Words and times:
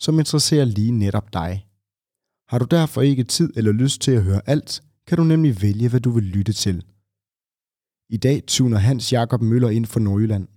som 0.00 0.18
interesserer 0.18 0.64
lige 0.64 0.92
netop 0.92 1.32
dig. 1.32 1.66
Har 2.48 2.58
du 2.58 2.64
derfor 2.64 3.02
ikke 3.02 3.24
tid 3.24 3.52
eller 3.56 3.72
lyst 3.72 4.00
til 4.00 4.10
at 4.10 4.22
høre 4.22 4.42
alt, 4.46 4.82
kan 5.06 5.18
du 5.18 5.24
nemlig 5.24 5.62
vælge, 5.62 5.88
hvad 5.88 6.00
du 6.00 6.10
vil 6.10 6.24
lytte 6.24 6.52
til. 6.52 6.84
I 8.08 8.16
dag 8.16 8.42
tuner 8.46 8.78
Hans 8.78 9.12
Jakob 9.12 9.42
Møller 9.42 9.68
ind 9.68 9.86
for 9.86 10.00
Nordjylland. 10.00 10.48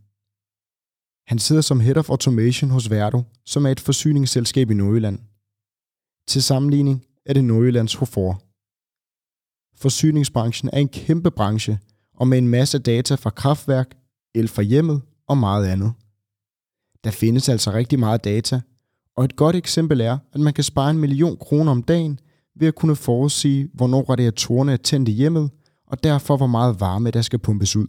Han 1.28 1.40
sidder 1.40 1.62
som 1.62 1.80
Head 1.80 1.98
of 1.98 2.10
Automation 2.10 2.70
hos 2.70 2.90
Verdo, 2.90 3.24
som 3.46 3.66
er 3.66 3.70
et 3.70 3.80
forsyningsselskab 3.80 4.72
i 4.72 4.74
Nordjylland. 4.74 5.20
Til 6.28 6.44
sammenligning 6.44 7.06
er 7.26 7.34
det 7.34 7.44
Nordjyllands 7.44 7.94
Hofor. 7.94 8.42
Forsyningsbranchen 9.76 10.70
er 10.74 10.78
en 10.78 10.90
kæmpe 10.90 11.32
branche, 11.32 11.80
og 12.14 12.28
med 12.28 12.38
en 12.38 12.48
masse 12.48 12.80
data 12.80 13.16
fra 13.16 13.30
kraftværk, 13.30 13.98
el 14.36 14.48
fra 14.48 14.62
hjemmet 14.62 15.02
og 15.28 15.38
meget 15.38 15.68
andet. 15.68 15.94
Der 17.04 17.12
findes 17.12 17.50
altså 17.50 17.72
rigtig 17.72 18.00
meget 18.00 18.24
data, 18.24 18.62
og 19.18 19.26
et 19.26 19.36
godt 19.36 19.56
eksempel 19.56 20.02
er, 20.02 20.18
at 20.34 20.40
man 20.40 20.54
kan 20.54 20.64
spare 20.64 20.92
en 20.92 20.98
million 20.98 21.38
kroner 21.38 21.72
om 21.72 21.84
dagen 21.84 22.20
ved 22.60 22.68
at 22.68 22.76
kunne 22.76 22.96
forudsige, 22.96 23.70
hvornår 23.74 24.10
radiatorerne 24.10 24.74
er 24.74 24.78
tændt 24.78 25.10
i 25.10 25.12
hjemmet, 25.12 25.52
og 25.88 26.04
derfor 26.04 26.38
hvor 26.38 26.48
meget 26.48 26.80
varme 26.80 27.12
der 27.12 27.22
skal 27.22 27.40
pumpes 27.40 27.76
ud. 27.76 27.88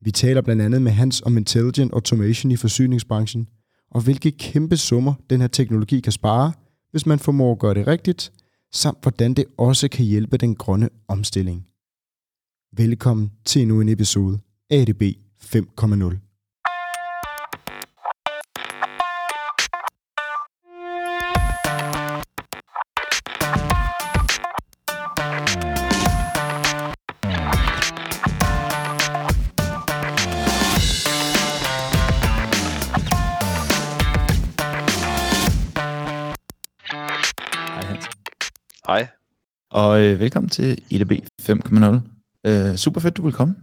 Vi 0.00 0.10
taler 0.10 0.40
blandt 0.40 0.62
andet 0.62 0.82
med 0.82 0.92
Hans 0.92 1.22
om 1.22 1.36
Intelligent 1.36 1.92
Automation 1.92 2.52
i 2.52 2.56
forsyningsbranchen, 2.56 3.48
og 3.90 4.00
hvilke 4.00 4.30
kæmpe 4.30 4.76
summer 4.76 5.14
den 5.30 5.40
her 5.40 5.48
teknologi 5.48 6.00
kan 6.00 6.12
spare, 6.12 6.52
hvis 6.90 7.06
man 7.06 7.18
formår 7.18 7.52
at 7.52 7.58
gøre 7.58 7.74
det 7.74 7.86
rigtigt, 7.86 8.32
samt 8.72 8.98
hvordan 9.02 9.34
det 9.34 9.44
også 9.58 9.88
kan 9.88 10.04
hjælpe 10.04 10.36
den 10.36 10.54
grønne 10.54 10.88
omstilling. 11.08 11.66
Velkommen 12.76 13.30
til 13.44 13.62
endnu 13.62 13.80
en 13.80 13.88
episode 13.88 14.38
af 14.70 14.80
ADB 14.80 15.02
5.0. 15.42 16.23
Hej. 38.86 39.08
Og 39.70 40.02
øh, 40.02 40.20
velkommen 40.20 40.50
til 40.50 40.84
IDB 40.90 41.12
5.0. 41.42 41.84
Øh, 42.46 42.76
super 42.76 43.00
fedt, 43.00 43.16
du 43.16 43.22
vil 43.22 43.32
komme. 43.32 43.54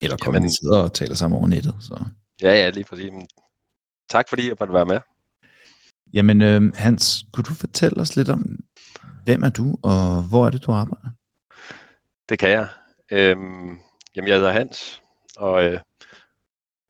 Eller 0.00 0.16
komme, 0.16 0.36
Jamen- 0.36 0.46
vi 0.46 0.52
sidder 0.60 0.82
og 0.82 0.92
taler 0.92 1.14
sammen 1.14 1.38
over 1.38 1.48
nettet. 1.48 1.74
Så. 1.80 2.04
Ja, 2.42 2.50
ja, 2.50 2.70
lige 2.70 2.84
præcis. 2.84 3.12
Men 3.12 3.28
tak 4.10 4.28
fordi 4.28 4.48
jeg 4.48 4.56
måtte 4.60 4.74
være 4.74 4.86
med. 4.86 5.00
Jamen 6.12 6.42
øh, 6.42 6.74
Hans, 6.74 7.24
kunne 7.32 7.44
du 7.44 7.54
fortælle 7.54 8.00
os 8.00 8.16
lidt 8.16 8.28
om, 8.28 8.58
hvem 9.24 9.42
er 9.42 9.50
du, 9.50 9.76
og 9.82 10.22
hvor 10.22 10.46
er 10.46 10.50
det, 10.50 10.66
du 10.66 10.72
arbejder? 10.72 11.08
Det 12.28 12.38
kan 12.38 12.50
jeg. 12.50 12.68
Øhm, 13.12 13.78
jamen, 14.16 14.28
jeg 14.28 14.36
hedder 14.36 14.52
Hans, 14.52 15.02
og 15.36 15.64
øh, 15.64 15.80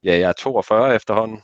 ja, 0.05 0.19
jeg 0.19 0.28
er 0.28 0.33
42 0.33 0.94
efterhånden. 0.94 1.41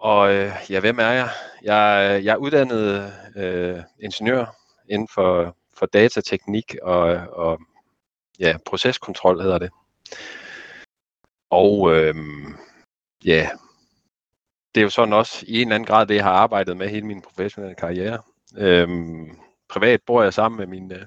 Og 0.00 0.34
øh, 0.34 0.52
ja, 0.70 0.80
hvem 0.80 0.98
er 0.98 1.10
jeg? 1.10 1.30
Jeg, 1.62 2.16
øh, 2.18 2.24
jeg 2.24 2.32
er 2.32 2.36
uddannet 2.36 3.12
øh, 3.36 3.82
ingeniør 3.98 4.56
inden 4.90 5.08
for, 5.14 5.56
for 5.78 5.86
datateknik 5.86 6.76
og, 6.82 7.02
og 7.32 7.60
ja, 8.38 8.56
proceskontrol 8.66 9.40
hedder 9.40 9.58
det. 9.58 9.70
Og 11.50 11.94
øh, 11.94 12.14
ja, 13.24 13.48
det 14.74 14.80
er 14.80 14.84
jo 14.84 14.90
sådan 14.90 15.14
også 15.14 15.44
i 15.48 15.54
en 15.54 15.60
eller 15.60 15.74
anden 15.74 15.86
grad 15.86 16.06
det, 16.06 16.14
jeg 16.14 16.24
har 16.24 16.32
arbejdet 16.32 16.76
med 16.76 16.88
hele 16.88 17.06
min 17.06 17.22
professionelle 17.22 17.74
karriere. 17.74 18.18
Øhm, 18.56 19.38
privat 19.68 20.00
bor 20.06 20.22
jeg 20.22 20.34
sammen 20.34 20.58
med 20.58 20.66
min, 20.66 20.92
øh, 20.92 21.06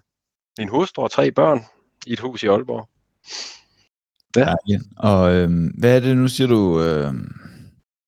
min 0.57 0.69
hustru 0.69 1.03
og 1.03 1.11
tre 1.11 1.31
børn 1.31 1.65
i 2.05 2.13
et 2.13 2.19
hus 2.19 2.43
i 2.43 2.47
Aalborg. 2.47 2.89
Ja. 4.35 4.41
Dejligt. 4.41 4.83
Og 4.97 5.33
øh, 5.33 5.49
hvad 5.77 5.95
er 5.95 5.99
det, 5.99 6.17
nu 6.17 6.27
siger 6.27 6.47
du, 6.47 6.81
øh, 6.81 7.13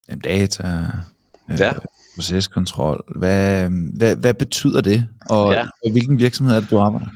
jamen, 0.09 0.21
data, 0.21 0.67
øh, 1.49 1.59
Ja. 1.59 1.73
proceskontrol, 2.15 3.03
hvad, 3.15 3.69
hvad, 3.97 4.15
hvad 4.15 4.33
betyder 4.33 4.81
det, 4.81 5.07
og 5.29 5.53
Ja. 5.53 5.67
ja. 5.85 5.91
hvilken 5.91 6.19
virksomhed 6.19 6.55
er 6.55 6.59
det, 6.59 6.69
du 6.69 6.79
arbejder? 6.79 7.07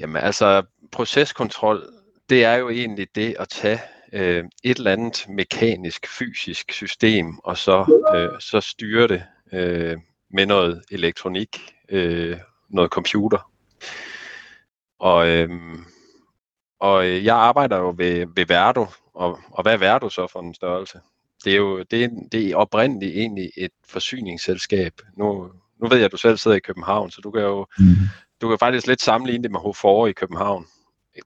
Jamen 0.00 0.22
altså, 0.22 0.62
proceskontrol, 0.92 1.82
det 2.30 2.44
er 2.44 2.54
jo 2.54 2.68
egentlig 2.70 3.08
det 3.14 3.36
at 3.38 3.48
tage 3.48 3.80
øh, 4.12 4.44
et 4.64 4.76
eller 4.78 4.92
andet 4.92 5.24
mekanisk, 5.28 6.06
fysisk 6.18 6.72
system, 6.72 7.38
og 7.38 7.56
så, 7.58 8.00
øh, 8.14 8.40
så 8.40 8.60
styre 8.60 9.08
det 9.08 9.22
øh, 9.52 9.96
med 10.34 10.46
noget 10.46 10.82
elektronik, 10.90 11.60
øh, 11.88 12.36
noget 12.70 12.90
computer. 12.90 13.50
Og, 14.98 15.28
øh, 15.28 15.50
og 16.80 17.24
jeg 17.24 17.36
arbejder 17.36 17.76
jo 17.78 17.94
ved, 17.96 18.26
ved 18.36 18.46
Verdo, 18.46 18.86
og, 19.14 19.38
og 19.50 19.62
hvad 19.62 19.72
er 19.72 19.76
Verdo 19.78 20.08
så 20.08 20.26
for 20.32 20.40
en 20.40 20.54
størrelse? 20.54 20.98
Det 21.44 21.52
er 21.52 21.56
jo 21.56 21.82
det, 21.82 22.04
er- 22.04 22.28
det 22.32 22.50
er 22.50 22.56
oprindeligt 22.56 23.16
egentlig 23.16 23.50
et 23.56 23.70
forsyningsselskab. 23.88 24.92
Nu, 25.16 25.50
nu 25.78 25.88
ved 25.88 25.96
jeg, 25.96 26.04
at 26.04 26.12
du 26.12 26.16
selv 26.16 26.36
sidder 26.36 26.56
i 26.56 26.60
København, 26.60 27.10
så 27.10 27.20
du 27.20 27.30
kan 27.30 27.42
jo 27.42 27.66
Mm. 27.78 27.84
du 28.40 28.48
kan 28.48 28.58
faktisk 28.58 28.86
lidt 28.86 29.02
sammenligne 29.02 29.42
det 29.42 29.50
med 29.50 29.60
H4 29.60 30.06
i 30.08 30.12
København. 30.12 30.66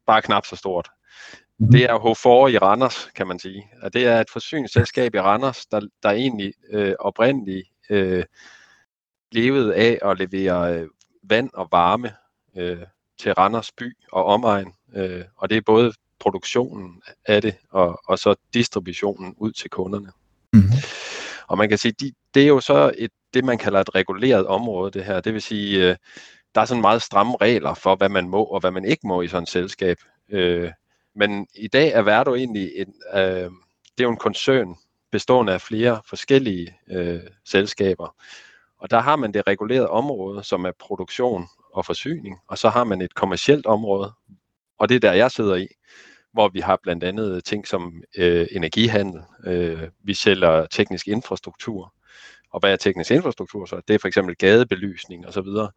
Bare 0.06 0.22
knap 0.22 0.46
så 0.46 0.56
stort. 0.56 0.88
Mhm. 1.58 1.70
Det 1.72 1.84
er 1.84 1.98
H4 1.98 2.46
i 2.54 2.58
Randers, 2.58 3.08
kan 3.16 3.26
man 3.26 3.38
sige. 3.38 3.64
Og 3.82 3.92
det 3.92 4.06
er 4.06 4.20
et 4.20 4.30
forsyningsselskab 4.30 5.14
i 5.14 5.20
Randers, 5.20 5.66
der, 5.66 5.80
der 6.02 6.10
egentlig 6.10 6.52
øh, 6.70 6.94
oprindeligt 6.98 7.68
øh, 7.90 8.24
levede 9.32 9.74
af 9.74 9.98
at 10.02 10.18
levere 10.18 10.74
øh, 10.78 10.88
vand 11.22 11.50
og 11.54 11.68
varme 11.72 12.12
øh, 12.56 12.78
til 13.18 13.32
Randers 13.34 13.72
by 13.72 13.96
og 14.12 14.24
omegn. 14.24 14.72
Øh, 14.94 15.24
og 15.36 15.50
det 15.50 15.56
er 15.56 15.60
både 15.66 15.92
produktionen 16.24 17.02
af 17.26 17.42
det, 17.42 17.54
og, 17.70 18.00
og 18.06 18.18
så 18.18 18.34
distributionen 18.54 19.34
ud 19.36 19.52
til 19.52 19.70
kunderne. 19.70 20.12
Mm. 20.52 20.62
Og 21.46 21.58
man 21.58 21.68
kan 21.68 21.78
sige, 21.78 21.92
de, 21.92 22.12
det 22.34 22.42
er 22.42 22.46
jo 22.46 22.60
så 22.60 22.92
et, 22.98 23.10
det, 23.34 23.44
man 23.44 23.58
kalder 23.58 23.80
et 23.80 23.94
reguleret 23.94 24.46
område, 24.46 24.90
det 24.90 25.04
her. 25.04 25.20
Det 25.20 25.34
vil 25.34 25.42
sige, 25.42 25.88
øh, 25.88 25.96
der 26.54 26.60
er 26.60 26.64
sådan 26.64 26.80
meget 26.80 27.02
stramme 27.02 27.36
regler 27.40 27.74
for, 27.74 27.96
hvad 27.96 28.08
man 28.08 28.28
må 28.28 28.44
og 28.44 28.60
hvad 28.60 28.70
man 28.70 28.84
ikke 28.84 29.06
må 29.06 29.22
i 29.22 29.28
sådan 29.28 29.42
et 29.42 29.48
selskab. 29.48 29.96
Øh, 30.28 30.70
men 31.14 31.46
i 31.54 31.68
dag 31.68 31.92
er 31.92 32.02
Verdo 32.02 32.34
egentlig 32.34 32.70
en, 32.76 32.94
øh, 33.14 33.50
det 33.96 34.00
er 34.00 34.04
jo 34.04 34.10
en 34.10 34.16
koncern 34.16 34.74
bestående 35.12 35.52
af 35.52 35.60
flere 35.60 36.00
forskellige 36.08 36.76
øh, 36.90 37.20
selskaber. 37.44 38.16
Og 38.78 38.90
der 38.90 39.00
har 39.00 39.16
man 39.16 39.34
det 39.34 39.46
regulerede 39.46 39.90
område, 39.90 40.44
som 40.44 40.64
er 40.64 40.72
produktion 40.78 41.46
og 41.74 41.86
forsyning, 41.86 42.38
og 42.48 42.58
så 42.58 42.68
har 42.68 42.84
man 42.84 43.00
et 43.00 43.14
kommercielt 43.14 43.66
område, 43.66 44.12
og 44.78 44.88
det 44.88 44.94
er 44.94 45.00
der, 45.00 45.12
jeg 45.12 45.30
sidder 45.30 45.54
i, 45.54 45.66
hvor 46.34 46.48
vi 46.48 46.60
har 46.60 46.78
blandt 46.82 47.04
andet 47.04 47.44
ting 47.44 47.66
som 47.66 48.02
øh, 48.16 48.46
energihandel, 48.50 49.22
øh, 49.44 49.88
vi 50.02 50.14
sælger 50.14 50.66
teknisk 50.66 51.08
infrastruktur, 51.08 51.94
og 52.50 52.60
hvad 52.60 52.72
er 52.72 52.76
teknisk 52.76 53.10
infrastruktur 53.10 53.66
så? 53.66 53.80
Det 53.88 53.94
er 53.94 53.98
for 53.98 54.08
eksempel 54.08 54.36
gadebelysning 54.36 55.26
og 55.26 55.32
så 55.32 55.40
videre. 55.40 55.70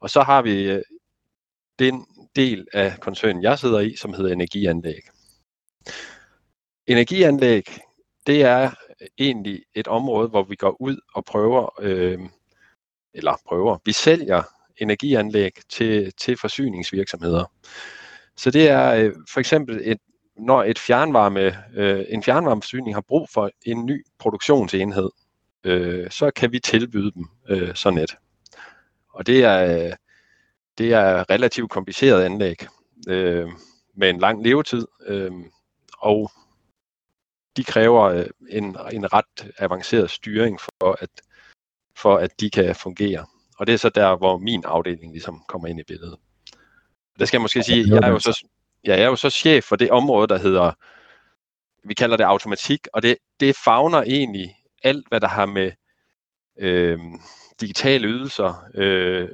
Og 0.00 0.10
så 0.10 0.22
har 0.22 0.42
vi 0.42 0.70
øh, 0.70 0.82
den 1.78 2.06
del 2.36 2.66
af 2.72 3.00
koncernen, 3.00 3.42
jeg 3.42 3.58
sidder 3.58 3.80
i, 3.80 3.96
som 3.96 4.14
hedder 4.14 4.32
energianlæg. 4.32 5.00
Energianlæg, 6.86 7.64
det 8.26 8.42
er 8.42 8.70
egentlig 9.18 9.64
et 9.74 9.88
område, 9.88 10.28
hvor 10.28 10.42
vi 10.42 10.56
går 10.56 10.76
ud 10.80 10.96
og 11.14 11.24
prøver, 11.24 11.80
øh, 11.80 12.18
eller 13.14 13.36
prøver, 13.46 13.78
vi 13.84 13.92
sælger 13.92 14.42
energianlæg 14.76 15.52
til, 15.68 16.12
til 16.12 16.36
forsyningsvirksomheder. 16.36 17.44
Så 18.36 18.50
det 18.50 18.68
er 18.68 18.94
øh, 18.94 19.12
for 19.32 19.40
eksempel 19.40 19.80
et, 19.84 19.98
når 20.36 20.64
et 20.64 20.78
fjernvarme, 20.78 21.56
øh, 21.74 22.04
en 22.08 22.22
fjernvarmeforsyning 22.22 22.96
har 22.96 23.00
brug 23.00 23.28
for 23.32 23.50
en 23.66 23.86
ny 23.86 24.06
produktionsenhed, 24.18 25.10
øh, 25.64 26.10
så 26.10 26.30
kan 26.30 26.52
vi 26.52 26.58
tilbyde 26.58 27.12
dem 27.12 27.26
øh, 27.48 27.74
sådan 27.74 27.98
et. 27.98 28.16
Og 29.08 29.26
det 29.26 29.44
er, 29.44 29.96
det 30.78 30.92
er 30.92 31.30
relativt 31.30 31.70
kompliceret 31.70 32.22
anlæg 32.22 32.66
øh, 33.08 33.48
med 33.94 34.10
en 34.10 34.18
lang 34.18 34.42
levetid, 34.42 34.86
øh, 35.06 35.32
og 35.98 36.30
de 37.56 37.64
kræver 37.64 38.02
øh, 38.02 38.26
en, 38.50 38.76
en 38.92 39.12
ret 39.12 39.52
avanceret 39.58 40.10
styring 40.10 40.60
for, 40.60 40.98
at 41.00 41.10
for 41.96 42.16
at 42.16 42.40
de 42.40 42.50
kan 42.50 42.74
fungere. 42.74 43.26
Og 43.58 43.66
det 43.66 43.72
er 43.72 43.76
så 43.76 43.88
der, 43.88 44.16
hvor 44.16 44.38
min 44.38 44.62
afdeling 44.66 45.12
ligesom 45.12 45.44
kommer 45.48 45.68
ind 45.68 45.80
i 45.80 45.84
billedet. 45.84 46.16
Det 47.18 47.28
skal 47.28 47.38
jeg 47.38 47.42
måske 47.42 47.62
sige, 47.62 47.94
jeg 47.94 48.08
er 48.08 48.08
jo 48.08 48.18
så, 48.18 48.46
jeg 48.84 49.00
er 49.00 49.06
jo 49.06 49.16
så 49.16 49.30
chef 49.30 49.64
for 49.64 49.76
det 49.76 49.90
område, 49.90 50.28
der 50.28 50.38
hedder, 50.38 50.72
vi 51.88 51.94
kalder 51.94 52.16
det 52.16 52.24
automatik, 52.24 52.80
og 52.92 53.02
det, 53.02 53.16
det 53.40 53.56
fagner 53.64 54.02
egentlig 54.02 54.56
alt, 54.82 55.08
hvad 55.08 55.20
der 55.20 55.28
har 55.28 55.46
med 55.46 55.72
øh, 56.58 56.98
digitale 57.60 58.08
ydelser, 58.08 58.64
øh, 58.74 59.28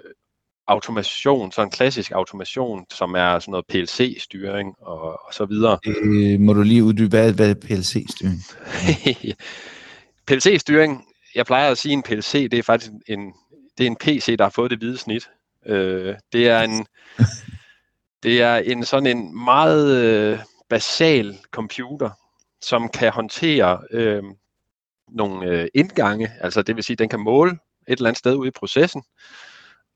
automation, 0.66 1.52
sådan 1.52 1.66
en 1.66 1.70
klassisk 1.70 2.10
automation, 2.10 2.86
som 2.90 3.14
er 3.14 3.38
sådan 3.38 3.50
noget 3.50 3.66
PLC-styring 3.66 4.74
og, 4.80 5.26
og 5.26 5.34
så 5.34 5.44
videre. 5.44 5.78
Øh, 5.86 6.40
må 6.40 6.52
du 6.52 6.62
lige 6.62 6.84
uddybe, 6.84 7.08
hvad, 7.08 7.32
hvad 7.32 7.50
er 7.50 7.54
PLC-styring? 7.64 8.40
PLC-styring, 10.26 11.04
jeg 11.34 11.46
plejer 11.46 11.70
at 11.70 11.78
sige, 11.78 11.92
en 11.92 12.02
PLC, 12.02 12.50
det 12.50 12.58
er 12.58 12.62
faktisk 12.62 12.92
en, 13.06 13.32
det 13.78 13.86
er 13.86 13.90
en 13.90 13.96
PC, 13.96 14.36
der 14.38 14.44
har 14.44 14.50
fået 14.50 14.70
det 14.70 14.78
hvide 14.78 14.98
snit. 14.98 15.30
Øh, 15.66 16.14
det 16.32 16.48
er 16.48 16.60
en, 16.60 16.86
det 18.22 18.42
er 18.42 18.56
en 18.56 18.84
sådan 18.84 19.16
en 19.18 19.44
meget 19.44 19.96
øh, 19.96 20.38
basal 20.68 21.38
computer, 21.50 22.10
som 22.60 22.88
kan 22.88 23.12
håndtere 23.12 23.82
øh, 23.90 24.22
nogle 25.08 25.46
øh, 25.46 25.68
indgange, 25.74 26.30
altså 26.40 26.62
det 26.62 26.76
vil 26.76 26.84
sige, 26.84 26.96
den 26.96 27.08
kan 27.08 27.20
måle 27.20 27.50
et 27.88 27.96
eller 27.96 28.08
andet 28.08 28.18
sted 28.18 28.34
ude 28.34 28.48
i 28.48 28.58
processen, 28.58 29.02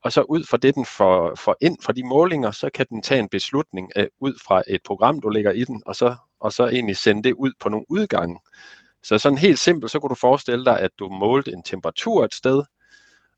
og 0.03 0.11
så 0.11 0.21
ud 0.21 0.43
fra 0.43 0.57
det, 0.57 0.75
den 0.75 0.85
får, 0.85 1.35
får 1.35 1.55
ind 1.61 1.77
fra 1.81 1.93
de 1.93 2.03
målinger, 2.03 2.51
så 2.51 2.69
kan 2.73 2.85
den 2.89 3.01
tage 3.01 3.19
en 3.19 3.29
beslutning 3.29 3.91
øh, 3.95 4.07
ud 4.19 4.33
fra 4.47 4.63
et 4.67 4.81
program, 4.85 5.21
du 5.21 5.29
lægger 5.29 5.51
i 5.51 5.63
den, 5.63 5.83
og 5.85 5.95
så, 5.95 6.15
og 6.39 6.53
så 6.53 6.67
egentlig 6.67 6.97
sende 6.97 7.23
det 7.23 7.33
ud 7.33 7.51
på 7.59 7.69
nogle 7.69 7.85
udgange. 7.89 8.39
Så 9.03 9.17
sådan 9.17 9.37
helt 9.37 9.59
simpelt, 9.59 9.91
så 9.91 9.99
kunne 9.99 10.09
du 10.09 10.15
forestille 10.15 10.65
dig, 10.65 10.79
at 10.79 10.91
du 10.99 11.09
målte 11.09 11.51
en 11.51 11.63
temperatur 11.63 12.25
et 12.25 12.33
sted, 12.33 12.63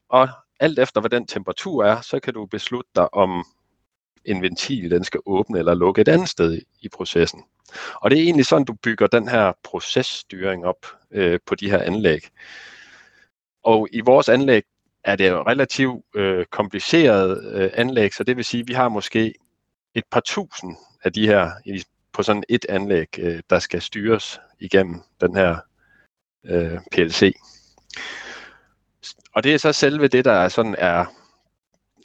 og 0.09 0.29
alt 0.59 0.79
efter 0.79 1.01
hvad 1.01 1.09
den 1.09 1.27
temperatur 1.27 1.83
er, 1.83 2.01
så 2.01 2.19
kan 2.19 2.33
du 2.33 2.45
beslutte 2.45 2.89
dig 2.95 3.13
om 3.13 3.45
en 4.27 4.41
ventil, 4.41 4.91
den 4.91 5.03
skal 5.03 5.19
åbne 5.25 5.59
eller 5.59 5.73
lukke 5.73 6.01
et 6.01 6.07
andet 6.07 6.29
sted 6.29 6.61
i 6.81 6.89
processen. 6.89 7.43
Og 7.93 8.11
det 8.11 8.19
er 8.19 8.23
egentlig 8.23 8.45
sådan, 8.45 8.65
du 8.65 8.73
bygger 8.73 9.07
den 9.07 9.27
her 9.27 9.51
processtyring 9.63 10.65
op 10.65 10.85
øh, 11.11 11.39
på 11.45 11.55
de 11.55 11.69
her 11.69 11.81
anlæg. 11.81 12.19
Og 13.63 13.87
i 13.91 14.01
vores 14.01 14.29
anlæg 14.29 14.63
er 15.03 15.15
det 15.15 15.29
jo 15.29 15.41
relativt 15.41 16.05
øh, 16.15 16.45
kompliceret 16.45 17.53
øh, 17.53 17.69
anlæg, 17.73 18.13
så 18.13 18.23
det 18.23 18.37
vil 18.37 18.45
sige, 18.45 18.61
at 18.61 18.67
vi 18.67 18.73
har 18.73 18.89
måske 18.89 19.33
et 19.95 20.03
par 20.11 20.19
tusind 20.19 20.75
af 21.03 21.13
de 21.13 21.27
her 21.27 21.51
i, 21.65 21.83
på 22.13 22.23
sådan 22.23 22.43
et 22.49 22.65
anlæg, 22.69 23.19
øh, 23.19 23.41
der 23.49 23.59
skal 23.59 23.81
styres 23.81 24.39
igennem 24.59 25.01
den 25.21 25.35
her 25.35 25.57
øh, 26.45 26.79
PLC. 26.91 27.35
Og 29.33 29.43
det 29.43 29.53
er 29.53 29.57
så 29.57 29.71
selve 29.71 30.07
det, 30.07 30.25
der 30.25 30.31
er 30.31 30.49
sådan 30.49 30.75
er 30.77 31.05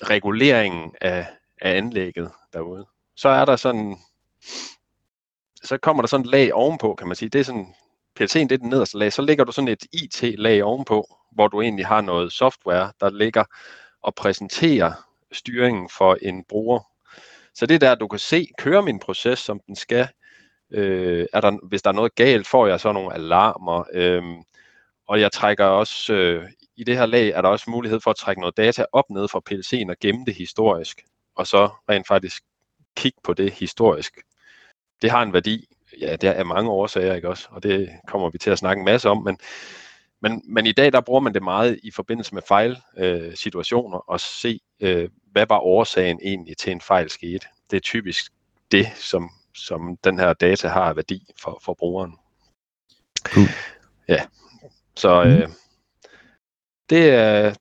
reguleringen 0.03 0.95
af, 1.01 1.27
af 1.63 1.77
anlægget 1.77 2.31
derude. 2.53 2.87
Så 3.17 3.29
er 3.29 3.45
der 3.45 3.57
sådan, 3.57 3.97
så 5.65 5.79
kommer 5.79 6.03
der 6.03 6.09
sådan 6.09 6.27
et 6.27 6.31
lag 6.31 6.53
ovenpå, 6.53 6.95
kan 6.95 7.07
man 7.07 7.17
sige. 7.17 7.29
Det 7.29 7.41
er 7.41 7.45
sådan, 7.45 7.75
PLC'en 8.21 8.49
det 8.49 8.53
er 8.53 8.59
den 8.59 8.69
nederste 8.69 8.99
lag. 8.99 9.13
Så 9.13 9.23
lægger 9.23 9.45
du 9.45 9.53
sådan 9.53 9.69
et 9.69 9.87
IT-lag 9.93 10.63
ovenpå, 10.65 11.17
hvor 11.33 11.49
du 11.49 11.63
egentlig 11.63 11.87
har 11.87 12.01
noget 12.01 12.33
software, 12.33 12.93
der 13.01 13.11
ligger 13.11 13.45
og 14.03 14.15
præsenterer 14.15 14.93
styringen 15.33 15.89
for 15.99 16.19
en 16.23 16.45
bruger. 16.45 16.81
Så 17.55 17.67
det 17.67 17.75
er 17.75 17.79
der, 17.79 17.95
du 17.95 18.09
kan 18.09 18.19
se, 18.19 18.49
kører 18.59 18.81
min 18.81 18.99
proces, 18.99 19.39
som 19.39 19.61
den 19.67 19.77
skal. 19.77 20.09
Øh, 20.71 21.27
er 21.33 21.41
der, 21.41 21.69
hvis 21.69 21.83
der 21.83 21.91
er 21.91 21.95
noget 21.95 22.15
galt, 22.15 22.47
får 22.47 22.67
jeg 22.67 22.81
så 22.81 22.93
nogle 22.93 23.15
alarmer. 23.15 23.85
Øh, 23.93 24.23
og 25.09 25.21
jeg 25.21 25.33
trækker 25.33 25.65
også, 25.65 26.15
øh, 26.15 26.49
i 26.77 26.85
det 26.85 26.97
her 26.97 27.07
lag 27.07 27.29
er 27.29 27.43
der 27.43 27.49
også 27.49 27.71
mulighed 27.71 28.01
for 28.01 28.11
at 28.11 28.17
trække 28.17 28.41
noget 28.41 28.57
data 28.57 28.85
op 28.93 29.11
ned 29.11 29.29
fra 29.29 29.41
PLC'en 29.51 29.91
og 29.91 29.97
gemme 30.01 30.25
det 30.25 30.35
historisk. 30.35 31.03
Og 31.35 31.47
så 31.47 31.71
rent 31.89 32.09
faktisk 32.09 32.43
kigge 32.97 33.19
på 33.25 33.35
det 33.35 33.53
historisk. 33.53 34.19
Det 35.03 35.11
har 35.11 35.23
en 35.23 35.33
værdi. 35.33 35.69
Ja, 36.01 36.17
det 36.17 36.29
er 36.39 36.45
mange 36.45 36.71
årsager, 36.71 37.15
ikke 37.15 37.29
også? 37.29 37.49
Og 37.51 37.63
det 37.63 37.91
kommer 38.09 38.31
vi 38.31 38.39
til 38.39 38.51
at 38.51 38.59
snakke 38.59 38.81
en 38.81 38.85
masse 38.85 39.09
om, 39.09 39.23
men 39.23 39.39
men, 40.23 40.43
men 40.45 40.67
i 40.67 40.73
dag 40.73 40.93
der 40.93 41.01
bruger 41.01 41.21
man 41.21 41.35
det 41.35 41.43
meget 41.43 41.81
i 41.83 41.91
forbindelse 41.91 42.35
med 42.35 42.43
fejlsituationer 42.49 43.99
øh, 43.99 44.03
og 44.07 44.21
se, 44.21 44.61
øh, 44.81 45.09
hvad 45.33 45.47
var 45.49 45.59
årsagen 45.59 46.21
egentlig 46.23 46.57
til 46.57 46.73
en 46.73 46.81
fejl 46.81 47.11
skete. 47.11 47.47
Det 47.71 47.77
er 47.77 47.81
typisk 47.81 48.33
det, 48.73 48.87
som, 48.95 49.31
som 49.55 49.97
den 50.05 50.19
her 50.19 50.33
data 50.33 50.69
har 50.69 50.95
værdi 50.95 51.27
for, 51.41 51.61
for 51.65 51.75
brugeren. 51.75 52.17
Cool. 53.25 53.47
Ja, 54.09 54.27
så 54.97 55.23
øh, 55.23 55.49
mm. 55.49 55.53
det, 56.91 57.13
øh, 57.13 57.55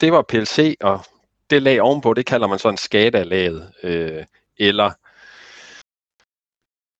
det 0.00 0.12
var 0.12 0.22
PLC, 0.22 0.76
og 0.80 1.04
det 1.50 1.62
lag 1.62 1.80
ovenpå, 1.80 2.14
det 2.14 2.26
kalder 2.26 2.46
man 2.46 2.58
sådan 2.58 2.76
SCADA-laget, 2.76 3.72
øh, 3.82 4.24
eller 4.58 4.90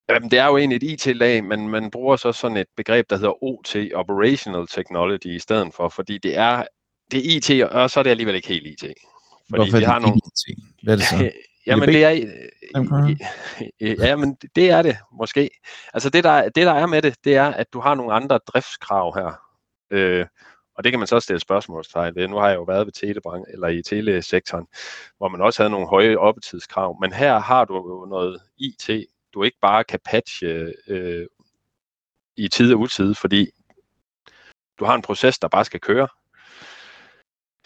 Jamen, 0.09 0.31
det 0.31 0.39
er 0.39 0.47
jo 0.47 0.57
egentlig 0.57 0.77
et 0.77 1.07
IT-lag, 1.07 1.45
men 1.45 1.69
man 1.69 1.91
bruger 1.91 2.17
så 2.17 2.33
sådan 2.33 2.57
et 2.57 2.67
begreb, 2.77 3.11
der 3.11 3.17
hedder 3.17 3.45
OT, 3.45 3.77
Operational 3.95 4.67
Technology, 4.67 5.27
i 5.27 5.39
stedet 5.39 5.75
for, 5.75 5.89
fordi 5.89 6.19
det 6.19 6.37
er, 6.37 6.65
det 7.11 7.19
er 7.19 7.37
IT, 7.37 7.65
og 7.65 7.91
så 7.91 8.01
er 8.01 8.03
det 8.03 8.11
alligevel 8.11 8.35
ikke 8.35 8.49
helt 8.49 8.67
IT. 8.67 8.81
Fordi 8.81 8.97
Hvorfor 9.49 9.79
det 9.79 9.87
har 9.87 9.99
nogle... 9.99 10.17
IT? 10.17 10.59
Hvad 10.83 10.95
er 10.95 10.97
det 10.97 11.07
så? 11.07 11.31
Jamen, 11.67 11.89
det 11.89 12.05
er, 12.05 12.11
jamen, 14.09 14.37
det 14.57 14.71
er 14.71 14.83
det 14.83 14.97
måske. 15.13 15.51
Altså, 15.95 16.11
det 16.11 16.25
der, 16.25 16.43
det 16.43 16.67
der 16.67 16.73
er 16.73 16.87
med 16.87 17.03
det, 17.03 17.17
det 17.25 17.37
er, 17.37 17.47
at 17.47 17.73
du 17.73 17.81
har 17.81 17.95
nogle 17.95 18.13
andre 18.13 18.39
driftskrav 18.39 19.15
her. 19.15 19.41
Øh, 19.91 20.27
og 20.75 20.85
det 20.85 20.93
kan 20.93 20.99
man 20.99 21.09
så 21.09 21.21
stille 21.21 21.41
spørgsmålstegn 21.41 22.15
ved. 22.15 22.29
Nu 22.29 22.37
har 22.37 22.49
jeg 22.49 22.57
jo 22.57 22.63
været 22.63 22.87
ved 22.87 22.93
telebranchen, 22.93 23.55
eller 23.55 23.69
i 23.69 23.83
telesektoren, 23.83 24.67
hvor 25.19 25.29
man 25.29 25.41
også 25.41 25.63
havde 25.63 25.71
nogle 25.71 25.89
høje 25.89 26.17
oppetidskrav. 26.17 26.99
Men 27.01 27.13
her 27.13 27.39
har 27.39 27.65
du 27.65 27.75
jo 27.75 28.07
noget 28.11 28.41
IT, 28.57 28.91
du 29.35 29.43
ikke 29.43 29.59
bare 29.63 29.85
kan 29.85 30.01
patche 30.05 30.73
øh, 30.89 31.27
i 32.37 32.49
tid 32.49 32.73
og 32.75 32.81
utid, 32.81 33.15
fordi 33.15 33.51
du 34.79 34.85
har 34.85 34.95
en 34.95 35.03
proces, 35.03 35.39
der 35.39 35.49
bare 35.49 35.65
skal 35.65 35.81
køre. 35.81 36.09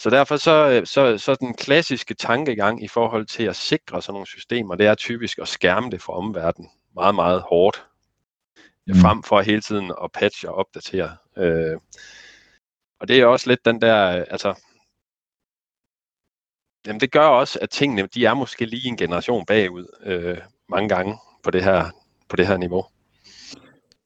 Så 0.01 0.11
derfor 0.11 0.37
så, 0.37 0.83
så, 0.85 1.19
så 1.19 1.35
den 1.35 1.55
klassiske 1.55 2.15
tankegang 2.15 2.85
i 2.85 2.89
forhold 2.89 3.27
til 3.27 3.43
at 3.43 3.57
sikre 3.57 4.03
sådan 4.03 4.13
nogle 4.13 4.27
systemer, 4.27 4.75
det 4.75 4.87
er 4.87 4.95
typisk 4.95 5.39
at 5.39 5.49
skærme 5.49 5.91
det 5.91 6.03
for 6.03 6.13
omverdenen 6.13 6.71
meget, 6.95 7.15
meget 7.15 7.43
hårdt. 7.43 7.85
Mm. 8.87 8.95
Frem 8.95 9.23
for 9.23 9.41
hele 9.41 9.61
tiden 9.61 9.93
at 10.05 10.13
patche 10.13 10.49
og 10.49 10.55
opdatere. 10.55 11.17
Øh, 11.37 11.77
og 13.01 13.09
det 13.09 13.21
er 13.21 13.27
også 13.27 13.49
lidt 13.51 13.65
den 13.65 13.81
der, 13.81 13.97
altså, 14.07 14.55
jamen 16.87 17.01
det 17.01 17.13
gør 17.13 17.27
også, 17.27 17.59
at 17.63 17.71
tingene, 17.71 18.09
de 18.15 18.25
er 18.25 18.35
måske 18.35 18.67
lige 18.67 18.89
en 18.89 18.97
generation 18.97 19.47
bagud 19.47 19.87
øh, 20.05 20.39
mange 20.69 20.89
gange 20.89 21.19
på 21.45 21.51
det 21.51 21.65
her, 21.65 21.91
på 22.29 22.37
det 22.37 22.47
her 22.47 22.57
niveau. 22.57 22.85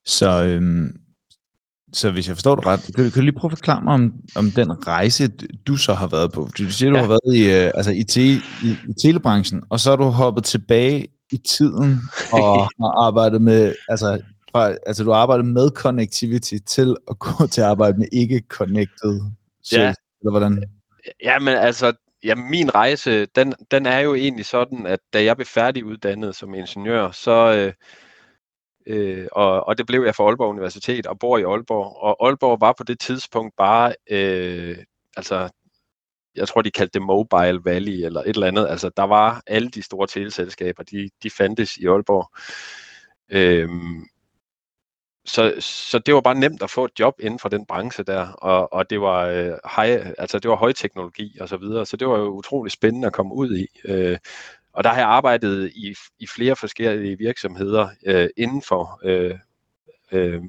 Så, 0.05 0.45
øhm, 0.45 1.01
så 1.93 2.11
hvis 2.11 2.29
jeg 2.29 2.37
forstår 2.37 2.55
det 2.55 2.67
ret, 2.67 2.81
kan, 2.97 3.11
kan 3.11 3.13
du 3.13 3.21
lige 3.21 3.39
prøve 3.39 3.53
at 3.53 3.59
forklare 3.59 3.83
mig 3.83 3.95
om, 3.95 4.15
om 4.37 4.51
den 4.51 4.87
rejse, 4.87 5.29
du 5.67 5.77
så 5.77 5.95
har 5.95 6.07
været 6.07 6.33
på? 6.33 6.49
Du 6.59 6.71
siger, 6.71 6.91
du 6.91 6.97
ja. 6.97 7.03
har 7.03 7.09
været 7.09 7.37
i, 7.37 7.45
øh, 7.45 7.71
altså 7.75 7.91
i, 7.91 8.05
te, 8.05 8.23
i, 8.23 8.71
i 8.89 8.93
telebranchen, 9.03 9.63
og 9.71 9.81
så 9.81 9.91
har 9.91 9.97
du 9.97 10.05
hoppet 10.05 10.45
tilbage 10.45 11.09
i 11.33 11.37
tiden 11.37 12.01
og 12.33 12.63
har 12.63 13.07
arbejdet 13.07 13.43
med, 13.43 13.75
altså, 13.89 14.23
fra, 14.53 14.75
altså 14.87 15.05
du 15.05 15.11
har 15.11 15.19
arbejdet 15.19 15.47
med 15.47 15.71
connectivity 15.71 16.55
til 16.67 16.97
at 17.11 17.19
gå 17.19 17.47
til 17.53 17.61
at 17.61 17.67
arbejde 17.67 17.99
med 17.99 18.07
ikke-connected. 18.13 19.21
Ja. 19.73 19.95
Eller 20.21 20.31
hvordan? 20.31 20.65
Ja, 21.23 21.39
men 21.39 21.55
altså, 21.55 21.93
Ja, 22.25 22.35
min 22.35 22.75
rejse, 22.75 23.27
den, 23.27 23.55
den 23.71 23.87
er 23.87 23.99
jo 23.99 24.15
egentlig 24.15 24.47
sådan, 24.47 24.87
at 24.87 25.01
da 25.13 25.25
jeg 25.25 25.37
blev 25.37 25.47
færdiguddannet 25.47 26.37
som 26.37 26.55
ingeniør, 26.55 27.11
så, 27.11 27.55
øh, 27.57 27.73
øh, 28.87 29.27
og, 29.33 29.67
og 29.67 29.79
det 29.79 29.87
blev 29.87 30.03
jeg 30.05 30.15
for 30.15 30.29
Aalborg 30.29 30.51
Universitet 30.51 31.07
og 31.07 31.19
bor 31.19 31.39
i 31.39 31.43
Aalborg, 31.43 31.97
og 31.97 32.27
Aalborg 32.27 32.61
var 32.61 32.75
på 32.79 32.85
det 32.85 33.01
tidspunkt 33.01 33.57
bare, 33.57 33.95
øh, 34.11 34.79
altså, 35.17 35.49
jeg 36.37 36.49
tror 36.49 36.63
de 36.63 36.71
kaldte 36.71 36.99
det 36.99 37.07
Mobile 37.07 37.61
Valley 37.65 38.05
eller 38.05 38.21
et 38.21 38.29
eller 38.29 38.47
andet, 38.47 38.69
altså 38.69 38.91
der 38.97 39.05
var 39.05 39.43
alle 39.47 39.69
de 39.71 39.83
store 39.83 40.07
teleselskaber, 40.07 40.83
de, 40.83 41.11
de 41.23 41.31
fandtes 41.31 41.77
i 41.77 41.87
Aalborg. 41.87 42.31
Øh, 43.31 43.69
så, 45.25 45.55
så 45.61 45.99
det 45.99 46.15
var 46.15 46.21
bare 46.21 46.35
nemt 46.35 46.63
at 46.63 46.71
få 46.71 46.85
et 46.85 46.91
job 46.99 47.15
inden 47.21 47.39
for 47.39 47.49
den 47.49 47.67
branche 47.67 48.05
der, 48.05 48.27
og, 48.27 48.73
og 48.73 48.91
det 48.91 49.01
var 49.01 49.27
øh, 49.27 49.53
high, 49.77 50.13
altså 50.19 50.39
det 50.39 50.51
var 50.51 50.57
højteknologi 50.57 51.39
og 51.41 51.49
så 51.49 51.57
videre, 51.57 51.87
så 51.87 51.97
det 51.97 52.09
var 52.09 52.19
jo 52.19 52.29
utrolig 52.29 52.73
spændende 52.73 53.07
at 53.07 53.13
komme 53.13 53.35
ud 53.35 53.57
i. 53.57 53.67
Øh, 53.85 54.19
og 54.73 54.85
der 54.85 54.91
har 54.91 54.99
jeg 54.99 55.09
arbejdet 55.09 55.73
i, 55.75 55.95
i 56.19 56.27
flere 56.27 56.57
forskellige 56.57 57.19
virksomheder 57.19 57.89
øh, 58.07 58.29
inden 58.37 58.63
for 58.63 59.01
øh, 59.05 59.39
øh, 60.13 60.43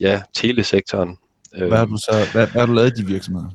ja, 0.00 0.22
telesektoren. 0.34 1.18
Hvad 1.58 1.78
har 1.78 1.84
du 1.84 1.96
så 1.96 2.12
hvad, 2.32 2.46
hvad 2.46 2.60
har 2.60 2.66
du 2.66 2.72
lavet 2.72 2.98
i 2.98 3.02
de 3.02 3.06
virksomheder? 3.06 3.50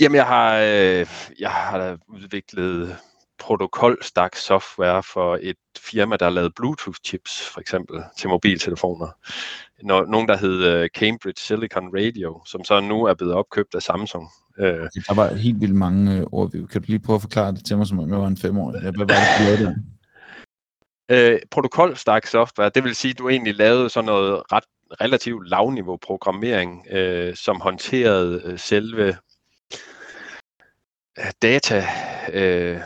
Jamen 0.00 0.16
jeg 0.16 0.26
har, 0.26 0.56
øh, 0.56 1.06
jeg 1.38 1.50
har 1.50 1.98
udviklet 2.08 2.96
protokolstak 3.38 4.36
software 4.36 5.02
for 5.02 5.38
et 5.42 5.56
firma, 5.78 6.16
der 6.16 6.30
lavede 6.30 6.52
Bluetooth 6.56 6.98
chips, 7.04 7.48
for 7.48 7.60
eksempel, 7.60 8.02
til 8.18 8.28
mobiltelefoner. 8.28 9.08
No, 9.82 10.02
nogen, 10.02 10.28
der 10.28 10.36
hed 10.36 10.82
uh, 10.82 10.88
Cambridge 10.88 11.40
Silicon 11.40 11.88
Radio, 11.94 12.42
som 12.46 12.64
så 12.64 12.80
nu 12.80 13.04
er 13.04 13.14
blevet 13.14 13.34
opkøbt 13.34 13.74
af 13.74 13.82
Samsung. 13.82 14.28
Uh, 14.58 14.64
der 14.64 15.14
var 15.14 15.34
helt 15.34 15.60
vildt 15.60 15.74
mange 15.74 16.24
ord. 16.32 16.50
Kan 16.50 16.82
du 16.82 16.86
lige 16.86 16.98
prøve 16.98 17.14
at 17.14 17.22
forklare 17.22 17.52
det 17.52 17.64
til 17.64 17.76
mig, 17.76 17.86
som 17.86 17.98
om 17.98 18.10
jeg 18.10 18.18
var 18.18 18.26
en 18.26 18.36
femårig? 18.36 18.80
Hvad 18.80 18.92
var 18.92 19.04
det, 19.04 19.16
du 19.38 19.44
lavede 19.44 19.76
Øh, 21.12 21.38
protokolstak 21.50 22.26
software, 22.26 22.70
det 22.74 22.84
vil 22.84 22.94
sige, 22.94 23.10
at 23.10 23.18
du 23.18 23.28
egentlig 23.28 23.54
lavede 23.54 23.90
sådan 23.90 24.06
noget 24.06 24.42
ret 24.52 24.64
relativt 25.00 25.48
lavniveau 25.48 25.96
programmering, 25.96 26.86
øh, 26.90 27.36
som 27.36 27.60
håndterede 27.60 28.42
øh, 28.44 28.58
selve 28.58 29.16
øh, 31.18 31.32
data 31.42 31.84
øh, 32.32 32.80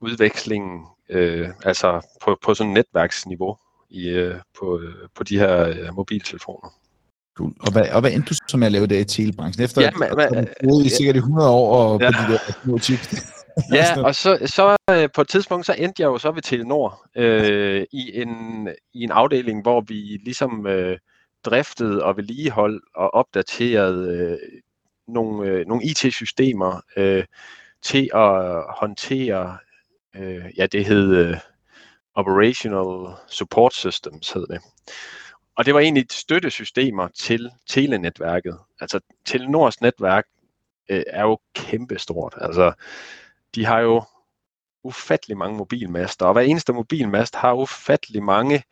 udvekslingen, 0.00 0.86
øh, 1.10 1.48
altså 1.64 2.18
på, 2.22 2.38
på 2.42 2.54
sådan 2.54 2.70
et 2.70 2.74
netværksniveau 2.74 3.56
i, 3.90 4.08
øh, 4.08 4.34
på, 4.58 4.80
øh, 4.80 4.94
på 5.14 5.24
de 5.24 5.38
her 5.38 5.68
øh, 5.68 5.94
mobiltelefoner. 5.94 6.74
Cool. 7.36 7.52
Og 7.60 7.72
hvad, 7.72 7.88
og 7.92 8.00
hvad 8.00 8.12
endte 8.12 8.28
du 8.28 8.34
så 8.48 8.56
med 8.56 8.66
at 8.66 8.72
lave 8.72 8.86
det 8.86 9.00
i 9.00 9.04
telebranchen? 9.04 9.64
Efter 9.64 9.82
ja, 9.82 9.90
men, 9.98 10.36
at 10.38 10.48
du 10.62 10.68
boede 10.68 10.86
i 10.86 10.88
sikkert 10.88 11.16
i 11.16 11.18
100 11.18 11.50
år 11.50 11.76
og 11.76 12.00
ja. 12.00 12.10
på 12.10 12.16
de 12.28 12.32
der 12.32 12.52
små 12.64 12.78
chips. 12.78 13.32
ja, 13.72 14.02
og 14.02 14.14
så, 14.14 14.38
så 14.46 14.76
øh, 14.90 15.08
på 15.14 15.20
et 15.20 15.28
tidspunkt, 15.28 15.66
så 15.66 15.74
endte 15.78 16.02
jeg 16.02 16.06
jo 16.06 16.18
så 16.18 16.30
ved 16.30 16.42
Telenor 16.42 17.06
øh, 17.16 17.84
i, 17.92 18.20
en, 18.20 18.68
i 18.94 19.02
en 19.02 19.10
afdeling, 19.10 19.62
hvor 19.62 19.80
vi 19.80 20.20
ligesom 20.24 20.66
øh, 20.66 20.98
driftede 21.44 22.02
og 22.04 22.16
vedligeholdt 22.16 22.84
og 22.94 23.14
opdaterede 23.14 24.16
øh, 24.16 24.38
nogle, 25.08 25.50
øh, 25.50 25.66
nogle 25.66 25.84
IT-systemer 25.84 26.80
øh, 26.96 27.24
til 27.82 28.10
at 28.14 28.62
håndtere, 28.80 29.58
øh, 30.16 30.44
ja 30.56 30.66
det 30.66 30.84
hed 30.84 31.16
øh, 31.16 31.36
Operational 32.16 33.16
Support 33.28 33.74
Systems, 33.74 34.32
hed 34.32 34.46
det. 34.46 34.60
Og 35.56 35.66
det 35.66 35.74
var 35.74 35.80
egentlig 35.80 36.06
støttesystemer 36.10 37.08
til 37.08 37.50
telenetværket. 37.68 38.58
Altså 38.80 39.00
Telenors 39.24 39.80
netværk 39.80 40.24
øh, 40.90 41.02
er 41.06 41.22
jo 41.22 41.38
kæmpestort. 41.54 42.34
Altså 42.40 42.72
de 43.54 43.64
har 43.64 43.80
jo 43.80 44.02
ufattelig 44.84 45.36
mange 45.36 45.56
mobilmaster, 45.56 46.26
og 46.26 46.32
hver 46.32 46.42
eneste 46.42 46.72
mobilmast 46.72 47.34
har 47.34 47.52
ufattelig 47.52 48.22
mange, 48.22 48.62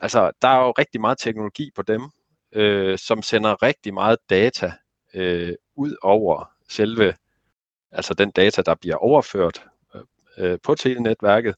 altså 0.00 0.32
der 0.42 0.48
er 0.48 0.64
jo 0.64 0.70
rigtig 0.70 1.00
meget 1.00 1.18
teknologi 1.18 1.70
på 1.74 1.82
dem, 1.82 2.10
øh, 2.52 2.98
som 2.98 3.22
sender 3.22 3.62
rigtig 3.62 3.94
meget 3.94 4.18
data 4.30 4.72
øh, 5.14 5.54
ud 5.76 5.96
over 6.02 6.50
selve, 6.68 7.14
altså 7.92 8.14
den 8.14 8.30
data, 8.30 8.62
der 8.62 8.74
bliver 8.74 8.96
overført 8.96 9.64
øh, 9.94 10.02
øh 10.38 10.58
på 10.62 10.74
telenetværket, 10.74 11.54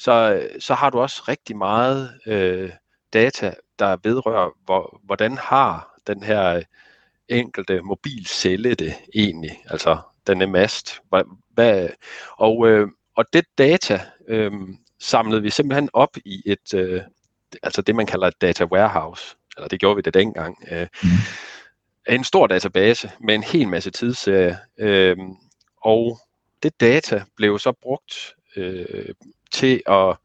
så, 0.00 0.48
så 0.58 0.74
har 0.74 0.90
du 0.90 1.00
også 1.00 1.22
rigtig 1.28 1.56
meget 1.56 2.20
øh, 2.26 2.70
data, 3.12 3.54
der 3.78 3.96
vedrører, 4.02 4.50
hvor, 4.64 5.00
hvordan 5.02 5.38
har 5.38 5.98
den 6.06 6.22
her 6.22 6.62
enkelte 7.28 7.80
mobilcelle 7.80 8.74
det 8.74 8.94
egentlig, 9.14 9.62
altså 9.66 9.98
denne 10.26 10.46
mast. 10.46 11.00
Hvad, 11.08 11.22
hvad, 11.50 11.88
og, 12.30 12.68
øh, 12.68 12.88
og 13.16 13.24
det 13.32 13.44
data 13.58 14.00
øh, 14.28 14.52
samlede 14.98 15.42
vi 15.42 15.50
simpelthen 15.50 15.88
op 15.92 16.16
i 16.24 16.42
et, 16.46 16.74
øh, 16.74 17.02
altså 17.62 17.82
det 17.82 17.96
man 17.96 18.06
kalder 18.06 18.26
et 18.26 18.40
data 18.40 18.64
warehouse, 18.64 19.36
eller 19.56 19.68
det 19.68 19.80
gjorde 19.80 19.96
vi 19.96 20.02
det 20.02 20.14
dengang. 20.14 20.64
Øh, 20.70 20.86
mm. 21.02 21.08
En 22.08 22.24
stor 22.24 22.46
database 22.46 23.10
med 23.20 23.34
en 23.34 23.42
hel 23.42 23.68
masse 23.68 23.90
tidsserie, 23.90 24.58
øh, 24.78 25.16
og 25.76 26.18
det 26.62 26.80
data 26.80 27.24
blev 27.36 27.58
så 27.58 27.72
brugt 27.72 28.34
øh, 28.56 29.14
til 29.52 29.82
at 29.86 30.16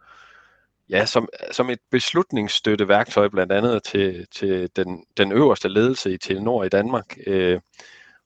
ja, 0.89 1.05
som, 1.05 1.29
som 1.51 1.69
et 1.69 1.79
beslutningsstøtte 1.91 2.87
værktøj 2.87 3.27
blandt 3.27 3.51
andet 3.51 3.83
til, 3.83 4.27
til 4.31 4.69
den, 4.75 5.05
den 5.17 5.31
øverste 5.31 5.69
ledelse 5.69 6.13
i 6.13 6.17
Telenor 6.17 6.63
i 6.63 6.69
Danmark. 6.69 7.17
Øh, 7.27 7.59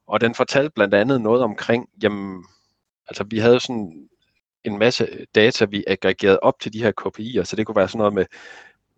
og 0.08 0.22
den 0.22 0.36
fortalte 0.36 0.72
blandt 0.76 0.94
andet 0.94 1.22
noget 1.22 1.42
omkring, 1.42 1.90
jamen, 2.04 2.46
altså 3.08 3.24
vi 3.24 3.40
havde 3.40 3.60
sådan 3.60 4.10
en 4.64 4.78
masse 4.80 5.26
data, 5.36 5.66
vi 5.66 5.84
aggregerede 5.88 6.40
op 6.40 6.60
til 6.60 6.74
de 6.74 6.84
her 6.84 6.92
KPI'er, 7.02 7.44
så 7.44 7.56
det 7.56 7.66
kunne 7.66 7.76
være 7.76 7.88
sådan 7.88 7.98
noget 7.98 8.14
med, 8.14 8.26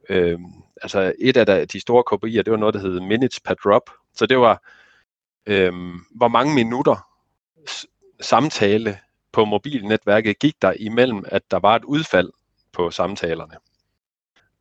øh, 0.10 0.40
altså 0.82 1.14
et 1.20 1.38
af 1.38 1.68
de 1.68 1.80
store 1.80 2.04
KPI'er, 2.12 2.42
det 2.42 2.52
var 2.52 2.58
noget, 2.58 2.74
der 2.74 2.80
hed 2.80 3.00
minutes 3.00 3.40
per 3.40 3.54
drop, 3.54 3.90
så 4.14 4.26
det 4.26 4.38
var, 4.38 4.64
øh, 5.46 5.74
hvor 6.16 6.28
mange 6.28 6.56
minutter 6.56 7.08
samtale 8.22 9.00
på 9.34 9.46
mobilnetværket 9.46 10.40
gik 10.40 10.62
der 10.62 10.74
imellem, 10.80 11.24
at 11.28 11.42
der 11.52 11.60
var 11.60 11.76
et 11.76 11.84
udfald 11.84 12.30
på 12.72 12.92
samtalerne. 12.92 13.54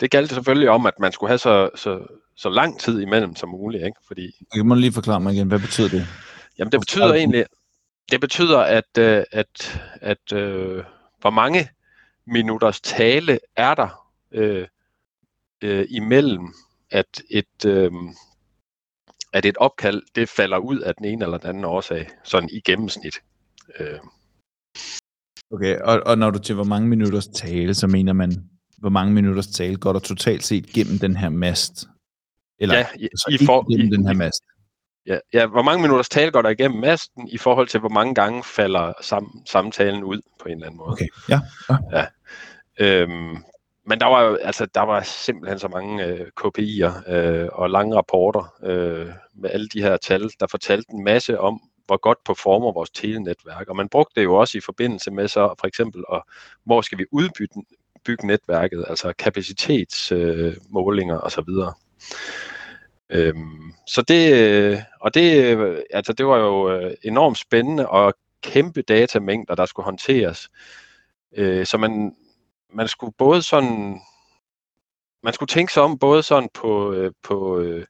Det 0.01 0.11
galt 0.11 0.31
selvfølgelig 0.31 0.71
om, 0.71 0.87
at 0.87 0.99
man 0.99 1.13
skulle 1.13 1.31
have 1.31 1.39
så, 1.39 1.71
så, 1.75 2.07
så 2.37 2.49
lang 2.49 2.81
tid 2.81 3.01
imellem 3.01 3.37
som 3.37 3.49
muligt, 3.49 3.85
ikke? 3.85 4.01
Fordi... 4.07 4.31
Jeg 4.57 4.67
må 4.67 4.75
lige 4.75 4.93
forklare 4.93 5.21
mig 5.21 5.35
igen, 5.35 5.49
hvad 5.49 5.59
betyder 5.59 5.89
det? 5.89 6.07
Jamen 6.59 6.73
det 6.73 6.81
betyder 6.81 7.15
egentlig, 7.15 7.45
det 8.11 8.21
betyder, 8.21 8.59
at, 8.59 8.99
øh, 8.99 9.25
at, 9.33 9.83
at 10.01 10.33
øh, 10.33 10.85
hvor 11.21 11.31
mange 11.31 11.69
minutters 12.27 12.81
tale 12.81 13.39
er 13.57 13.75
der 13.75 14.11
øh, 14.33 14.69
øh, 15.63 15.87
imellem, 15.91 16.55
at 16.91 17.23
et, 17.31 17.65
øh, 17.67 17.93
at 19.33 19.45
et 19.45 19.57
opkald 19.57 20.03
det 20.15 20.29
falder 20.29 20.59
ud 20.59 20.79
af 20.79 20.95
den 20.95 21.05
ene 21.05 21.25
eller 21.25 21.39
den 21.39 21.49
anden 21.49 21.65
årsag, 21.65 22.09
sådan 22.25 22.49
i 22.53 22.61
gennemsnit. 22.61 23.15
Øh. 23.79 23.99
Okay, 25.51 25.79
og, 25.79 26.03
og 26.07 26.19
når 26.19 26.31
du 26.31 26.39
til 26.39 26.55
hvor 26.55 26.65
mange 26.65 26.89
minutters 26.89 27.27
tale, 27.27 27.75
så 27.75 27.87
mener 27.87 28.13
man, 28.13 28.33
hvor 28.79 28.89
mange 28.89 29.15
minutters 29.15 29.47
tale 29.47 29.77
går 29.77 29.93
der 29.93 30.01
totalt 30.01 30.45
set 30.45 30.67
gennem 30.67 30.99
den 30.99 31.17
her 31.17 31.29
mast? 31.29 31.87
Eller 32.59 32.75
ja, 32.75 32.87
i, 32.97 33.05
altså 33.05 33.39
i 33.41 33.47
for, 33.47 33.73
gennem 33.73 33.93
i, 33.93 33.97
den 33.97 34.07
her 34.07 34.15
mast? 34.15 34.43
Ja, 35.07 35.19
ja, 35.33 35.47
hvor 35.47 35.63
mange 35.63 35.83
minutters 35.83 36.09
tale 36.09 36.31
går 36.31 36.43
der 36.43 36.49
igennem 36.49 36.81
masten, 36.81 37.29
i 37.29 37.39
forhold 37.39 37.69
til, 37.69 37.81
hvor 37.81 37.89
mange 37.89 38.15
gange 38.15 38.45
falder 38.45 38.93
sam, 39.03 39.43
samtalen 39.47 40.05
ud 40.05 40.21
på 40.41 40.49
en 40.49 40.55
eller 40.55 40.67
anden 40.67 40.79
måde. 40.79 40.91
Okay, 40.91 41.09
ja. 41.29 41.41
ja. 41.71 41.77
ja. 41.99 42.07
Øhm, 42.81 43.37
men 43.87 44.01
der 44.01 44.07
var 44.07 44.39
altså 44.43 44.67
der 44.67 44.81
var 44.81 45.03
simpelthen 45.03 45.59
så 45.59 45.69
mange 45.69 46.05
øh, 46.05 46.27
KPI'er 46.41 47.13
øh, 47.13 47.49
og 47.53 47.71
lange 47.71 47.97
rapporter 47.97 48.55
øh, 48.63 49.09
med 49.35 49.51
alle 49.51 49.69
de 49.69 49.83
her 49.83 49.97
tal, 49.97 50.31
der 50.41 50.47
fortalte 50.51 50.87
en 50.93 51.05
masse 51.05 51.41
om, 51.41 51.61
hvor 51.91 51.97
godt 51.97 52.19
performer 52.25 52.73
vores 52.73 52.91
telenetværk. 52.91 53.69
Og 53.69 53.77
man 53.77 53.89
brugte 53.89 54.21
det 54.21 54.25
jo 54.25 54.35
også 54.35 54.59
i 54.59 54.61
forbindelse 54.61 55.11
med 55.11 55.29
så 55.29 55.55
for 55.61 55.67
eksempel, 55.67 56.05
og 56.09 56.27
hvor 56.65 56.81
skal 56.81 56.99
vi 56.99 57.05
udbygge 57.11 57.63
bygge 58.05 58.27
netværket, 58.27 58.85
altså 58.89 59.13
kapacitetsmålinger 59.19 61.17
øh, 61.17 61.23
osv. 61.23 61.49
Øhm, 63.11 63.73
så 63.87 64.03
det, 64.03 64.33
øh, 64.35 64.79
og 65.01 65.15
det, 65.15 65.57
øh, 65.57 65.83
altså 65.91 66.13
det 66.13 66.27
var 66.27 66.37
jo 66.37 66.71
øh, 66.71 66.95
enormt 67.03 67.39
spændende 67.39 67.89
og 67.89 68.15
kæmpe 68.43 68.83
datamængder, 68.83 69.55
der 69.55 69.67
skulle 69.67 69.85
håndteres. 69.85 70.49
Øh, 71.37 71.67
så 71.67 71.79
man, 71.79 72.17
man 72.73 72.89
skulle 72.89 73.13
både 73.19 73.43
sådan, 73.43 74.01
man 75.23 75.33
skulle 75.33 75.49
tænke 75.49 75.73
sig 75.73 75.83
om 75.83 75.99
både 75.99 76.23
sådan 76.23 76.49
på, 76.55 76.93
øh, 76.93 77.13
på 77.23 77.59
øh, 77.59 77.87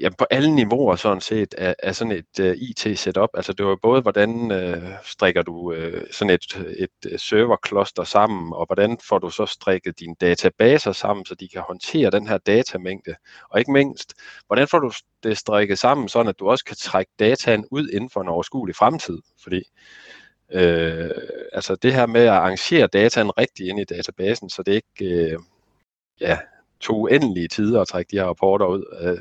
ja, 0.00 0.08
på 0.18 0.26
alle 0.30 0.54
niveauer 0.54 0.96
sådan 0.96 1.20
set 1.20 1.54
af, 1.54 1.74
af 1.82 1.96
sådan 1.96 2.12
et 2.12 2.38
uh, 2.40 2.46
øh, 2.46 2.56
IT-setup. 2.56 3.28
Altså 3.34 3.52
det 3.52 3.66
var 3.66 3.76
både, 3.82 4.02
hvordan 4.02 4.30
uh, 4.30 4.88
strikker 5.04 5.42
du 5.42 5.72
uh, 5.72 6.02
sådan 6.10 6.30
et, 6.30 6.64
et 6.78 7.10
øh, 7.12 7.18
serverkloster 7.18 8.04
sammen, 8.04 8.52
og 8.52 8.66
hvordan 8.66 8.98
får 9.08 9.18
du 9.18 9.30
så 9.30 9.46
strikket 9.46 10.00
dine 10.00 10.14
databaser 10.20 10.92
sammen, 10.92 11.26
så 11.26 11.34
de 11.34 11.48
kan 11.48 11.60
håndtere 11.60 12.10
den 12.10 12.26
her 12.26 12.38
datamængde. 12.38 13.14
Og 13.50 13.58
ikke 13.58 13.72
mindst, 13.72 14.14
hvordan 14.46 14.68
får 14.68 14.78
du 14.78 14.92
det 15.22 15.38
strikket 15.38 15.78
sammen, 15.78 16.08
sådan 16.08 16.28
at 16.28 16.38
du 16.38 16.50
også 16.50 16.64
kan 16.64 16.76
trække 16.76 17.12
dataen 17.18 17.66
ud 17.70 17.88
inden 17.88 18.10
for 18.10 18.20
en 18.20 18.28
overskuelig 18.28 18.76
fremtid. 18.76 19.18
Fordi 19.42 19.62
uh, 20.54 21.10
altså 21.52 21.76
det 21.82 21.94
her 21.94 22.06
med 22.06 22.20
at 22.20 22.28
arrangere 22.28 22.86
dataen 22.86 23.30
rigtigt 23.38 23.68
ind 23.68 23.80
i 23.80 23.84
databasen, 23.84 24.50
så 24.50 24.62
det 24.62 24.72
ikke... 24.72 25.36
Uh, 25.36 25.42
ja, 26.20 26.38
tog 26.82 26.96
uendelige 27.00 27.48
tider 27.48 27.80
at 27.80 27.88
trække 27.88 28.10
de 28.10 28.16
her 28.16 28.24
rapporter 28.24 28.66
ud. 28.66 28.84
Øh, 29.00 29.18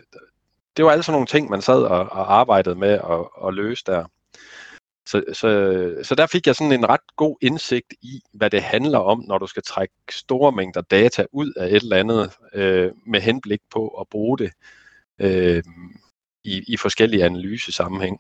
det 0.77 0.85
var 0.85 0.91
alle 0.91 1.03
sådan 1.03 1.13
nogle 1.13 1.27
ting, 1.27 1.49
man 1.49 1.61
sad 1.61 1.83
og, 1.83 1.99
og 1.99 2.33
arbejdede 2.33 2.75
med 2.75 2.89
at, 2.89 3.47
at 3.47 3.53
løse 3.53 3.83
der. 3.85 4.05
Så, 5.05 5.23
så, 5.33 5.49
så 6.03 6.15
der 6.15 6.27
fik 6.27 6.47
jeg 6.47 6.55
sådan 6.55 6.71
en 6.71 6.89
ret 6.89 7.15
god 7.15 7.37
indsigt 7.41 7.93
i, 8.01 8.21
hvad 8.33 8.49
det 8.49 8.61
handler 8.61 8.99
om, 8.99 9.23
når 9.27 9.37
du 9.37 9.47
skal 9.47 9.63
trække 9.63 9.93
store 10.11 10.51
mængder 10.51 10.81
data 10.81 11.25
ud 11.31 11.53
af 11.57 11.65
et 11.65 11.75
eller 11.75 11.97
andet, 11.97 12.31
øh, 12.53 12.91
med 13.07 13.21
henblik 13.21 13.59
på 13.71 13.87
at 13.87 14.07
bruge 14.11 14.37
det 14.37 14.51
øh, 15.19 15.63
i, 16.43 16.63
i 16.67 16.77
forskellige 16.77 17.25
analysesammenhæng. 17.25 18.19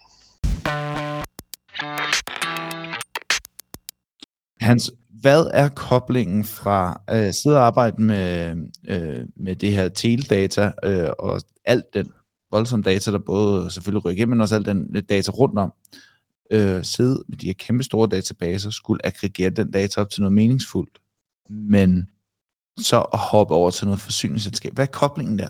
Hans, 4.61 4.91
hvad 5.21 5.47
er 5.53 5.69
koblingen 5.69 6.43
fra 6.43 7.01
at 7.07 7.27
øh, 7.27 7.33
sidde 7.33 7.57
og 7.57 7.65
arbejde 7.65 8.01
med, 8.01 8.55
øh, 8.87 9.25
med 9.35 9.55
det 9.55 9.71
her 9.71 9.89
teledata 9.89 10.71
øh, 10.83 11.09
og 11.19 11.41
alt 11.65 11.93
den 11.93 12.11
voldsomme 12.51 12.83
data, 12.83 13.11
der 13.11 13.19
både 13.19 13.71
selvfølgelig 13.71 14.05
rykker 14.05 14.17
igennem, 14.17 14.37
men 14.37 14.41
også 14.41 14.55
alt 14.55 14.65
den 14.65 14.95
øh, 14.95 15.03
data 15.09 15.31
rundt 15.31 15.59
om, 15.59 15.73
øh, 16.51 16.83
sidde 16.83 17.23
med 17.27 17.37
de 17.37 17.47
her 17.47 17.53
kæmpe 17.53 17.83
store 17.83 18.07
databaser, 18.07 18.69
skulle 18.69 19.05
aggregere 19.05 19.49
den 19.49 19.71
data 19.71 20.01
op 20.01 20.09
til 20.09 20.21
noget 20.21 20.33
meningsfuldt. 20.33 20.99
Men 21.49 22.09
så 22.77 23.01
at 23.13 23.19
hoppe 23.19 23.53
over 23.53 23.71
til 23.71 23.85
noget 23.85 24.01
forsyningsselskab? 24.01 24.73
Hvad 24.73 24.87
er 24.87 24.91
koblingen 24.91 25.39
der? 25.39 25.49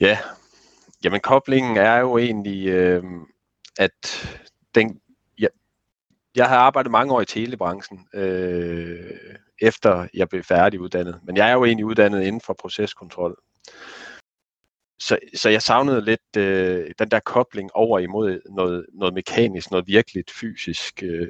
Ja, 0.00 0.18
jamen 1.04 1.20
koblingen 1.20 1.76
er 1.76 1.96
jo 1.96 2.18
egentlig, 2.18 2.66
øh, 2.66 3.02
at 3.78 4.28
den, 4.74 5.00
jeg 6.36 6.48
har 6.48 6.56
arbejdet 6.56 6.92
mange 6.92 7.12
år 7.14 7.20
i 7.20 7.24
telebranchen, 7.24 8.06
øh, 8.14 9.10
efter 9.60 10.06
jeg 10.14 10.28
blev 10.28 10.42
færdiguddannet. 10.42 11.20
Men 11.22 11.36
jeg 11.36 11.48
er 11.48 11.52
jo 11.52 11.64
egentlig 11.64 11.86
uddannet 11.86 12.22
inden 12.22 12.40
for 12.40 12.54
proceskontrol. 12.60 13.36
Så, 14.98 15.18
så 15.34 15.48
jeg 15.48 15.62
savnede 15.62 16.04
lidt 16.04 16.36
øh, 16.36 16.90
den 16.98 17.08
der 17.08 17.20
kobling 17.20 17.70
over 17.74 17.98
imod 17.98 18.40
noget, 18.50 18.86
noget 18.92 19.14
mekanisk, 19.14 19.70
noget 19.70 19.86
virkeligt 19.86 20.30
fysisk, 20.30 21.02
øh, 21.02 21.28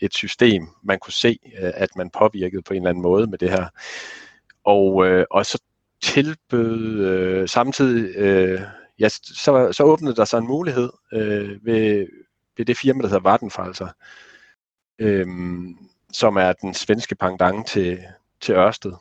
et 0.00 0.14
system, 0.14 0.68
man 0.82 0.98
kunne 0.98 1.12
se, 1.12 1.38
øh, 1.62 1.72
at 1.74 1.96
man 1.96 2.10
påvirkede 2.10 2.62
på 2.62 2.74
en 2.74 2.82
eller 2.82 2.90
anden 2.90 3.02
måde 3.02 3.26
med 3.26 3.38
det 3.38 3.50
her. 3.50 3.66
Og, 4.64 5.06
øh, 5.06 5.26
og 5.30 5.46
så 5.46 5.62
tilbød 6.02 7.06
øh, 7.06 7.48
samtidig, 7.48 8.16
øh, 8.16 8.60
ja, 8.98 9.08
så, 9.08 9.72
så 9.72 9.82
åbnede 9.82 10.16
der 10.16 10.24
sig 10.24 10.38
en 10.38 10.46
mulighed 10.46 10.90
øh, 11.12 11.66
ved, 11.66 12.06
ved 12.56 12.64
det 12.64 12.76
firma, 12.78 13.02
der 13.02 13.08
hedder 13.08 13.30
Vattenfall, 13.30 13.68
altså, 13.68 13.88
øh, 14.98 15.26
som 16.12 16.36
er 16.36 16.52
den 16.52 16.74
svenske 16.74 17.14
pendant 17.14 17.66
til, 17.66 17.98
til 18.40 18.54
Ørsted. 18.54 18.92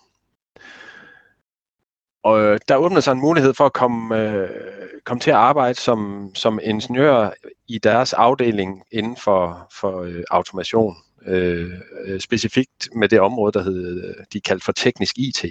Og 2.23 2.41
øh, 2.41 2.59
der 2.67 2.75
åbnede 2.75 3.01
sig 3.01 3.11
en 3.11 3.21
mulighed 3.21 3.53
for 3.53 3.65
at 3.65 3.73
komme, 3.73 4.19
øh, 4.19 4.49
komme 5.03 5.19
til 5.19 5.31
at 5.31 5.37
arbejde 5.37 5.79
som, 5.79 6.31
som 6.35 6.59
ingeniør 6.63 7.29
i 7.67 7.77
deres 7.77 8.13
afdeling 8.13 8.83
inden 8.91 9.17
for, 9.17 9.71
for 9.79 10.01
øh, 10.01 10.23
automation. 10.31 10.95
Øh, 11.25 11.71
øh 12.05 12.19
specifikt 12.19 12.89
med 12.95 13.09
det 13.09 13.19
område, 13.19 13.51
der 13.51 13.63
hed, 13.63 14.03
øh, 14.03 14.25
de 14.33 14.41
kaldt 14.41 14.63
for 14.63 14.71
teknisk 14.71 15.17
IT, 15.17 15.45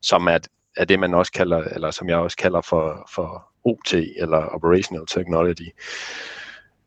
som 0.00 0.26
er, 0.26 0.38
er 0.76 0.84
det, 0.84 0.98
man 0.98 1.14
også 1.14 1.32
kalder, 1.32 1.58
eller 1.58 1.90
som 1.90 2.08
jeg 2.08 2.16
også 2.16 2.36
kalder 2.36 2.60
for, 2.60 3.10
for 3.14 3.52
OT, 3.64 3.94
eller 3.94 4.38
Operational 4.38 5.06
Technology. 5.06 5.68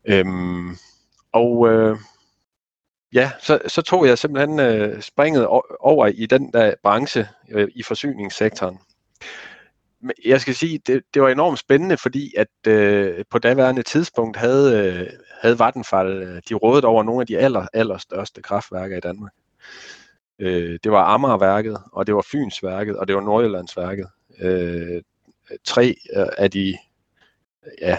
Øhm, 0.04 0.76
og 1.32 1.68
øh, 1.68 1.98
ja, 3.12 3.30
så, 3.40 3.58
så 3.66 3.82
tog 3.82 4.06
jeg 4.06 4.18
simpelthen 4.18 4.60
øh, 4.60 5.02
springet 5.02 5.46
over 5.80 6.06
i 6.06 6.26
den 6.26 6.52
der 6.52 6.74
branche 6.82 7.28
øh, 7.50 7.68
i 7.74 7.82
forsyningssektoren. 7.82 8.78
Jeg 10.24 10.40
skal 10.40 10.54
sige, 10.54 10.80
det, 10.86 11.02
det 11.14 11.22
var 11.22 11.28
enormt 11.28 11.58
spændende, 11.58 11.96
fordi 11.96 12.34
at 12.36 12.72
øh, 12.72 13.24
på 13.30 13.38
daværende 13.38 13.82
tidspunkt 13.82 14.36
havde, 14.36 14.86
øh, 14.86 15.10
havde 15.40 15.58
Vattenfall, 15.58 16.22
øh, 16.22 16.42
de 16.48 16.54
rådet 16.54 16.84
over 16.84 17.02
nogle 17.02 17.20
af 17.20 17.26
de 17.26 17.38
aller, 17.38 17.66
allerstørste 17.72 18.42
kraftværker 18.42 18.96
i 18.96 19.00
Danmark. 19.00 19.32
Øh, 20.38 20.78
det 20.84 20.92
var 20.92 21.04
Amagerværket, 21.04 21.78
og 21.92 22.06
det 22.06 22.14
var 22.14 22.26
Fynsværket, 22.32 22.96
og 22.96 23.08
det 23.08 23.16
var 23.16 23.22
Nordjyllandsværket. 23.22 24.06
Øh, 24.40 25.02
tre 25.64 25.94
øh, 26.16 26.26
af 26.38 26.50
de 26.50 26.78
ja, 27.80 27.98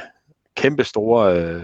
kæmpe 0.55 0.83
store 0.83 1.39
øh, 1.39 1.63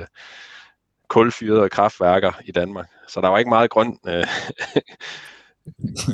kulfyrede 1.08 1.70
kraftværker 1.70 2.32
i 2.46 2.52
Danmark. 2.52 2.90
Så 3.08 3.22
der 3.22 3.28
var 3.28 3.38
ikke 3.38 3.50
meget 3.50 3.70
grøn, 3.70 4.00
øh, 4.08 4.14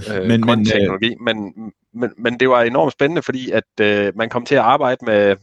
øh, 0.10 0.27
men, 0.27 0.41
grøn 0.41 0.60
men, 0.60 0.67
øh, 0.67 0.74
teknologi, 0.74 1.15
men, 1.15 1.53
men, 1.93 2.13
men 2.17 2.39
det 2.39 2.50
var 2.50 2.62
enormt 2.62 2.93
spændende, 2.93 3.22
fordi 3.22 3.51
at 3.51 3.79
øh, 3.81 4.17
man 4.17 4.29
kom 4.29 4.46
til 4.46 4.55
at 4.55 4.62
arbejde 4.62 5.05
med, 5.05 5.36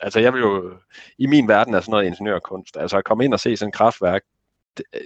altså 0.00 0.20
jeg 0.20 0.32
vil 0.32 0.40
jo, 0.40 0.72
i 1.18 1.26
min 1.26 1.48
verden 1.48 1.74
er 1.74 1.80
sådan 1.80 1.90
noget 1.90 2.06
ingeniørkunst, 2.06 2.76
altså 2.76 2.96
at 2.96 3.04
komme 3.04 3.24
ind 3.24 3.34
og 3.34 3.40
se 3.40 3.56
sådan 3.56 3.68
et 3.68 3.74
kraftværk, 3.74 4.22
det, 4.76 4.84
øh, 4.94 5.00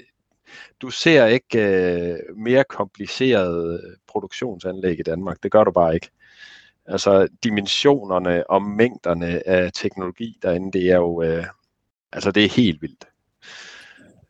du 0.81 0.91
ser 0.91 1.27
ikke 1.27 1.59
øh, 1.59 2.19
mere 2.37 2.65
kompliceret 2.65 3.81
produktionsanlæg 4.09 4.99
i 4.99 5.03
Danmark, 5.03 5.43
det 5.43 5.53
gør 5.53 5.65
du 5.65 5.71
bare 5.71 5.95
ikke. 5.95 6.11
Altså 6.87 7.29
dimensionerne 7.45 8.51
og 8.51 8.62
mængderne 8.62 9.49
af 9.49 9.71
teknologi 9.75 10.39
derinde, 10.43 10.73
det 10.79 10.91
er 10.91 10.97
jo, 10.97 11.23
øh, 11.23 11.45
altså 12.12 12.31
det 12.31 12.45
er 12.45 12.49
helt 12.49 12.83
vildt. 12.83 13.05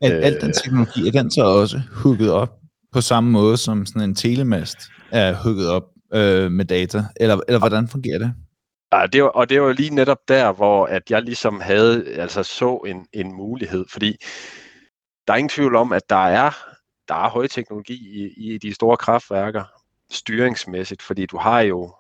Al, 0.03 0.13
al 0.13 0.41
den 0.41 0.49
øh. 0.49 0.55
teknologi, 0.55 1.09
er 1.09 1.11
den 1.11 1.31
så 1.31 1.45
også 1.45 1.81
hugget 1.93 2.33
op 2.33 2.51
på 2.93 3.01
samme 3.01 3.31
måde 3.31 3.57
som 3.57 3.87
sådan 3.87 4.03
en 4.03 4.15
telemast 4.15 4.79
er 5.11 5.35
hugget 5.35 5.69
op 5.69 5.83
øh, 6.15 6.51
med 6.51 6.65
data? 6.65 7.05
Eller, 7.17 7.41
eller 7.49 7.59
hvordan 7.59 7.89
fungerer 7.89 8.19
det? 8.19 8.35
Ja, 8.93 9.07
det 9.13 9.23
var, 9.23 9.29
og 9.29 9.49
det 9.49 9.63
var 9.63 9.73
lige 9.73 9.95
netop 9.95 10.29
der, 10.29 10.53
hvor 10.53 10.87
at 10.87 11.03
jeg 11.11 11.23
ligesom 11.23 11.61
havde, 11.61 12.09
altså 12.09 12.43
så 12.43 12.77
en, 12.87 13.07
en 13.13 13.33
mulighed, 13.33 13.85
fordi 13.93 14.17
der 15.27 15.33
er 15.33 15.37
ingen 15.37 15.49
tvivl 15.49 15.77
om, 15.77 15.93
at 15.93 16.03
der 16.11 16.27
er, 16.27 16.51
der 17.09 17.15
er 17.15 17.29
højteknologi 17.29 17.95
i, 17.95 18.55
i 18.55 18.59
de 18.59 18.75
store 18.75 18.97
kraftværker, 18.97 19.65
styringsmæssigt, 20.11 21.03
fordi 21.03 21.27
du 21.27 21.39
har 21.39 21.61
jo, 21.61 21.95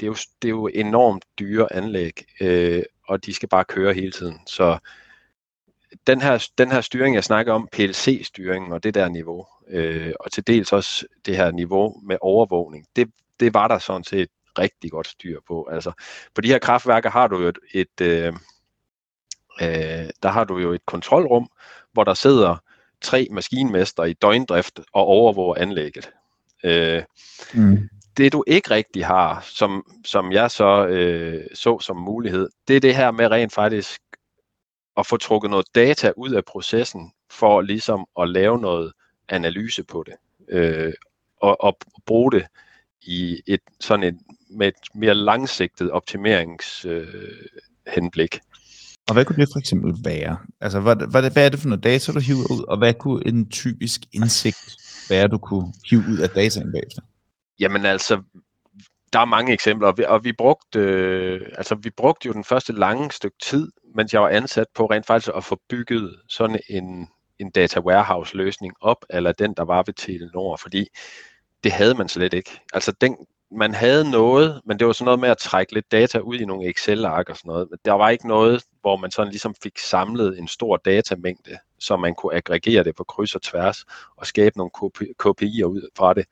det 0.00 0.06
er 0.06 0.06
jo, 0.06 0.16
det 0.42 0.48
er 0.48 0.52
jo 0.52 0.66
enormt 0.66 1.24
dyre 1.38 1.72
anlæg, 1.72 2.24
øh, 2.40 2.82
og 3.08 3.26
de 3.26 3.34
skal 3.34 3.48
bare 3.48 3.64
køre 3.64 3.94
hele 3.94 4.12
tiden. 4.12 4.38
Så 4.46 4.78
den 6.06 6.20
her, 6.20 6.48
den 6.58 6.72
her 6.72 6.80
styring, 6.80 7.14
jeg 7.14 7.24
snakker 7.24 7.52
om, 7.52 7.68
PLC-styringen 7.72 8.72
og 8.72 8.82
det 8.82 8.94
der 8.94 9.08
niveau, 9.08 9.46
øh, 9.68 10.12
og 10.20 10.32
til 10.32 10.46
dels 10.46 10.72
også 10.72 11.06
det 11.26 11.36
her 11.36 11.50
niveau 11.50 11.94
med 12.02 12.16
overvågning, 12.20 12.86
det, 12.96 13.10
det 13.40 13.54
var 13.54 13.68
der 13.68 13.78
sådan 13.78 14.04
set 14.04 14.28
rigtig 14.58 14.90
godt 14.90 15.06
styr 15.06 15.40
på. 15.48 15.68
Altså, 15.72 15.92
på 16.34 16.40
de 16.40 16.48
her 16.48 16.58
kraftværker 16.58 17.10
har 17.10 17.26
du 17.26 17.42
jo 17.42 17.48
et, 17.48 17.58
et 17.74 18.00
øh, 18.00 18.32
øh, 19.62 20.08
der 20.22 20.28
har 20.28 20.44
du 20.44 20.58
jo 20.58 20.72
et 20.72 20.86
kontrolrum, 20.86 21.48
hvor 21.92 22.04
der 22.04 22.14
sidder 22.14 22.56
tre 23.00 23.28
maskinmester 23.30 24.04
i 24.04 24.12
døgndrift 24.12 24.80
og 24.92 25.04
overvåger 25.04 25.54
anlægget. 25.54 26.10
Øh, 26.64 27.02
mm. 27.54 27.88
Det 28.16 28.32
du 28.32 28.44
ikke 28.46 28.70
rigtig 28.70 29.06
har, 29.06 29.40
som, 29.44 29.86
som 30.04 30.32
jeg 30.32 30.50
så 30.50 30.86
øh, 30.86 31.44
så 31.54 31.78
som 31.78 31.96
mulighed, 31.96 32.48
det 32.68 32.76
er 32.76 32.80
det 32.80 32.96
her 32.96 33.10
med 33.10 33.30
rent 33.30 33.52
faktisk 33.52 34.00
at 34.96 35.06
få 35.06 35.16
trukket 35.16 35.50
noget 35.50 35.66
data 35.74 36.12
ud 36.16 36.30
af 36.30 36.44
processen, 36.44 37.12
for 37.30 37.60
ligesom 37.60 38.06
at 38.20 38.28
lave 38.28 38.58
noget 38.58 38.92
analyse 39.28 39.84
på 39.84 40.04
det, 40.06 40.14
øh, 40.48 40.92
og, 41.36 41.64
og 41.64 41.76
bruge 42.06 42.32
det 42.32 42.46
i 43.02 43.42
et 43.46 43.60
sådan 43.80 44.04
et, 44.04 44.18
med 44.50 44.68
et 44.68 44.74
mere 44.94 45.14
langsigtet 45.14 45.90
optimeringshenblik. 45.90 48.34
Øh, 48.34 48.40
og 49.08 49.14
hvad 49.14 49.24
kunne 49.24 49.36
det 49.36 49.48
for 49.52 49.58
eksempel 49.58 49.94
være? 50.04 50.38
Altså, 50.60 50.80
hvad, 50.80 50.96
hvad, 50.96 51.30
hvad 51.30 51.44
er 51.44 51.48
det 51.48 51.60
for 51.60 51.68
noget 51.68 51.84
data, 51.84 52.12
du 52.12 52.20
hiver 52.20 52.50
ud, 52.50 52.64
og 52.68 52.78
hvad 52.78 52.94
kunne 52.94 53.26
en 53.26 53.50
typisk 53.50 54.00
indsigt 54.12 54.76
være, 55.08 55.28
du 55.28 55.38
kunne 55.38 55.72
hive 55.90 56.04
ud 56.08 56.18
af 56.18 56.30
dataen 56.30 56.72
bagefter? 56.72 57.02
Jamen 57.60 57.84
altså, 57.84 58.22
der 59.12 59.20
er 59.20 59.24
mange 59.24 59.52
eksempler, 59.52 59.88
og 59.88 59.98
vi, 59.98 60.04
og 60.08 60.24
vi 60.24 60.32
brugte, 60.32 60.78
øh, 60.78 61.40
altså, 61.58 61.74
vi 61.74 61.90
brugte 61.90 62.26
jo 62.26 62.32
den 62.32 62.44
første 62.44 62.72
lange 62.72 63.10
stykke 63.10 63.36
tid, 63.42 63.72
mens 63.94 64.12
jeg 64.12 64.22
var 64.22 64.28
ansat 64.28 64.66
på 64.74 64.86
rent 64.86 65.06
faktisk 65.06 65.30
at 65.36 65.44
få 65.44 65.60
bygget 65.68 66.20
sådan 66.28 66.60
en, 66.68 67.08
en 67.38 67.50
data 67.50 67.80
warehouse 67.80 68.36
løsning 68.36 68.74
op, 68.80 69.04
eller 69.10 69.32
den, 69.32 69.54
der 69.54 69.64
var 69.64 69.82
ved 69.86 69.94
Telenor, 69.94 70.56
fordi 70.56 70.88
det 71.64 71.72
havde 71.72 71.94
man 71.94 72.08
slet 72.08 72.34
ikke. 72.34 72.60
Altså 72.72 72.92
den, 72.92 73.16
man 73.50 73.74
havde 73.74 74.10
noget, 74.10 74.60
men 74.64 74.78
det 74.78 74.86
var 74.86 74.92
sådan 74.92 75.04
noget 75.04 75.20
med 75.20 75.28
at 75.28 75.38
trække 75.38 75.74
lidt 75.74 75.92
data 75.92 76.18
ud 76.18 76.38
i 76.38 76.44
nogle 76.44 76.70
Excel-ark 76.70 77.28
og 77.28 77.36
sådan 77.36 77.48
noget. 77.48 77.66
Men 77.70 77.78
der 77.84 77.92
var 77.92 78.08
ikke 78.08 78.28
noget, 78.28 78.64
hvor 78.80 78.96
man 78.96 79.10
sådan 79.10 79.30
ligesom 79.30 79.54
fik 79.62 79.78
samlet 79.78 80.38
en 80.38 80.48
stor 80.48 80.76
datamængde, 80.76 81.58
så 81.78 81.96
man 81.96 82.14
kunne 82.14 82.34
aggregere 82.34 82.84
det 82.84 82.96
på 82.96 83.04
kryds 83.04 83.34
og 83.34 83.42
tværs 83.42 83.84
og 84.16 84.26
skabe 84.26 84.58
nogle 84.58 84.70
KPI'er 85.22 85.64
ud 85.64 85.88
fra 85.96 86.14
det. 86.14 86.26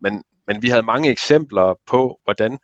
Men, 0.00 0.24
men 0.46 0.62
vi 0.62 0.68
havde 0.68 0.82
mange 0.82 1.10
eksempler 1.10 1.74
på, 1.86 2.20
hvordan 2.24 2.58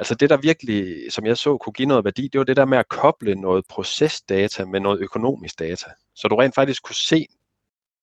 Altså 0.00 0.14
det, 0.14 0.30
der 0.30 0.36
virkelig, 0.36 1.12
som 1.12 1.26
jeg 1.26 1.36
så, 1.36 1.56
kunne 1.56 1.72
give 1.72 1.88
noget 1.88 2.04
værdi, 2.04 2.28
det 2.32 2.38
var 2.38 2.44
det 2.44 2.56
der 2.56 2.64
med 2.64 2.78
at 2.78 2.88
koble 2.88 3.34
noget 3.34 3.64
procesdata 3.68 4.64
med 4.64 4.80
noget 4.80 5.00
økonomisk 5.00 5.58
data. 5.58 5.86
Så 6.14 6.28
du 6.28 6.36
rent 6.36 6.54
faktisk 6.54 6.82
kunne 6.82 6.94
se 6.94 7.26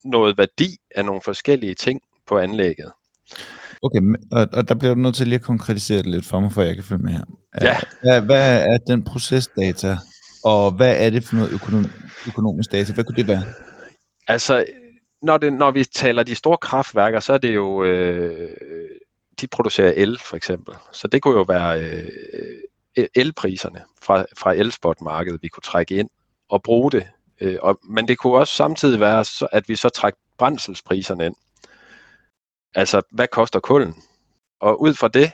noget 0.06 0.38
værdi 0.38 0.78
af 0.96 1.06
nogle 1.06 1.22
forskellige 1.22 1.76
ting 1.76 2.02
på 2.28 2.38
anlægget. 2.38 2.92
Okay, 3.82 4.02
og, 4.32 4.48
og 4.54 4.70
der 4.70 4.76
bliver 4.76 4.94
du 4.94 5.00
nødt 5.00 5.16
til 5.16 5.28
lige 5.28 5.40
at 5.40 5.46
konkretisere 5.46 5.98
det 5.98 6.06
lidt 6.06 6.26
for 6.26 6.40
mig, 6.40 6.52
for 6.52 6.62
jeg 6.62 6.76
kan 6.76 6.84
følge 6.84 7.04
med 7.04 7.12
her. 7.12 7.24
Ja. 7.62 7.78
Hvad, 8.02 8.22
hvad 8.22 8.64
er 8.74 8.78
den 8.78 9.04
procesdata, 9.04 9.98
og 10.44 10.72
hvad 10.72 11.06
er 11.06 11.10
det 11.10 11.24
for 11.24 11.36
noget 11.36 11.52
økonom, 11.52 11.86
økonomisk 12.28 12.72
data? 12.72 12.94
Hvad 12.94 13.04
kunne 13.04 13.16
det 13.16 13.28
være? 13.28 13.44
Altså, 14.28 14.66
når, 15.22 15.38
det, 15.38 15.54
når 15.54 15.72
vi 15.72 15.84
taler 15.84 16.24
de 16.24 16.36
store 16.36 16.58
kraftværker, 16.58 17.20
så 17.20 17.34
er 17.34 17.38
det 17.38 17.56
jo 17.56 17.84
øh, 17.84 18.50
de 19.42 19.48
producerer 19.48 19.94
el 19.96 20.20
for 20.20 20.38
eksempel. 20.38 20.76
Så 20.92 21.08
det 21.08 21.22
kunne 21.22 21.38
jo 21.38 21.42
være 21.42 21.82
øh, 21.82 22.12
øh, 22.98 23.08
elpriserne 23.16 23.84
fra, 24.02 24.26
fra 24.38 24.54
elspotmarkedet, 24.54 25.44
vi 25.44 25.48
kunne 25.48 25.62
trække 25.62 25.96
ind 25.96 26.10
og 26.50 26.64
bruge 26.64 26.92
det. 26.92 27.08
Øh, 27.42 27.58
og, 27.62 27.80
men 27.84 28.08
det 28.08 28.18
kunne 28.18 28.34
også 28.34 28.54
samtidig 28.54 29.00
være, 29.00 29.26
så, 29.26 29.48
at 29.52 29.70
vi 29.70 29.76
så 29.76 29.90
trækker 29.90 30.20
brændselspriserne 30.38 31.26
ind. 31.26 31.36
Altså, 32.76 33.02
hvad 33.12 33.28
koster 33.28 33.60
kulden? 33.60 33.96
Og 34.60 34.82
ud 34.82 34.94
fra 34.94 35.08
det, 35.08 35.32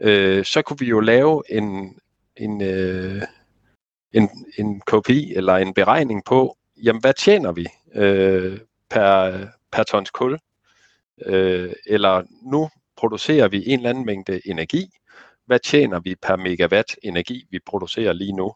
øh, 0.00 0.44
så 0.44 0.62
kunne 0.62 0.78
vi 0.78 0.86
jo 0.86 1.00
lave 1.00 1.42
en, 1.48 1.98
en, 2.36 2.62
øh, 2.62 3.22
en, 4.12 4.30
en 4.58 4.80
kopi 4.80 5.34
eller 5.34 5.56
en 5.56 5.74
beregning 5.74 6.24
på, 6.24 6.56
jamen 6.76 7.00
hvad 7.00 7.14
tjener 7.14 7.52
vi 7.52 7.66
øh, 7.94 8.58
per, 8.90 9.38
per 9.72 9.82
tons 9.82 10.10
kul? 10.10 10.38
Øh, 11.26 11.72
eller 11.86 12.22
nu 12.42 12.70
producerer 12.98 13.48
vi 13.48 13.62
en 13.66 13.78
eller 13.78 13.90
anden 13.90 14.06
mængde 14.06 14.40
energi. 14.44 14.90
Hvad 15.46 15.58
tjener 15.58 16.00
vi 16.00 16.14
per 16.14 16.36
megawatt 16.36 16.96
energi, 17.02 17.46
vi 17.50 17.58
producerer 17.66 18.12
lige 18.12 18.32
nu? 18.32 18.54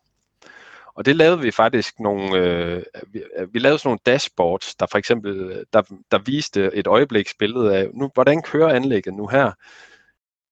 Og 0.94 1.04
det 1.04 1.16
lavede 1.16 1.40
vi 1.40 1.50
faktisk 1.50 2.00
nogle, 2.00 2.38
øh, 2.38 2.82
vi, 3.06 3.22
øh, 3.38 3.54
vi 3.54 3.58
lavede 3.58 3.78
sådan 3.78 3.88
nogle 3.88 4.00
dashboards, 4.06 4.74
der 4.74 4.86
for 4.86 4.98
eksempel, 4.98 5.64
der, 5.72 5.82
der 6.10 6.18
viste 6.18 6.70
et 6.74 6.86
øjebliksbillede 6.86 7.76
af, 7.76 7.88
nu, 7.94 8.10
hvordan 8.14 8.42
kører 8.42 8.74
anlægget 8.74 9.14
nu 9.14 9.26
her? 9.26 9.52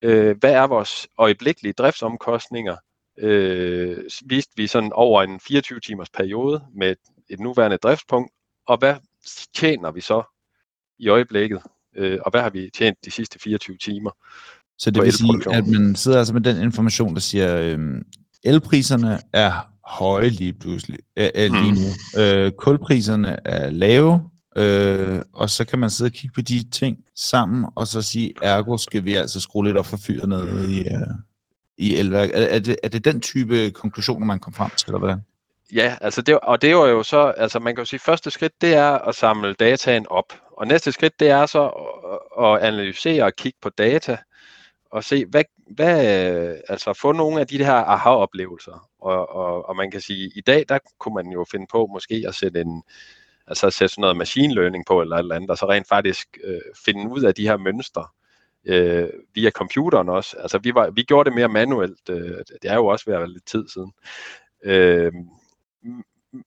Øh, 0.03 0.37
hvad 0.41 0.53
er 0.53 0.67
vores 0.67 1.09
øjeblikkelige 1.19 1.73
driftsomkostninger? 1.73 2.77
Øh, 3.19 3.99
viste 4.27 4.53
vi 4.57 4.67
sådan 4.67 4.93
over 4.93 5.23
en 5.23 5.41
24 5.41 5.81
timers 5.81 6.11
periode 6.11 6.65
med 6.75 6.97
et 7.31 7.41
nuværende 7.41 7.77
driftspunkt, 7.77 8.33
og 8.67 8.79
hvad 8.79 8.95
tjener 9.55 9.91
vi 9.91 10.01
så 10.01 10.23
i 10.99 11.09
øjeblikket? 11.09 11.63
Øh, 11.97 12.19
og 12.25 12.31
hvad 12.31 12.41
har 12.41 12.51
vi 12.51 12.71
tjent 12.75 12.99
de 13.05 13.11
sidste 13.11 13.39
24 13.39 13.77
timer? 13.77 14.11
Så 14.79 14.91
det 14.91 15.03
vil 15.03 15.13
sige, 15.13 15.55
at 15.55 15.67
man 15.67 15.97
sidder 15.97 16.19
altså 16.19 16.35
med 16.35 16.41
den 16.41 16.63
information, 16.63 17.15
der 17.15 17.21
siger, 17.21 17.57
øh, 17.57 17.79
elpriserne 18.45 19.21
er 19.33 19.71
høje 19.85 20.29
lige 20.29 20.53
pludselig, 20.53 20.99
øh, 21.17 21.31
lige 21.35 21.73
nu. 21.73 21.87
Mm. 22.15 22.21
Øh, 22.21 22.53
kulpriserne 22.53 23.37
er 23.45 23.71
lave, 23.71 24.31
øh, 24.57 25.23
og 25.33 25.51
så 25.51 25.65
kan 25.65 25.79
man 25.79 25.91
sidde 25.91 26.09
og 26.09 26.13
kigge 26.13 26.35
på 26.35 26.41
de 26.41 26.71
ting 26.71 26.99
sammen, 27.17 27.67
og 27.75 27.87
så 27.87 28.03
sige, 28.03 28.33
ergo 28.43 28.77
skal 28.77 29.05
vi 29.05 29.15
altså 29.15 29.41
skrue 29.41 29.65
lidt 29.65 29.77
op 29.77 29.87
for 29.87 29.97
fyret 29.97 30.29
ned 30.29 30.69
i, 30.69 30.81
øh, 30.81 31.01
i 31.79 31.97
elværk. 31.97 32.31
Er, 32.31 32.43
er, 32.43 32.59
det, 32.59 32.77
er 32.83 32.89
det 32.89 33.05
den 33.05 33.21
type 33.21 33.71
konklusioner, 33.71 34.27
man 34.27 34.39
kom 34.39 34.53
frem 34.53 34.71
til, 34.77 34.89
eller 34.89 34.99
hvad? 34.99 35.17
Ja, 35.73 35.97
altså 36.01 36.23
det, 36.23 36.41
og 36.41 36.63
det 36.63 36.77
var 36.77 36.87
jo 36.87 37.03
så, 37.03 37.33
altså 37.37 37.59
man 37.59 37.75
kan 37.75 37.83
jo 37.83 37.87
sige, 37.87 38.01
første 38.01 38.31
skridt, 38.31 38.53
det 38.61 38.75
er 38.75 38.91
at 38.91 39.15
samle 39.15 39.55
dataen 39.55 40.07
op. 40.11 40.33
Og 40.61 40.67
næste 40.67 40.93
skridt, 40.93 41.21
det 41.21 41.31
er 41.31 41.47
så 41.47 41.67
at, 42.41 42.69
analysere 42.69 43.25
og 43.25 43.33
kigge 43.37 43.59
på 43.63 43.69
data, 43.69 44.19
og 44.91 45.05
se, 45.05 45.27
hvad, 45.27 45.45
hvad, 45.71 46.57
altså 46.69 46.93
få 46.93 47.13
nogle 47.13 47.41
af 47.41 47.47
de 47.47 47.65
her 47.65 47.75
aha-oplevelser. 47.75 48.89
Og, 49.01 49.31
og, 49.31 49.69
og 49.69 49.77
man 49.77 49.91
kan 49.91 50.01
sige, 50.01 50.31
i 50.37 50.41
dag, 50.41 50.65
der 50.69 50.79
kunne 50.99 51.15
man 51.15 51.27
jo 51.33 51.45
finde 51.51 51.67
på 51.71 51.87
måske 51.87 52.25
at 52.29 52.35
sætte 52.35 52.61
en, 52.61 52.83
altså 53.47 53.71
sætte 53.71 53.95
sådan 53.95 54.01
noget 54.01 54.17
machine 54.17 54.55
learning 54.55 54.85
på, 54.87 55.01
eller 55.01 55.17
eller 55.17 55.35
andet, 55.35 55.51
og 55.51 55.59
så 55.59 55.67
rent 55.71 55.89
faktisk 55.89 56.39
øh, 56.45 56.61
finde 56.85 57.11
ud 57.13 57.23
af 57.23 57.35
de 57.35 57.49
her 57.49 57.57
mønstre 57.57 58.07
øh, 58.65 59.09
via 59.35 59.51
computeren 59.51 60.09
også. 60.09 60.37
Altså 60.39 60.59
vi, 60.59 60.75
var, 60.75 60.91
vi 60.91 61.03
gjorde 61.03 61.31
det 61.31 61.35
mere 61.37 61.49
manuelt, 61.49 62.11
øh, 62.11 62.39
det 62.63 62.71
er 62.71 62.75
jo 62.75 62.87
også 62.87 63.05
ved 63.07 63.15
at 63.15 63.21
være 63.21 63.33
lidt 63.33 63.47
tid 63.47 63.69
siden. 63.69 63.93
Øh, 64.65 65.13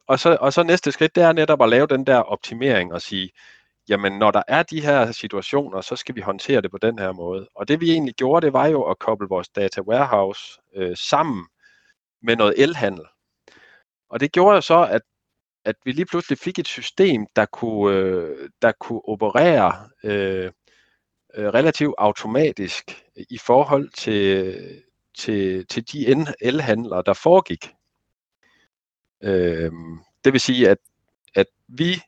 og, 0.07 0.19
så, 0.19 0.37
og 0.41 0.53
så 0.53 0.63
næste 0.63 0.91
skridt, 0.91 1.15
det 1.15 1.23
er 1.23 1.33
netop 1.33 1.61
at 1.61 1.69
lave 1.69 1.87
den 1.87 2.05
der 2.05 2.17
optimering 2.17 2.93
og 2.93 3.01
sige, 3.01 3.29
jamen 3.89 4.19
når 4.19 4.31
der 4.31 4.43
er 4.47 4.63
de 4.63 4.81
her 4.81 5.11
situationer, 5.11 5.81
så 5.81 5.95
skal 5.95 6.15
vi 6.15 6.21
håndtere 6.21 6.61
det 6.61 6.71
på 6.71 6.77
den 6.77 6.99
her 6.99 7.11
måde. 7.11 7.47
Og 7.55 7.67
det 7.67 7.81
vi 7.81 7.91
egentlig 7.91 8.15
gjorde, 8.15 8.45
det 8.45 8.53
var 8.53 8.67
jo 8.67 8.83
at 8.83 8.99
koble 8.99 9.27
vores 9.27 9.49
data 9.49 9.81
warehouse 9.81 10.61
øh, 10.75 10.97
sammen 10.97 11.47
med 12.21 12.35
noget 12.35 12.53
elhandel. 12.57 13.05
Og 14.09 14.19
det 14.19 14.31
gjorde 14.31 14.55
jo 14.55 14.61
så, 14.61 14.87
at, 14.91 15.01
at 15.65 15.75
vi 15.85 15.91
lige 15.91 16.05
pludselig 16.05 16.37
fik 16.37 16.59
et 16.59 16.67
system, 16.67 17.25
der 17.35 17.45
kunne, 17.45 17.95
øh, 17.97 18.49
der 18.61 18.71
kunne 18.71 19.07
operere 19.07 19.89
øh, 20.03 20.51
øh 21.35 21.47
relativt 21.47 21.95
automatisk 21.97 23.03
i 23.29 23.37
forhold 23.37 23.89
til, 23.89 24.55
til, 25.17 25.67
til 25.67 25.91
de 25.91 26.07
elhandlere, 26.41 27.03
der 27.05 27.13
foregik. 27.13 27.73
Øh, 29.23 29.71
det 30.25 30.33
vil 30.33 30.41
sige, 30.41 30.69
at, 30.69 30.77
at 31.35 31.47
vi 31.67 32.01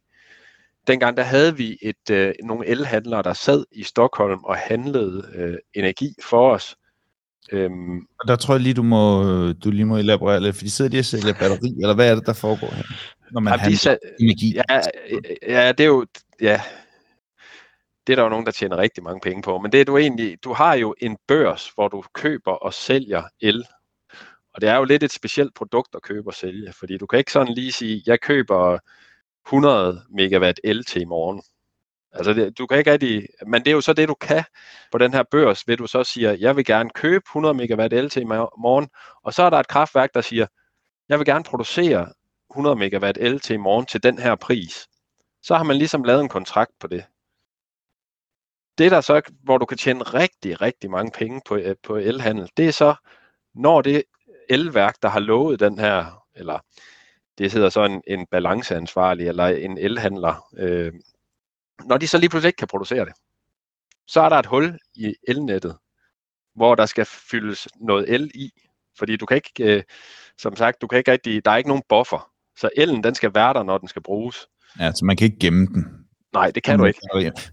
dengang 0.88 1.18
der 1.18 1.24
havde 1.24 1.58
vi 1.58 1.78
et 1.82 2.10
øh, 2.12 2.34
nogle 2.44 2.68
elhandlere, 2.68 3.24
der 3.24 3.34
sad 3.34 3.66
i 3.72 3.84
Stockholm 3.84 4.44
og 4.44 4.58
handlede 4.58 5.32
øh, 5.36 5.58
energi 5.74 6.16
for 6.24 6.52
os. 6.52 6.76
Øhm, 7.52 7.98
og 8.20 8.28
der 8.28 8.36
tror 8.36 8.54
jeg 8.54 8.62
lige, 8.62 8.74
du, 8.74 8.84
må, 8.84 9.24
du 9.52 9.72
lige 9.72 9.86
må 9.86 9.98
elaborere 9.98 10.40
lidt, 10.40 10.56
for 10.56 10.64
de 10.64 10.72
sidder 10.72 10.92
de 10.92 11.00
og 11.00 11.06
sælger 11.06 11.34
batteri, 11.34 11.70
eller 11.82 11.96
hvad 11.96 12.12
er 12.12 12.16
det, 12.16 12.26
der 12.26 12.34
foregår 12.34 12.68
her, 12.68 12.84
når 13.32 13.42
man 13.42 13.60
handler 13.60 13.78
sat, 13.78 13.98
energi? 14.20 14.56
Ja, 14.56 14.82
ja, 15.48 15.72
det 15.72 15.84
er 15.84 15.88
jo, 15.88 16.06
ja, 16.42 16.62
det 18.08 18.14
er 18.14 18.16
der 18.16 18.24
jo 18.24 18.30
nogen, 18.30 18.46
der 18.46 18.52
tjener 18.52 18.78
rigtig 18.78 19.04
mange 19.04 19.20
penge 19.20 19.42
på, 19.42 19.60
men 19.60 19.72
det 19.72 19.82
er 19.82 19.86
du 19.86 19.98
egentlig, 19.98 20.38
du 20.44 20.54
har 20.54 20.74
jo 20.74 20.96
en 21.02 21.18
børs, 21.28 21.72
hvor 21.76 21.88
du 21.88 22.04
køber 22.14 22.52
og 22.52 22.74
sælger 22.74 23.24
el, 23.42 23.66
og 24.54 24.62
det 24.62 24.70
er 24.70 24.76
jo 24.76 24.84
lidt 24.84 25.04
et 25.04 25.12
specielt 25.12 25.54
produkt 25.54 25.96
at 25.96 26.02
købe 26.02 26.30
og 26.30 26.34
sælge, 26.34 26.74
fordi 26.80 26.98
du 26.98 27.06
kan 27.06 27.20
ikke 27.20 27.32
sådan 27.32 27.54
lige 27.54 27.72
sige, 27.72 28.04
jeg 28.06 28.22
køber 28.22 28.80
100 29.48 30.06
megawatt 30.10 30.60
el 30.64 30.84
til 30.84 31.02
i 31.02 31.06
morgen. 31.06 31.42
Altså 32.12 32.34
det, 32.34 32.58
du 32.58 32.68
kan 32.68 32.78
ikke 32.78 32.92
rigtig, 32.92 33.28
men 33.48 33.62
det 33.62 33.68
er 33.68 33.72
jo 33.76 33.82
så 33.82 33.94
det, 33.94 34.08
du 34.08 34.14
kan 34.14 34.44
på 34.92 34.98
den 34.98 35.14
her 35.14 35.24
børs, 35.32 35.68
ved 35.68 35.78
du 35.78 35.88
så 35.88 36.04
siger, 36.04 36.32
jeg 36.32 36.56
vil 36.56 36.66
gerne 36.66 36.90
købe 36.90 37.24
100 37.28 37.54
megawatt 37.54 37.94
el 37.94 38.10
til 38.10 38.22
i 38.22 38.26
morgen, 38.26 38.90
og 39.24 39.34
så 39.34 39.44
er 39.44 39.50
der 39.50 39.60
et 39.60 39.68
kraftværk, 39.68 40.14
der 40.14 40.22
siger, 40.22 40.48
jeg 41.10 41.20
vil 41.20 41.26
gerne 41.26 41.44
producere 41.44 42.10
100 42.52 42.76
megawatt 42.76 43.18
el 43.22 43.40
til 43.40 43.54
i 43.54 43.58
morgen 43.58 43.86
til 43.86 44.04
den 44.04 44.18
her 44.18 44.36
pris. 44.36 44.88
Så 45.44 45.56
har 45.56 45.64
man 45.64 45.78
ligesom 45.78 46.04
lavet 46.04 46.22
en 46.22 46.30
kontrakt 46.30 46.72
på 46.80 46.88
det. 46.88 47.06
Det 48.78 48.92
der 48.92 49.02
så, 49.02 49.22
hvor 49.44 49.58
du 49.58 49.66
kan 49.66 49.78
tjene 49.78 50.04
rigtig, 50.04 50.62
rigtig 50.62 50.92
mange 50.92 51.12
penge 51.12 51.42
på, 51.46 51.56
øh, 51.56 51.76
på 51.84 51.96
elhandel, 51.96 52.50
det 52.58 52.68
er 52.68 52.72
så, 52.72 52.96
når 53.56 53.82
det 53.82 54.04
elværk, 54.50 54.96
der 55.02 55.10
har 55.10 55.20
lovet 55.20 55.60
den 55.60 55.80
her, 55.80 56.24
eller 56.36 56.60
det 57.38 57.54
hedder 57.54 57.70
så 57.70 57.86
en, 57.86 58.02
en 58.08 58.26
balanceansvarlig 58.32 59.28
eller 59.28 59.46
en 59.46 59.78
elhandler, 59.78 60.48
øh, 60.58 60.94
når 61.86 61.98
de 61.98 62.08
så 62.08 62.18
lige 62.18 62.30
pludselig 62.30 62.50
ikke 62.50 62.58
kan 62.58 62.68
producere 62.68 63.06
det, 63.06 63.14
så 64.08 64.22
er 64.22 64.30
der 64.30 64.36
et 64.36 64.46
hul 64.46 64.80
i 64.96 65.16
elnettet, 65.28 65.76
hvor 66.56 66.76
der 66.76 66.86
skal 66.86 67.06
fyldes 67.06 67.68
noget 67.76 68.14
el 68.14 68.32
i, 68.36 68.52
fordi 68.98 69.16
du 69.16 69.26
kan 69.26 69.36
ikke, 69.38 69.76
øh, 69.76 69.84
som 70.38 70.56
sagt, 70.56 70.82
du 70.82 70.88
kan 70.88 70.98
ikke 70.98 71.12
rigtig, 71.12 71.46
der 71.46 71.52
er 71.52 71.58
ikke 71.58 71.70
nogen 71.70 71.84
buffer, 71.90 72.32
så 72.58 72.70
elen 72.78 73.04
den 73.04 73.16
skal 73.16 73.34
være 73.34 73.54
der, 73.54 73.64
når 73.64 73.78
den 73.78 73.88
skal 73.88 74.02
bruges. 74.02 74.48
Ja, 74.80 74.92
så 74.92 75.06
man 75.06 75.18
kan 75.18 75.26
ikke 75.26 75.40
gemme 75.40 75.68
den. 75.68 75.86
Nej, 76.34 76.52
det 76.52 76.64
kan 76.64 76.80
du 76.80 76.86
ikke. 76.86 77.02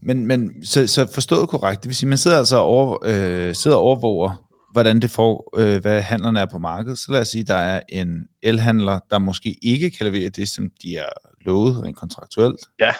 Men, 0.00 0.26
men 0.26 0.66
så, 0.66 0.86
så 0.86 1.12
forstået 1.14 1.48
korrekt, 1.48 1.82
det 1.82 1.88
vil 1.88 1.96
sige, 1.96 2.08
man 2.08 2.18
sidder 2.18 2.38
altså 2.38 2.56
over, 2.56 2.98
øh, 3.04 3.54
sidder 3.54 3.76
og 3.76 3.82
overvåger 3.82 4.51
hvordan 4.72 5.00
det 5.00 5.10
får, 5.10 5.58
øh, 5.58 5.80
hvad 5.80 6.02
handlerne 6.02 6.40
er 6.40 6.46
på 6.46 6.58
markedet. 6.58 6.98
Så 6.98 7.12
lad 7.12 7.20
os 7.20 7.28
sige, 7.28 7.44
der 7.44 7.54
er 7.54 7.80
en 7.88 8.28
elhandler, 8.42 9.00
der 9.10 9.18
måske 9.18 9.58
ikke 9.62 9.90
kan 9.90 10.06
levere 10.06 10.28
det, 10.28 10.48
som 10.48 10.70
de 10.82 10.96
er 10.96 11.08
lovet 11.40 11.82
rent 11.82 11.96
kontraktuelt. 11.96 12.60
Ja. 12.80 12.94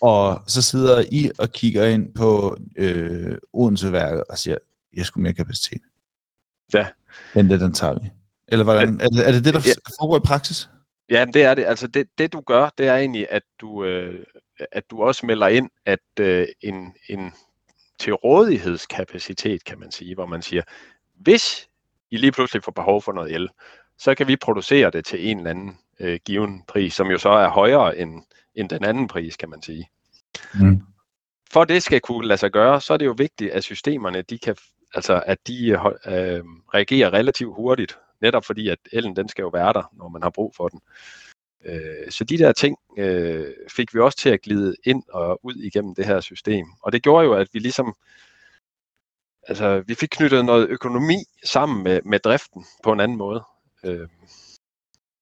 Og 0.00 0.42
så 0.46 0.62
sidder 0.62 1.04
I 1.12 1.30
og 1.38 1.52
kigger 1.52 1.86
ind 1.86 2.14
på 2.14 2.56
øh, 2.76 3.36
Odense-værket 3.52 4.24
og 4.30 4.38
siger, 4.38 4.56
jeg 4.96 5.06
skulle 5.06 5.22
mere 5.22 5.32
kapacitet. 5.32 5.80
Ja. 6.74 6.86
Men 7.34 7.50
det, 7.50 7.60
den 7.60 7.72
tager 7.74 7.98
vi. 7.98 8.10
Eller 8.48 8.64
hvordan, 8.64 9.00
er, 9.00 9.08
det, 9.08 9.28
er 9.28 9.32
det 9.32 9.44
det, 9.44 9.54
der 9.54 9.60
ja. 9.66 9.72
foregår 10.00 10.16
i 10.16 10.20
praksis? 10.24 10.68
Ja, 11.10 11.24
det 11.34 11.44
er 11.44 11.54
det. 11.54 11.64
Altså 11.64 11.86
det, 11.86 12.06
det 12.18 12.32
du 12.32 12.40
gør, 12.40 12.70
det 12.78 12.86
er 12.86 12.96
egentlig, 12.96 13.26
at 13.30 13.42
du, 13.60 13.84
øh, 13.84 14.24
at 14.72 14.84
du 14.90 15.02
også 15.02 15.26
melder 15.26 15.48
ind, 15.48 15.70
at 15.86 15.98
øh, 16.20 16.46
en, 16.60 16.94
en 17.08 17.32
til 18.02 18.12
rådighedskapacitet, 18.12 19.64
kan 19.64 19.80
man 19.80 19.90
sige, 19.90 20.14
hvor 20.14 20.26
man 20.26 20.42
siger, 20.42 20.62
hvis 21.14 21.68
I 22.10 22.16
lige 22.16 22.32
pludselig 22.32 22.64
får 22.64 22.72
behov 22.72 23.02
for 23.02 23.12
noget 23.12 23.34
el, 23.34 23.48
så 23.98 24.14
kan 24.14 24.28
vi 24.28 24.36
producere 24.36 24.90
det 24.90 25.04
til 25.04 25.30
en 25.30 25.38
eller 25.38 25.50
anden 25.50 25.78
øh, 26.00 26.20
given 26.24 26.62
pris, 26.68 26.94
som 26.94 27.10
jo 27.10 27.18
så 27.18 27.28
er 27.28 27.48
højere 27.48 27.98
end, 27.98 28.22
end 28.54 28.68
den 28.68 28.84
anden 28.84 29.08
pris, 29.08 29.36
kan 29.36 29.50
man 29.50 29.62
sige. 29.62 29.88
Mm. 30.54 30.82
For 31.52 31.64
det 31.64 31.82
skal 31.82 32.00
kunne 32.00 32.28
lade 32.28 32.38
sig 32.38 32.50
gøre, 32.50 32.80
så 32.80 32.92
er 32.92 32.96
det 32.96 33.06
jo 33.06 33.14
vigtigt, 33.18 33.52
at 33.52 33.64
systemerne, 33.64 34.22
de 34.22 34.38
kan, 34.38 34.56
altså 34.94 35.22
at 35.26 35.38
de 35.46 35.68
øh, 36.06 36.44
reagerer 36.74 37.12
relativt 37.12 37.54
hurtigt, 37.54 37.98
netop 38.20 38.44
fordi 38.44 38.68
at 38.68 38.78
elen 38.92 39.16
den 39.16 39.28
skal 39.28 39.42
jo 39.42 39.48
være 39.48 39.72
der, 39.72 39.92
når 39.92 40.08
man 40.08 40.22
har 40.22 40.30
brug 40.30 40.54
for 40.56 40.68
den. 40.68 40.80
Øh, 40.84 41.31
så 42.10 42.24
de 42.24 42.38
der 42.38 42.52
ting 42.52 42.76
øh, 42.98 43.46
fik 43.70 43.94
vi 43.94 44.00
også 44.00 44.18
til 44.18 44.28
at 44.28 44.42
glide 44.42 44.74
ind 44.84 45.02
og 45.12 45.40
ud 45.42 45.54
igennem 45.54 45.94
det 45.94 46.06
her 46.06 46.20
system. 46.20 46.66
Og 46.82 46.92
det 46.92 47.02
gjorde 47.02 47.24
jo, 47.24 47.32
at 47.32 47.48
vi 47.52 47.58
ligesom, 47.58 47.94
altså 49.48 49.82
vi 49.86 49.94
fik 49.94 50.08
knyttet 50.12 50.44
noget 50.44 50.68
økonomi 50.68 51.16
sammen 51.44 51.84
med, 51.84 52.00
med 52.04 52.18
driften 52.18 52.64
på 52.84 52.92
en 52.92 53.00
anden 53.00 53.18
måde. 53.18 53.42
Øh. 53.84 54.08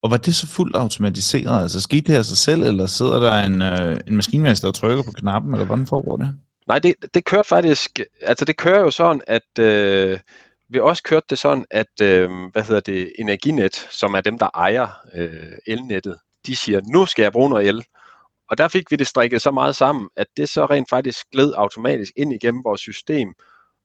Og 0.01 0.11
var 0.11 0.17
det 0.17 0.35
så 0.35 0.47
fuldt 0.47 0.75
automatiseret? 0.75 1.61
Altså 1.61 1.81
skete 1.81 2.11
det 2.11 2.17
af 2.17 2.25
sig 2.25 2.37
selv, 2.37 2.63
eller 2.63 2.85
sidder 2.85 3.19
der 3.19 3.33
en, 3.33 3.61
øh, 3.61 3.99
en 4.07 4.15
maskinmester 4.15 4.67
og 4.67 4.75
trykker 4.75 5.03
på 5.03 5.11
knappen, 5.11 5.53
eller 5.53 5.65
hvordan 5.65 5.87
foregår 5.87 6.17
det? 6.17 6.39
Nej, 6.67 6.79
det, 6.79 6.95
det 7.13 7.25
kørte 7.25 7.47
faktisk, 7.47 7.99
altså 8.21 8.45
det 8.45 8.57
kører 8.57 8.79
jo 8.79 8.91
sådan, 8.91 9.21
at 9.27 9.59
øh, 9.59 10.19
vi 10.69 10.79
også 10.79 11.03
kørte 11.03 11.25
det 11.29 11.39
sådan, 11.39 11.65
at 11.71 12.01
øh, 12.01 12.29
hvad 12.51 12.63
hedder 12.63 12.81
det, 12.81 13.11
Energinet, 13.19 13.75
som 13.75 14.13
er 14.13 14.21
dem, 14.21 14.39
der 14.39 14.49
ejer 14.53 14.87
øh, 15.13 15.51
elnettet, 15.67 16.17
de 16.45 16.55
siger, 16.55 16.81
nu 16.93 17.05
skal 17.05 17.23
jeg 17.23 17.31
bruge 17.31 17.49
noget 17.49 17.67
el. 17.67 17.83
Og 18.49 18.57
der 18.57 18.67
fik 18.67 18.91
vi 18.91 18.95
det 18.95 19.07
strikket 19.07 19.41
så 19.41 19.51
meget 19.51 19.75
sammen, 19.75 20.09
at 20.15 20.27
det 20.37 20.49
så 20.49 20.65
rent 20.65 20.89
faktisk 20.89 21.25
gled 21.31 21.53
automatisk 21.57 22.13
ind 22.15 22.33
igennem 22.33 22.63
vores 22.63 22.81
system, 22.81 23.33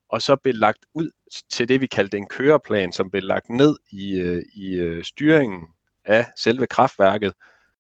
og 0.09 0.23
så 0.23 0.37
blev 0.37 0.55
lagt 0.55 0.87
ud 0.95 1.11
til 1.51 1.69
det, 1.69 1.81
vi 1.81 1.87
kaldte 1.87 2.16
en 2.16 2.27
køreplan, 2.29 2.92
som 2.92 3.11
blev 3.11 3.23
lagt 3.23 3.51
ned 3.51 3.77
i, 3.90 4.14
øh, 4.14 4.42
i 4.55 4.75
øh, 4.75 5.05
styringen 5.05 5.69
af 6.05 6.27
selve 6.37 6.66
kraftværket, 6.66 7.33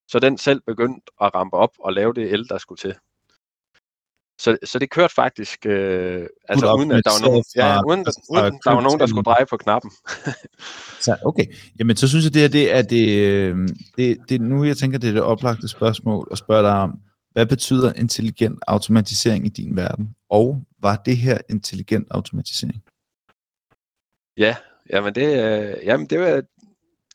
så 0.08 0.18
den 0.18 0.38
selv 0.38 0.60
begyndte 0.66 1.12
at 1.20 1.34
rampe 1.34 1.56
op 1.56 1.70
og 1.78 1.92
lave 1.92 2.14
det 2.14 2.32
el, 2.32 2.48
der 2.48 2.58
skulle 2.58 2.78
til. 2.78 2.94
Så, 4.38 4.56
så 4.64 4.78
det 4.78 4.90
kørte 4.90 5.14
faktisk, 5.14 5.66
øh, 5.66 6.26
altså 6.48 6.74
uden 6.74 6.92
at 6.92 7.04
der 7.04 7.10
var 7.22 7.28
nogen, 7.28 7.44
ja, 7.56 7.80
uden, 7.86 8.04
fra, 8.04 8.42
uden 8.42 8.60
der 8.64 8.70
var 8.70 8.80
nogen, 8.80 9.00
der 9.00 9.06
skulle 9.06 9.24
dreje 9.24 9.46
på 9.46 9.56
knappen. 9.56 9.90
så, 11.04 11.16
okay, 11.24 11.44
jamen 11.78 11.96
så 11.96 12.08
synes 12.08 12.24
jeg, 12.24 12.34
det 12.34 12.44
er 12.44 12.48
det, 12.48 12.74
er 12.74 12.82
det, 12.82 13.18
øh, 13.18 13.68
det, 13.96 14.18
det, 14.28 14.40
nu 14.40 14.64
jeg 14.64 14.76
tænker, 14.76 14.98
det 14.98 15.08
er 15.08 15.12
det 15.12 15.22
oplagte 15.22 15.68
spørgsmål 15.68 16.28
at 16.30 16.38
spørge 16.38 16.62
dig 16.62 16.72
om, 16.72 17.00
hvad 17.32 17.46
betyder 17.46 17.92
intelligent 17.92 18.58
automatisering 18.66 19.46
i 19.46 19.48
din 19.48 19.76
verden? 19.76 20.14
Og 20.30 20.62
var 20.82 20.96
det 20.96 21.16
her 21.16 21.38
intelligent 21.50 22.06
automatisering? 22.10 22.82
Ja, 24.36 24.56
jamen 24.90 25.14
det, 25.14 25.44
øh, 25.44 25.86
jamen 25.86 26.06
det, 26.06 26.20
vil, 26.20 26.42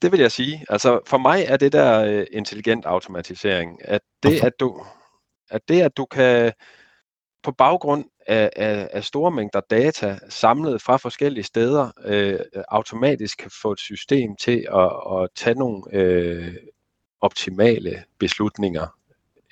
det 0.01 0.12
vil 0.12 0.19
jeg 0.19 0.31
sige. 0.31 0.65
Altså 0.69 0.99
for 1.07 1.17
mig 1.17 1.45
er 1.47 1.57
det 1.57 1.71
der 1.73 2.03
øh, 2.03 2.25
intelligent 2.31 2.86
automatisering, 2.86 3.79
at 3.81 4.01
det, 4.23 4.43
at 4.43 4.60
du, 4.60 4.86
at 5.49 5.62
det, 5.67 5.81
at 5.81 5.97
du 5.97 6.05
kan 6.05 6.53
på 7.43 7.51
baggrund 7.51 8.06
af, 8.27 8.49
af, 8.56 8.89
af 8.93 9.04
store 9.04 9.32
mængder 9.32 9.62
data 9.69 10.19
samlet 10.30 10.82
fra 10.82 10.97
forskellige 10.97 11.43
steder, 11.43 11.91
øh, 12.06 12.39
automatisk 12.67 13.38
kan 13.38 13.51
få 13.62 13.71
et 13.71 13.80
system 13.80 14.36
til 14.36 14.67
at, 14.73 14.91
at 15.15 15.30
tage 15.36 15.56
nogle 15.56 15.84
øh, 15.93 16.56
optimale 17.21 18.04
beslutninger, 18.19 18.88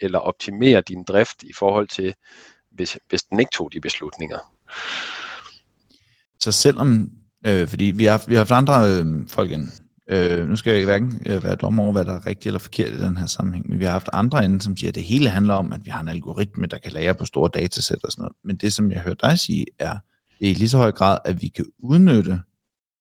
eller 0.02 0.20
optimere 0.20 0.82
din 0.82 1.04
drift 1.04 1.44
i 1.44 1.54
forhold 1.54 1.88
til, 1.88 2.16
hvis, 2.72 2.98
hvis 3.10 3.24
den 3.24 3.40
ikke 3.40 3.52
tog 3.54 3.74
de 3.74 3.82
beslutninger. 3.82 4.54
Så 6.40 6.52
selvom, 6.52 7.10
øh, 7.46 7.68
fordi 7.68 7.84
vi 7.84 8.06
har, 8.06 8.24
vi 8.28 8.34
har 8.34 8.40
haft 8.40 8.52
andre 8.52 8.90
øh, 8.90 9.28
folk 9.28 9.52
ind, 9.52 9.72
Øh, 10.10 10.50
nu 10.50 10.56
skal 10.56 10.76
jeg 10.76 10.86
hverken 10.86 11.22
øh, 11.26 11.44
være 11.44 11.56
dommer 11.56 11.84
over, 11.84 11.92
hvad 11.92 12.06
der 12.06 12.14
er 12.14 12.26
rigtigt 12.26 12.46
eller 12.46 12.60
forkert 12.60 12.94
i 12.94 13.02
den 13.02 13.18
her 13.18 13.26
sammenhæng, 13.26 13.70
men 13.70 13.80
vi 13.80 13.84
har 13.84 13.92
haft 13.92 14.10
andre 14.14 14.46
inde, 14.46 14.62
som 14.62 14.78
siger, 14.78 14.90
at 14.90 14.96
det 14.96 15.04
hele 15.04 15.30
handler 15.30 15.54
om, 15.54 15.74
at 15.74 15.86
vi 15.86 15.90
har 15.90 16.02
en 16.02 16.08
algoritme, 16.08 16.66
der 16.66 16.78
kan 16.78 16.92
lære 16.92 17.16
på 17.16 17.26
store 17.26 17.50
datasæt 17.54 18.04
og 18.04 18.12
sådan 18.12 18.22
noget. 18.22 18.36
Men 18.44 18.56
det, 18.56 18.74
som 18.74 18.92
jeg 18.92 19.02
hørte 19.02 19.28
dig 19.28 19.40
sige, 19.40 19.66
er, 19.80 19.98
det 20.40 20.48
er 20.48 20.52
i 20.52 20.54
lige 20.54 20.70
så 20.70 20.78
høj 20.78 20.92
grad, 20.92 21.18
at 21.26 21.42
vi 21.42 21.48
kan 21.48 21.66
udnytte 21.80 22.42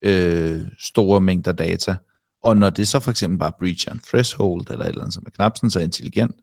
øh, 0.04 0.60
store 0.78 1.20
mængder 1.20 1.52
data, 1.52 1.96
og 2.42 2.56
når 2.56 2.70
det 2.70 2.88
så 2.88 3.00
for 3.00 3.10
eksempel 3.10 3.38
bare 3.38 3.52
breacher 3.58 3.92
en 3.92 4.00
threshold, 4.08 4.70
eller 4.70 4.84
et 4.84 4.88
eller 4.88 5.00
andet, 5.00 5.14
som 5.14 5.22
er 5.26 5.30
knap 5.30 5.56
sådan 5.56 5.70
så 5.70 5.80
intelligent, 5.80 6.36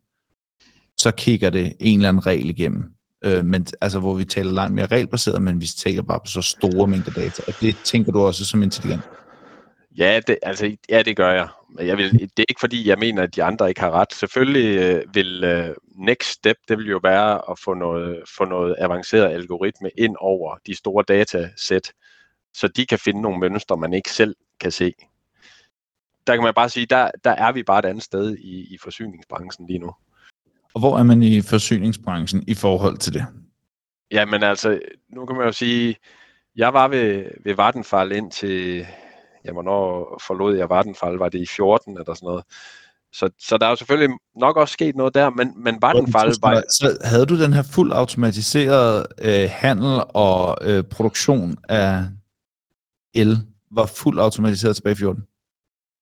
så 0.97 1.11
kigger 1.11 1.49
det 1.49 1.73
en 1.79 1.99
eller 1.99 2.09
anden 2.09 2.25
regel 2.25 2.49
igennem. 2.49 2.83
Øh, 3.25 3.45
men, 3.45 3.67
altså, 3.81 3.99
hvor 3.99 4.13
vi 4.13 4.25
taler 4.25 4.51
langt 4.51 4.75
mere 4.75 4.85
regelbaseret, 4.85 5.41
men 5.41 5.61
vi 5.61 5.65
taler 5.65 6.01
bare 6.01 6.19
på 6.19 6.27
så 6.27 6.41
store 6.41 6.87
mængder 6.87 7.11
data. 7.11 7.43
Og 7.47 7.53
det 7.61 7.75
tænker 7.83 8.11
du 8.11 8.19
også 8.19 8.45
som 8.45 8.63
intelligent? 8.63 9.01
Ja, 9.97 10.19
det, 10.27 10.37
altså, 10.43 10.77
ja, 10.89 11.01
det 11.01 11.17
gør 11.17 11.31
jeg. 11.31 11.47
jeg 11.79 11.97
vil, 11.97 12.11
det 12.11 12.39
er 12.39 12.45
ikke 12.49 12.59
fordi, 12.59 12.89
jeg 12.89 12.99
mener, 12.99 13.23
at 13.23 13.35
de 13.35 13.43
andre 13.43 13.69
ikke 13.69 13.81
har 13.81 13.91
ret. 13.91 14.13
Selvfølgelig 14.13 14.79
øh, 14.79 15.15
vil 15.15 15.43
øh, 15.43 15.75
next 15.95 16.29
step, 16.29 16.57
det 16.67 16.77
vil 16.77 16.89
jo 16.89 16.99
være 17.03 17.51
at 17.51 17.59
få 17.59 17.73
noget, 17.73 18.23
få 18.37 18.45
noget 18.45 18.75
avanceret 18.79 19.33
algoritme 19.33 19.89
ind 19.97 20.15
over 20.19 20.57
de 20.67 20.75
store 20.75 21.03
datasæt, 21.07 21.93
så 22.53 22.67
de 22.67 22.85
kan 22.85 22.99
finde 22.99 23.21
nogle 23.21 23.39
mønstre, 23.39 23.77
man 23.77 23.93
ikke 23.93 24.11
selv 24.11 24.35
kan 24.59 24.71
se. 24.71 24.93
Der 26.27 26.35
kan 26.35 26.43
man 26.43 26.53
bare 26.53 26.69
sige, 26.69 26.85
der, 26.85 27.11
der 27.23 27.31
er 27.31 27.51
vi 27.51 27.63
bare 27.63 27.79
et 27.79 27.85
andet 27.85 28.03
sted 28.03 28.37
i, 28.37 28.73
i 28.73 28.77
forsyningsbranchen 28.83 29.67
lige 29.67 29.79
nu. 29.79 29.91
Og 30.73 30.79
hvor 30.79 30.97
er 30.97 31.03
man 31.03 31.23
i 31.23 31.41
forsyningsbranchen 31.41 32.43
i 32.47 32.53
forhold 32.53 32.97
til 32.97 33.13
det? 33.13 33.25
Jamen 34.11 34.43
altså, 34.43 34.79
nu 35.09 35.25
kan 35.25 35.35
man 35.35 35.45
jo 35.45 35.51
sige, 35.51 35.95
jeg 36.55 36.73
var 36.73 36.87
ved, 36.87 37.25
ved 37.43 37.55
Vattenfall 37.55 38.11
ind 38.11 38.31
til 38.31 38.87
ja, 39.45 39.51
hvornår 39.51 40.17
forlod 40.27 40.57
jeg 40.57 40.69
Vattenfall? 40.69 41.17
Var 41.17 41.29
det 41.29 41.39
i 41.39 41.45
14 41.45 41.97
eller 41.97 42.13
sådan 42.13 42.27
noget? 42.27 42.43
Så, 43.13 43.29
så 43.39 43.57
der 43.57 43.65
er 43.65 43.69
jo 43.69 43.75
selvfølgelig 43.75 44.17
nok 44.35 44.57
også 44.57 44.73
sket 44.73 44.95
noget 44.95 45.13
der, 45.13 45.29
men, 45.29 45.63
men 45.63 45.81
Vattenfall 45.81 46.33
var... 46.41 46.63
Så 46.69 46.97
havde 47.03 47.25
du 47.25 47.41
den 47.41 47.53
her 47.53 47.63
fuld 47.63 47.91
automatiseret 47.91 49.07
øh, 49.21 49.49
handel 49.51 50.03
og 50.09 50.57
øh, 50.61 50.83
produktion 50.83 51.57
af 51.69 52.03
el, 53.13 53.37
var 53.71 53.85
fuld 53.85 54.19
automatiseret 54.19 54.75
tilbage 54.75 54.93
i 54.93 54.95
14? 54.95 55.23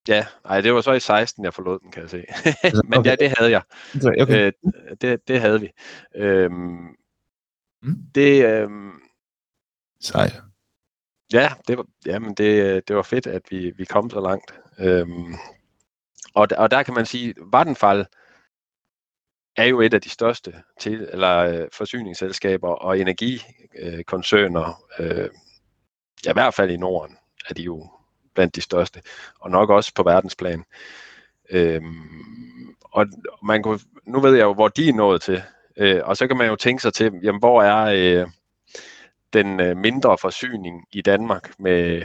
Ja, 0.08 0.26
nej, 0.44 0.60
det 0.60 0.74
var 0.74 0.80
så 0.80 0.92
i 0.92 1.00
16, 1.00 1.44
jeg 1.44 1.54
forlod 1.54 1.78
den, 1.78 1.90
kan 1.90 2.02
jeg 2.02 2.10
se. 2.10 2.24
Altså, 2.62 2.82
men 2.88 2.98
okay. 2.98 3.10
ja, 3.10 3.16
det 3.16 3.34
havde 3.38 3.50
jeg. 3.50 3.62
Okay. 3.96 4.22
okay. 4.22 4.46
Øh, 4.46 4.52
det, 5.00 5.28
det 5.28 5.40
havde 5.40 5.60
vi. 5.60 5.70
Øhm, 6.16 6.96
mm. 7.82 7.96
Det... 8.14 8.44
Øhm, 8.44 8.92
Sejt. 10.00 10.42
Ja, 11.32 11.52
det 11.68 11.76
var, 11.76 11.86
jamen 12.06 12.34
det, 12.34 12.88
det 12.88 12.96
var 12.96 13.02
fedt, 13.02 13.26
at 13.26 13.42
vi, 13.50 13.70
vi 13.76 13.84
kom 13.84 14.10
så 14.10 14.20
langt. 14.20 14.54
Øhm, 14.78 15.34
og, 16.34 16.48
og 16.58 16.70
der 16.70 16.82
kan 16.82 16.94
man 16.94 17.06
sige, 17.06 17.34
Vattenfall 17.52 18.06
er 19.56 19.64
jo 19.64 19.80
et 19.80 19.94
af 19.94 20.00
de 20.00 20.08
største 20.08 20.54
til, 20.80 21.08
eller 21.12 21.36
øh, 21.36 21.68
forsyningsselskaber 21.72 22.68
og 22.68 22.98
energikoncerner, 22.98 24.84
øh, 24.98 25.28
ja, 26.26 26.30
i 26.30 26.32
hvert 26.32 26.54
fald 26.54 26.70
i 26.70 26.76
Norden 26.76 27.16
er 27.48 27.54
de 27.54 27.62
jo 27.62 27.90
blandt 28.34 28.56
de 28.56 28.60
største, 28.60 29.02
og 29.40 29.50
nok 29.50 29.70
også 29.70 29.92
på 29.94 30.02
verdensplan. 30.02 30.64
Øhm, 31.50 32.76
og 32.84 33.06
man 33.42 33.62
kunne, 33.62 33.80
nu 34.06 34.20
ved 34.20 34.34
jeg 34.34 34.42
jo, 34.42 34.54
hvor 34.54 34.68
de 34.68 34.88
er 34.88 34.92
nået 34.92 35.22
til, 35.22 35.42
øh, 35.76 36.00
og 36.04 36.16
så 36.16 36.26
kan 36.26 36.36
man 36.36 36.46
jo 36.46 36.56
tænke 36.56 36.82
sig 36.82 36.92
til, 36.92 37.12
jamen, 37.22 37.38
hvor 37.38 37.62
er, 37.62 37.84
øh, 38.22 38.28
den 39.34 39.60
øh, 39.60 39.76
mindre 39.76 40.18
forsyning 40.18 40.86
i 40.92 41.02
Danmark 41.02 41.60
med, 41.60 42.02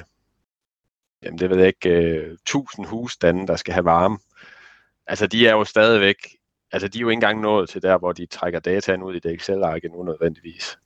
jamen 1.23 1.39
det 1.39 1.49
ved 1.49 1.57
jeg 1.57 1.67
ikke, 1.67 1.89
øh, 1.89 2.33
1000 2.33 2.85
husstande, 2.85 3.47
der 3.47 3.55
skal 3.55 3.73
have 3.73 3.85
varme. 3.85 4.19
Altså 5.07 5.27
de 5.27 5.47
er 5.47 5.51
jo 5.51 5.63
stadigvæk, 5.63 6.15
altså 6.71 6.87
de 6.87 6.97
er 6.97 7.01
jo 7.01 7.09
ikke 7.09 7.17
engang 7.17 7.41
nået 7.41 7.69
til 7.69 7.81
der, 7.81 7.97
hvor 7.97 8.11
de 8.11 8.25
trækker 8.25 8.59
dataen 8.59 9.03
ud 9.03 9.15
i 9.15 9.19
det 9.19 9.31
Excel-ark 9.31 9.83
nu 9.83 10.03
nødvendigvis. 10.03 10.79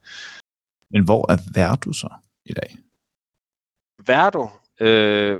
Men 0.89 1.03
hvor 1.03 1.31
er 1.31 1.37
Verdu 1.53 1.93
så 1.93 2.09
i 2.45 2.53
dag? 2.53 2.77
Verdu, 4.05 4.49
øh, 4.79 5.39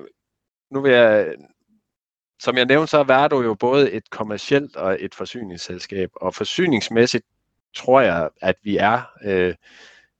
nu 0.71 0.81
vil 0.81 0.91
jeg, 0.91 1.35
som 2.39 2.57
jeg 2.57 2.65
nævnte, 2.65 2.87
så 2.87 2.97
er 2.97 3.03
Verdu 3.03 3.41
jo 3.41 3.53
både 3.53 3.91
et 3.91 4.09
kommercielt 4.09 4.75
og 4.75 4.97
et 4.99 5.15
forsyningsselskab, 5.15 6.09
og 6.15 6.35
forsyningsmæssigt 6.35 7.25
tror 7.75 8.01
jeg, 8.01 8.29
at 8.41 8.55
vi 8.63 8.77
er 8.77 9.01
øh, 9.23 9.55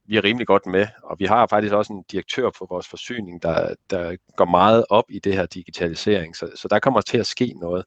vi 0.06 0.16
er 0.16 0.24
rimelig 0.24 0.46
godt 0.46 0.66
med, 0.66 0.86
og 1.02 1.16
vi 1.18 1.24
har 1.24 1.46
faktisk 1.46 1.74
også 1.74 1.92
en 1.92 2.04
direktør 2.12 2.50
på 2.58 2.66
vores 2.70 2.88
forsyning, 2.88 3.42
der, 3.42 3.74
der 3.90 4.16
går 4.36 4.44
meget 4.44 4.84
op 4.90 5.04
i 5.08 5.18
det 5.18 5.34
her 5.34 5.46
digitalisering, 5.46 6.36
så, 6.36 6.50
så 6.54 6.68
der 6.68 6.78
kommer 6.78 7.00
til 7.00 7.18
at 7.18 7.26
ske 7.26 7.54
noget. 7.60 7.84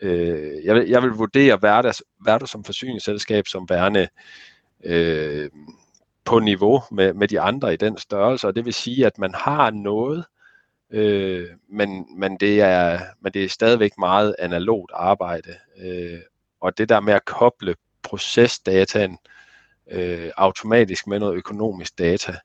Øh, 0.00 0.64
jeg, 0.64 0.74
vil, 0.74 0.88
jeg 0.88 1.02
vil 1.02 1.10
vurdere 1.10 1.62
Verdas, 1.62 2.02
Verda 2.24 2.46
som 2.46 2.64
forsyningsselskab 2.64 3.46
som 3.46 3.66
værende 3.68 4.08
øh, 4.84 5.50
på 6.24 6.38
niveau 6.38 6.82
med, 6.90 7.12
med 7.12 7.28
de 7.28 7.40
andre 7.40 7.74
i 7.74 7.76
den 7.76 7.98
størrelse, 7.98 8.46
og 8.46 8.56
det 8.56 8.64
vil 8.64 8.74
sige, 8.74 9.06
at 9.06 9.18
man 9.18 9.34
har 9.34 9.70
noget, 9.70 10.24
øh, 10.90 11.46
men, 11.68 12.06
men, 12.18 12.36
det 12.36 12.60
er, 12.60 13.00
men 13.20 13.32
det 13.32 13.44
er 13.44 13.48
stadigvæk 13.48 13.98
meget 13.98 14.36
analogt 14.38 14.92
arbejde, 14.94 15.54
øh, 15.78 16.20
og 16.60 16.78
det 16.78 16.88
der 16.88 17.00
med 17.00 17.12
at 17.12 17.24
koble 17.24 17.74
procesdataen 18.02 19.12
øh, 19.12 19.35
øh, 19.90 20.30
automatisk 20.36 21.06
med 21.06 21.18
noget 21.18 21.34
økonomisk 21.34 21.98
data, 21.98 22.36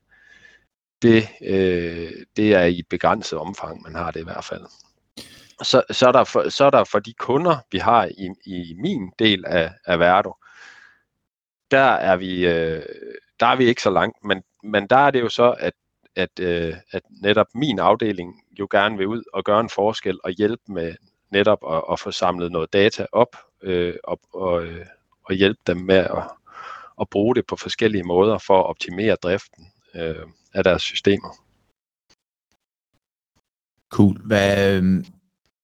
det, 1.02 1.28
øh, 1.42 2.12
det 2.36 2.54
er 2.54 2.64
i 2.64 2.82
begrænset 2.90 3.38
omfang, 3.38 3.82
man 3.82 3.94
har 3.94 4.10
det 4.10 4.20
i 4.20 4.24
hvert 4.24 4.44
fald. 4.44 4.66
Så, 5.62 5.82
så, 5.90 6.08
er, 6.08 6.12
der 6.12 6.24
for, 6.24 6.48
så 6.48 6.64
er 6.64 6.70
der 6.70 6.84
for 6.84 6.98
de 6.98 7.12
kunder, 7.12 7.56
vi 7.72 7.78
har 7.78 8.04
i, 8.04 8.30
i 8.46 8.74
min 8.78 9.12
del 9.18 9.44
af, 9.46 9.70
af 9.86 9.98
Verdo, 9.98 10.34
der 11.70 11.78
er 11.78 12.16
vi, 12.16 12.46
øh, 12.46 12.82
der 13.40 13.46
er 13.46 13.56
vi 13.56 13.64
ikke 13.64 13.82
så 13.82 13.90
langt, 13.90 14.24
men, 14.24 14.42
men 14.62 14.86
der 14.86 14.96
er 14.96 15.10
det 15.10 15.20
jo 15.20 15.28
så, 15.28 15.54
at, 15.58 15.72
at, 16.16 16.40
øh, 16.40 16.74
at 16.92 17.02
netop 17.22 17.46
min 17.54 17.78
afdeling 17.78 18.44
jo 18.58 18.68
gerne 18.70 18.98
vil 18.98 19.06
ud 19.06 19.22
og 19.32 19.44
gøre 19.44 19.60
en 19.60 19.68
forskel 19.68 20.18
og 20.24 20.30
hjælpe 20.30 20.62
med 20.68 20.94
netop 21.30 21.58
at, 21.70 21.82
at 21.92 22.00
få 22.00 22.10
samlet 22.10 22.52
noget 22.52 22.72
data 22.72 23.06
op 23.12 23.36
øh, 23.62 23.94
og, 24.04 24.20
og, 24.34 24.64
øh, 24.64 24.86
og 25.24 25.34
hjælpe 25.34 25.60
dem 25.66 25.76
med 25.76 25.96
at, 25.96 26.22
og 26.96 27.08
bruge 27.10 27.34
det 27.34 27.46
på 27.46 27.56
forskellige 27.56 28.04
måder 28.04 28.38
for 28.38 28.58
at 28.60 28.66
optimere 28.66 29.16
driften 29.22 29.66
øh, 29.94 30.26
af 30.54 30.64
deres 30.64 30.82
systemer. 30.82 31.42
Cool. 33.92 34.20
Hvad, 34.26 34.76
øhm, 34.76 35.04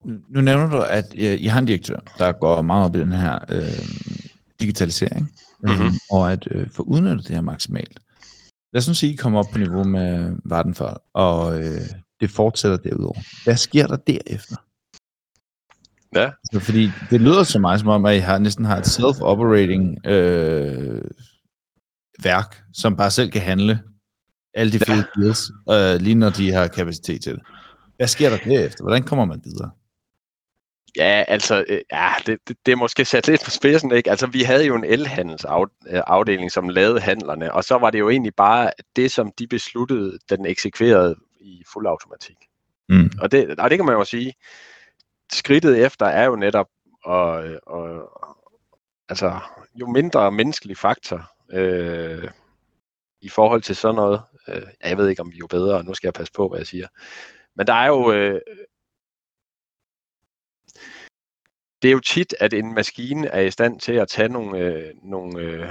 nu 0.04 0.40
nævner 0.40 0.70
du, 0.70 0.82
at 0.82 1.14
I 1.14 1.46
har 1.46 1.58
en 1.58 1.66
direktør, 1.66 2.00
der 2.18 2.32
går 2.32 2.62
meget 2.62 2.84
op 2.84 2.96
i 2.96 3.00
den 3.00 3.12
her 3.12 3.38
øh, 3.48 3.88
digitalisering, 4.60 5.32
mm-hmm. 5.60 5.90
og 6.10 6.32
at 6.32 6.48
øh, 6.50 6.70
få 6.70 6.82
udnyttet 6.82 7.28
det 7.28 7.34
her 7.34 7.42
maksimalt. 7.42 8.00
Lad 8.72 8.80
os 8.80 8.88
nu 8.88 8.94
sige, 8.94 9.10
at 9.10 9.14
I 9.14 9.16
kommer 9.16 9.38
op 9.38 9.46
på 9.52 9.58
niveau 9.58 9.84
med 9.84 10.36
Vattenfall, 10.44 10.96
og 11.12 11.60
øh, 11.60 11.80
det 12.20 12.30
fortsætter 12.30 12.76
derudover. 12.76 13.44
Hvad 13.44 13.56
sker 13.56 13.86
der 13.86 13.96
derefter? 13.96 14.56
Ja. 16.14 16.30
Så 16.52 16.60
fordi 16.60 16.90
det 17.10 17.20
lyder 17.20 17.42
så 17.42 17.58
meget 17.58 17.80
som 17.80 17.88
om, 17.88 18.04
at 18.04 18.16
I 18.16 18.18
har, 18.18 18.38
næsten 18.38 18.64
har 18.64 18.76
et 18.76 18.86
self-operating 18.86 20.10
øh, 20.10 21.02
værk, 22.22 22.56
som 22.72 22.96
bare 22.96 23.10
selv 23.10 23.30
kan 23.30 23.42
handle 23.42 23.80
alle 24.54 24.72
de 24.72 24.78
fede 24.78 25.04
ja. 25.16 25.22
deals, 25.22 25.50
øh, 25.70 26.00
lige 26.00 26.14
når 26.14 26.30
de 26.30 26.52
har 26.52 26.66
kapacitet 26.66 27.22
til 27.22 27.32
det. 27.32 27.42
Hvad 27.96 28.06
sker 28.06 28.30
der 28.30 28.36
derefter? 28.36 28.84
Hvordan 28.84 29.02
kommer 29.02 29.24
man 29.24 29.40
videre? 29.44 29.70
Ja, 30.96 31.24
altså, 31.28 31.64
øh, 31.68 31.80
ja, 31.92 32.10
det, 32.26 32.38
det, 32.48 32.56
det 32.66 32.72
er 32.72 32.76
måske 32.76 33.04
sat 33.04 33.28
lidt 33.28 33.44
på 33.44 33.50
spidsen, 33.50 33.92
ikke? 33.92 34.10
Altså, 34.10 34.26
vi 34.26 34.42
havde 34.42 34.66
jo 34.66 34.74
en 34.74 34.84
elhandelsafdeling, 34.84 36.52
som 36.52 36.68
lavede 36.68 37.00
handlerne, 37.00 37.52
og 37.54 37.64
så 37.64 37.78
var 37.78 37.90
det 37.90 37.98
jo 37.98 38.10
egentlig 38.10 38.34
bare 38.36 38.70
det, 38.96 39.10
som 39.10 39.32
de 39.38 39.46
besluttede, 39.46 40.18
den 40.30 40.46
eksekverede 40.46 41.14
i 41.40 41.62
fuld 41.72 41.86
automatik. 41.86 42.36
Mm. 42.88 43.10
Og, 43.20 43.32
det, 43.32 43.60
og 43.60 43.70
det 43.70 43.78
kan 43.78 43.86
man 43.86 43.94
jo 43.94 44.04
sige, 44.04 44.32
skridtet 45.32 45.84
efter 45.86 46.06
er 46.06 46.24
jo 46.24 46.36
netop, 46.36 46.68
og, 47.04 47.44
og, 47.66 48.10
altså, 49.08 49.40
jo 49.74 49.86
mindre 49.86 50.32
menneskelig 50.32 50.76
faktor 50.76 51.30
øh, 51.50 52.30
i 53.20 53.28
forhold 53.28 53.62
til 53.62 53.76
sådan 53.76 53.94
noget, 53.94 54.20
øh, 54.48 54.62
jeg 54.84 54.96
ved 54.96 55.08
ikke, 55.08 55.22
om 55.22 55.30
vi 55.30 55.36
er 55.36 55.40
jo 55.40 55.46
bedre, 55.46 55.84
nu 55.84 55.94
skal 55.94 56.08
jeg 56.08 56.14
passe 56.14 56.32
på, 56.32 56.48
hvad 56.48 56.58
jeg 56.58 56.66
siger, 56.66 56.88
men 57.56 57.66
der 57.66 57.72
er 57.72 57.86
jo, 57.86 58.12
øh, 58.12 58.40
det 61.82 61.88
er 61.88 61.92
jo 61.92 62.00
tit, 62.00 62.34
at 62.40 62.52
en 62.52 62.74
maskine 62.74 63.28
er 63.28 63.40
i 63.40 63.50
stand 63.50 63.80
til 63.80 63.92
at 63.92 64.08
tage 64.08 64.28
nogle, 64.28 64.58
øh, 64.58 64.94
nogle 65.02 65.40
øh, 65.40 65.68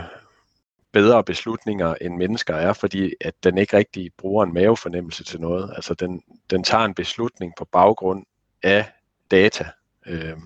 bedre 0.94 1.24
beslutninger, 1.24 1.96
end 2.02 2.18
mennesker 2.18 2.56
er, 2.56 2.74
fordi 2.74 3.14
at 3.22 3.34
den 3.44 3.58
ikke 3.58 3.78
rigtig 3.78 4.12
bruger 4.18 4.44
en 4.44 4.54
mavefornemmelse 4.54 5.24
til 5.24 5.42
noget. 5.42 5.74
Altså 5.76 5.94
den, 5.94 6.22
den 6.50 6.64
tager 6.64 6.86
en 6.86 6.94
beslutning 6.94 7.54
på 7.58 7.66
baggrund 7.66 8.26
af 8.64 8.86
data. 9.32 9.66
Øh, 10.06 10.38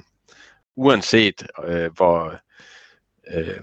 uanset 0.75 1.47
øh, 1.63 1.91
hvor 1.91 2.39
øh, 3.33 3.59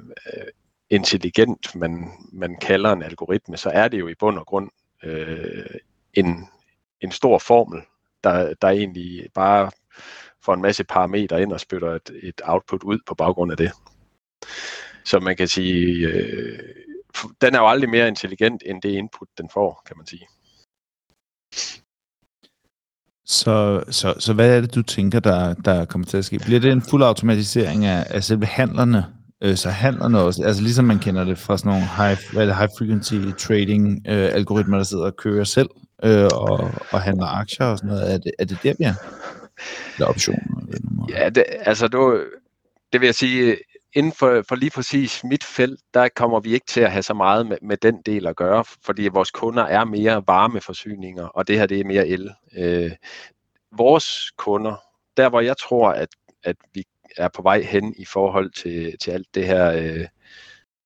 intelligent 0.91 1.75
man, 1.75 2.11
man 2.33 2.57
kalder 2.61 2.93
en 2.93 3.03
algoritme, 3.03 3.57
så 3.57 3.71
er 3.71 3.89
det 3.89 4.01
jo 4.01 4.09
i 4.09 4.15
bund 4.15 4.39
og 4.39 4.47
grund 4.47 4.71
øh, 5.05 5.75
en, 6.15 6.49
en 7.01 7.13
stor 7.13 7.39
formel, 7.39 7.83
der, 8.25 8.55
der 8.55 8.69
egentlig 8.69 9.29
bare 9.35 9.71
får 10.45 10.55
en 10.55 10.63
masse 10.63 10.85
parametre 10.85 11.43
ind 11.43 11.53
og 11.53 11.61
spytter 11.61 11.95
et, 11.95 12.11
et 12.23 12.41
output 12.45 12.83
ud 12.83 12.99
på 13.07 13.15
baggrund 13.15 13.51
af 13.51 13.57
det. 13.57 13.73
Så 15.05 15.21
man 15.21 15.37
kan 15.37 15.49
sige, 15.49 16.09
øh, 16.09 16.59
den 17.41 17.55
er 17.55 17.59
jo 17.59 17.69
aldrig 17.69 17.91
mere 17.91 18.09
intelligent 18.09 18.63
end 18.67 18.83
det 18.83 18.89
input, 18.89 19.29
den 19.39 19.51
får, 19.53 19.83
kan 19.87 19.97
man 19.97 20.07
sige. 20.07 20.27
Så, 23.29 23.83
så, 23.91 24.15
så 24.19 24.33
hvad 24.33 24.57
er 24.57 24.61
det, 24.61 24.75
du 24.75 24.83
tænker, 24.83 25.21
der, 25.21 25.55
der 25.55 25.85
kommer 25.85 26.07
til 26.07 26.17
at 26.17 26.25
ske? 26.25 26.39
Bliver 26.39 26.61
det 26.61 26.73
en 26.73 26.83
fuld 26.83 27.03
automatisering 27.03 27.85
af, 27.85 28.07
af 28.11 28.25
selve 28.25 28.47
handlerne? 28.47 29.05
Øh, 29.43 29.57
så 29.57 29.71
handlerne 29.71 30.21
også, 30.21 30.43
altså 30.45 30.63
ligesom 30.63 30.85
man 30.85 30.99
kender 30.99 31.25
det 31.25 31.39
fra 31.39 31.59
sådan 31.59 31.71
nogle 31.71 31.87
high, 31.97 32.19
hvad 32.33 32.47
high 32.47 32.69
frequency 32.79 33.15
trading 33.39 34.03
øh, 34.09 34.35
algoritmer, 34.35 34.77
der 34.77 34.85
sidder 34.85 35.05
og 35.05 35.17
kører 35.17 35.45
selv 35.45 35.69
øh, 36.05 36.29
og, 36.35 36.71
og 36.91 37.01
handler 37.01 37.27
aktier 37.27 37.67
og 37.67 37.79
sådan 37.79 37.91
noget. 37.91 38.15
Er 38.15 38.19
det, 38.19 38.33
er 38.39 38.45
det 38.45 38.59
der, 38.63 38.75
vi 38.79 38.85
er? 38.85 38.95
Eller 39.97 40.07
optioner? 40.07 40.61
Eller 40.69 41.07
ja, 41.09 41.29
det, 41.29 41.45
altså 41.61 41.89
du, 41.89 42.21
det 42.93 43.01
vil 43.01 43.07
jeg 43.07 43.15
sige, 43.15 43.57
inden 43.95 44.13
for, 44.13 44.43
for 44.49 44.57
lige 44.57 44.71
præcis 44.71 45.25
mit 45.25 45.45
felt, 45.45 45.81
der 45.95 46.09
kommer 46.09 46.41
vi 46.41 46.55
ikke 46.55 46.67
til 46.67 46.81
at 46.81 46.93
have 46.93 47.03
så 47.03 47.15
meget 47.15 47.47
med, 47.47 47.57
med 47.63 47.77
den 47.77 48.03
del 48.07 48.27
at 48.27 48.37
gøre, 48.37 48.65
fordi 48.65 49.09
vores 49.09 49.31
kunder 49.31 49.63
er 49.63 49.85
mere 49.85 50.23
varmeforsyninger, 50.27 51.25
og 51.27 51.49
det 51.49 51.59
her 51.59 51.67
det 51.67 51.81
er 51.81 51.85
mere 51.85 52.07
el. 52.07 52.31
Øh, 52.57 52.91
vores 53.73 54.31
kunder, 54.37 54.77
der 55.17 55.29
hvor 55.29 55.41
jeg 55.41 55.57
tror, 55.57 55.91
at, 55.91 56.09
at 56.45 56.57
vi 56.75 56.85
er 57.17 57.29
på 57.29 57.43
vej 57.43 57.63
hen 57.63 57.95
i 57.99 58.05
forhold 58.05 58.51
til, 58.51 58.99
til 58.99 59.11
alt 59.11 59.35
det 59.35 59.47
her 59.47 59.73
øh, 59.73 60.07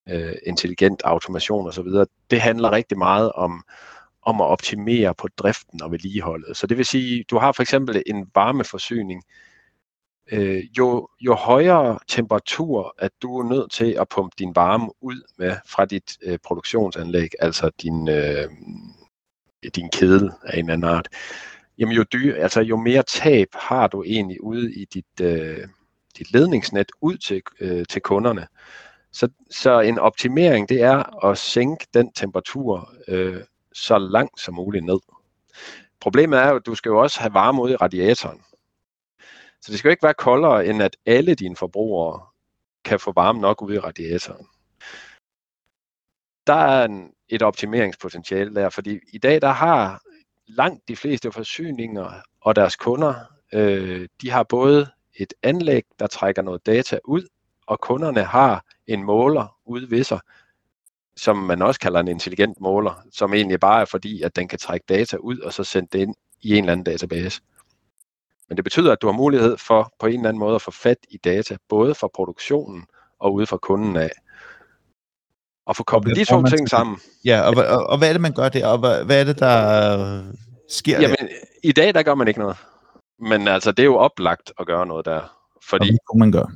øh, 0.09 0.35
intelligent 0.47 1.03
automation 1.05 1.69
osv., 1.69 1.89
det 2.31 2.41
handler 2.41 2.73
rigtig 2.73 2.99
meget 2.99 3.33
om, 3.33 3.65
om 4.23 4.41
at 4.41 4.47
optimere 4.47 5.15
på 5.15 5.29
driften 5.37 5.83
og 5.83 5.91
vedligeholdet. 5.91 6.57
Så 6.57 6.67
det 6.67 6.77
vil 6.77 6.87
sige, 6.87 7.25
du 7.31 7.39
har 7.39 7.53
for 7.53 7.63
eksempel 7.63 8.03
en 8.07 8.31
varmeforsyning, 8.35 9.23
øh, 9.27 9.52
øh, 10.33 10.65
jo, 10.79 11.09
jo 11.21 11.35
højere 11.35 11.99
temperatur, 12.09 12.95
at 12.99 13.11
du 13.23 13.39
er 13.39 13.45
nødt 13.45 13.73
til 13.73 13.97
at 14.01 14.09
pumpe 14.09 14.35
din 14.39 14.57
varme 14.57 14.91
ud 15.01 15.23
med 15.39 15.57
fra 15.67 15.85
dit 15.85 16.19
øh, 16.23 16.39
produktionsanlæg, 16.45 17.29
altså 17.39 17.71
din, 17.83 18.09
øh, 18.09 18.51
din 19.75 19.91
kedel 19.91 20.31
af 20.45 20.59
en 20.59 20.71
anden 20.71 20.91
art, 20.91 21.09
jamen 21.79 21.97
jo, 21.97 22.05
dyr, 22.13 22.43
altså 22.43 22.61
jo 22.61 22.77
mere 22.77 23.03
tab 23.03 23.49
har 23.55 23.87
du 23.87 24.03
egentlig 24.03 24.43
ude 24.43 24.75
i 24.75 24.85
dit, 24.85 25.21
øh, 25.21 25.69
dit 26.19 26.33
ledningsnet 26.33 26.93
ud 27.01 27.17
til, 27.17 27.43
øh, 27.61 27.85
til 27.89 28.03
kunderne. 28.03 28.47
Så, 29.13 29.29
så 29.51 29.81
en 29.81 29.99
optimering, 29.99 30.69
det 30.69 30.83
er 30.83 31.25
at 31.27 31.39
sænke 31.39 31.87
den 31.95 32.13
temperatur 32.13 32.95
øh, 33.09 33.41
så 33.75 33.99
langt 33.99 34.41
som 34.41 34.55
muligt 34.55 34.85
ned. 34.85 34.99
Problemet 36.01 36.39
er 36.39 36.49
jo, 36.49 36.57
at 36.57 36.67
du 36.67 36.75
skal 36.75 36.91
jo 36.91 36.99
også 36.99 37.21
have 37.21 37.35
varme 37.35 37.63
ud 37.63 37.71
i 37.71 37.77
radiatoren. 37.77 38.41
Så 39.63 39.73
det 39.73 39.79
skal 39.79 39.89
jo 39.89 39.91
ikke 39.91 40.03
være 40.03 40.15
koldere, 40.15 40.67
end 40.67 40.83
at 40.83 40.97
alle 41.07 41.35
dine 41.35 41.57
forbrugere 41.57 42.21
kan 42.85 43.01
få 43.01 43.13
varme 43.13 43.41
nok 43.41 43.63
ud 43.63 43.75
i 43.75 43.79
radiatoren. 43.79 44.47
Der 46.47 46.55
er 46.55 46.85
en, 46.85 47.13
et 47.29 47.43
optimeringspotentiale 47.43 48.55
der, 48.55 48.69
fordi 48.69 48.99
i 49.13 49.19
dag 49.19 49.41
der 49.41 49.49
har 49.49 50.03
langt 50.47 50.89
de 50.89 50.97
fleste 50.97 51.33
forsyninger 51.33 52.13
og 52.41 52.57
deres 52.57 52.77
kunder, 52.77 53.15
øh, 53.53 54.09
de 54.23 54.31
har 54.31 54.43
både 54.43 54.87
et 55.15 55.35
anlæg, 55.43 55.85
der 55.99 56.07
trækker 56.07 56.43
noget 56.43 56.67
data 56.67 56.99
ud, 57.05 57.29
og 57.67 57.81
kunderne 57.81 58.25
har 58.25 58.65
en 58.87 59.03
måler 59.03 59.59
ude 59.65 59.91
ved 59.91 60.05
sig, 60.05 60.21
som 61.17 61.37
man 61.37 61.63
også 61.63 61.81
kalder 61.81 62.01
en 62.01 62.09
intelligent 62.09 62.61
måler, 62.61 63.07
som 63.11 63.35
egentlig 63.35 63.61
bare 63.61 63.81
er 63.81 63.85
fordi, 63.85 64.23
at 64.23 64.37
den 64.37 64.49
kan 64.49 64.59
trække 64.59 64.85
data 64.89 65.17
ud 65.17 65.39
og 65.39 65.53
så 65.53 65.65
sende 65.65 65.89
det 65.93 65.99
ind 65.99 66.15
i 66.43 66.51
en 66.57 66.65
eller 66.65 66.73
anden 66.73 66.85
database. 66.85 67.41
Men 68.53 68.57
det 68.57 68.65
betyder, 68.65 68.93
at 68.93 69.03
du 69.03 69.07
har 69.07 69.13
mulighed 69.13 69.57
for 69.57 69.93
på 69.99 70.07
en 70.07 70.15
eller 70.15 70.29
anden 70.29 70.39
måde 70.39 70.55
at 70.55 70.63
få 70.63 70.71
fat 70.71 70.97
i 71.11 71.17
data, 71.17 71.57
både 71.69 71.95
fra 71.95 72.09
produktionen 72.15 72.87
og 73.19 73.35
ude 73.35 73.47
fra 73.47 73.57
kunden 73.57 73.97
af. 73.97 74.11
Og 75.67 75.77
få 75.77 75.83
koblet 75.83 76.17
de 76.17 76.25
to 76.25 76.43
ting 76.43 76.69
sammen. 76.69 77.01
Ja, 77.25 77.41
og, 77.41 77.55
og, 77.57 77.87
og 77.87 77.99
hvad 77.99 78.09
er 78.09 78.13
det, 78.13 78.21
man 78.21 78.33
gør 78.33 78.49
der? 78.49 78.67
Og 78.67 78.79
hvad, 78.79 79.05
hvad 79.05 79.21
er 79.21 79.25
det, 79.25 79.39
der 79.39 80.33
sker 80.69 81.01
Jamen, 81.01 81.17
der? 81.21 81.29
i 81.63 81.73
dag, 81.73 81.95
der 81.95 82.03
gør 82.03 82.15
man 82.15 82.29
ikke 82.29 82.41
noget. 82.41 82.57
Men 83.19 83.49
altså, 83.49 83.73
det 83.73 83.83
er 83.83 83.87
jo 83.87 83.97
oplagt 83.97 84.53
at 84.61 84.67
gøre 84.67 84.87
noget 84.87 85.05
der. 85.05 85.21
Fordi 85.63 85.83
og 85.83 85.87
hvad 85.87 85.99
kunne 86.09 86.19
man 86.19 86.33
gøre? 86.33 86.51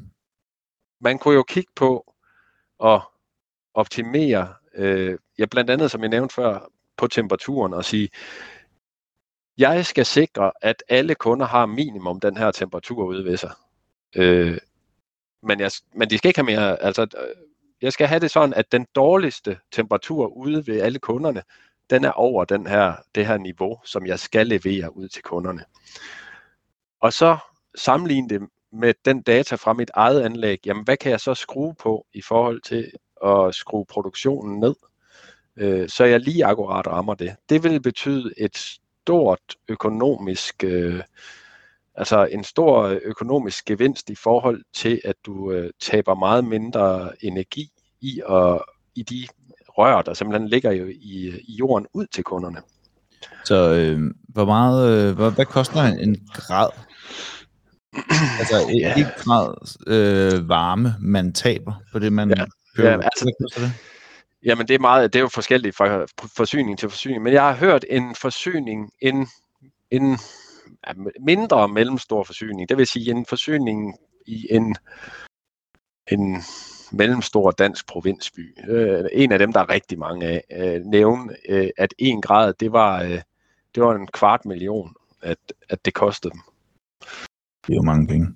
Man 1.00 1.18
kunne 1.18 1.34
jo 1.34 1.42
kigge 1.42 1.72
på 1.76 2.14
at 2.84 3.00
optimere, 3.74 4.48
øh, 4.74 5.18
ja 5.38 5.44
blandt 5.44 5.70
andet 5.70 5.90
som 5.90 6.00
jeg 6.00 6.08
nævnte 6.08 6.34
før, 6.34 6.68
på 6.96 7.06
temperaturen 7.06 7.74
og 7.74 7.84
sige, 7.84 8.08
jeg 9.58 9.86
skal 9.86 10.06
sikre, 10.06 10.52
at 10.62 10.82
alle 10.88 11.14
kunder 11.14 11.46
har 11.46 11.66
minimum 11.66 12.20
den 12.20 12.36
her 12.36 12.50
temperatur 12.50 13.04
ude 13.04 13.24
ved 13.24 13.36
sig. 13.36 13.50
Øh, 14.16 14.58
men, 15.42 15.60
jeg, 15.60 15.70
men 15.94 16.10
de 16.10 16.18
skal 16.18 16.28
ikke 16.28 16.40
have 16.40 16.56
mere, 16.56 16.82
altså 16.82 17.02
øh, 17.02 17.46
jeg 17.82 17.92
skal 17.92 18.06
have 18.06 18.20
det 18.20 18.30
sådan, 18.30 18.54
at 18.54 18.72
den 18.72 18.86
dårligste 18.94 19.58
temperatur 19.72 20.26
ude 20.26 20.66
ved 20.66 20.80
alle 20.80 20.98
kunderne, 20.98 21.42
den 21.90 22.04
er 22.04 22.10
over 22.10 22.44
den 22.44 22.66
her, 22.66 22.94
det 23.14 23.26
her 23.26 23.38
niveau, 23.38 23.80
som 23.84 24.06
jeg 24.06 24.18
skal 24.18 24.46
levere 24.46 24.96
ud 24.96 25.08
til 25.08 25.22
kunderne. 25.22 25.64
Og 27.00 27.12
så 27.12 27.36
sammenligne 27.74 28.28
det 28.28 28.48
med 28.72 28.94
den 29.04 29.22
data 29.22 29.54
fra 29.54 29.72
mit 29.72 29.90
eget 29.94 30.22
anlæg, 30.22 30.66
jamen 30.66 30.84
hvad 30.84 30.96
kan 30.96 31.10
jeg 31.10 31.20
så 31.20 31.34
skrue 31.34 31.74
på 31.74 32.06
i 32.12 32.22
forhold 32.22 32.60
til 32.60 32.92
at 33.24 33.54
skrue 33.54 33.86
produktionen 33.86 34.60
ned, 34.60 34.74
øh, 35.56 35.88
så 35.88 36.04
jeg 36.04 36.20
lige 36.20 36.44
akkurat 36.44 36.86
rammer 36.86 37.14
det. 37.14 37.36
Det 37.48 37.62
vil 37.62 37.80
betyde 37.82 38.32
et 38.36 38.78
stort 39.06 39.40
økonomisk, 39.68 40.64
øh, 40.64 41.00
altså 41.94 42.24
en 42.24 42.44
stor 42.44 42.98
økonomisk 43.04 43.64
gevinst 43.64 44.10
i 44.10 44.14
forhold 44.14 44.62
til, 44.74 45.00
at 45.04 45.14
du 45.26 45.52
øh, 45.52 45.70
taber 45.80 46.14
meget 46.14 46.44
mindre 46.44 47.10
energi 47.20 47.70
i, 48.00 48.20
og, 48.24 48.66
i 48.94 49.02
de 49.02 49.26
rør, 49.68 50.02
der 50.02 50.14
simpelthen 50.14 50.48
ligger 50.48 50.72
jo 50.72 50.86
i, 50.86 51.40
i 51.48 51.56
jorden 51.58 51.86
ud 51.94 52.06
til 52.06 52.24
kunderne. 52.24 52.58
Så 53.44 53.74
øh, 53.74 54.00
hvor 54.28 54.44
meget, 54.44 55.08
øh, 55.08 55.16
hvad, 55.16 55.30
hvad 55.30 55.46
koster 55.46 55.82
en 55.82 56.16
grad? 56.32 56.70
altså 58.38 58.56
et, 58.70 58.80
ja. 58.80 59.00
et 59.00 59.14
grad 59.16 59.54
øh, 59.86 60.48
varme, 60.48 60.94
man 61.00 61.32
taber 61.32 61.72
på 61.92 61.98
det, 61.98 62.12
man 62.12 62.28
ja. 62.28 62.44
køber. 62.76 62.90
Ja, 62.90 62.94
altså, 62.94 63.32
det? 63.56 63.72
Jamen 64.46 64.68
det 64.68 64.74
er 64.74 64.78
meget, 64.78 65.12
det 65.12 65.18
er 65.18 65.22
jo 65.22 65.28
forskelligt 65.28 65.76
fra 65.76 66.06
forsyning 66.36 66.78
til 66.78 66.88
forsyning, 66.88 67.22
men 67.22 67.32
jeg 67.32 67.42
har 67.42 67.54
hørt 67.54 67.84
en 67.90 68.14
forsyning, 68.14 68.92
en, 69.00 69.26
en 69.90 70.18
mindre 70.86 71.12
mindre 71.20 71.68
mellemstor 71.68 72.24
forsyning, 72.24 72.68
det 72.68 72.76
vil 72.76 72.86
sige 72.86 73.10
en 73.10 73.26
forsyning 73.26 73.94
i 74.26 74.46
en, 74.50 74.76
en 76.10 76.42
mellemstor 76.92 77.50
dansk 77.50 77.86
provinsby. 77.86 78.56
Øh, 78.68 79.04
en 79.12 79.32
af 79.32 79.38
dem, 79.38 79.52
der 79.52 79.60
er 79.60 79.68
rigtig 79.68 79.98
mange 79.98 80.26
af, 80.26 80.42
øh, 80.50 80.84
nævne, 80.84 81.36
øh, 81.48 81.70
at 81.76 81.94
en 81.98 82.22
grad, 82.22 82.54
det 82.54 82.72
var, 82.72 83.02
øh, 83.02 83.20
det 83.74 83.82
var 83.82 83.94
en 83.94 84.06
kvart 84.06 84.44
million, 84.44 84.94
at, 85.22 85.38
at 85.68 85.84
det 85.84 85.94
kostede 85.94 86.32
dem. 86.32 86.40
Det 87.66 87.72
er 87.72 87.76
jo 87.76 87.82
mange 87.82 88.06
penge. 88.06 88.26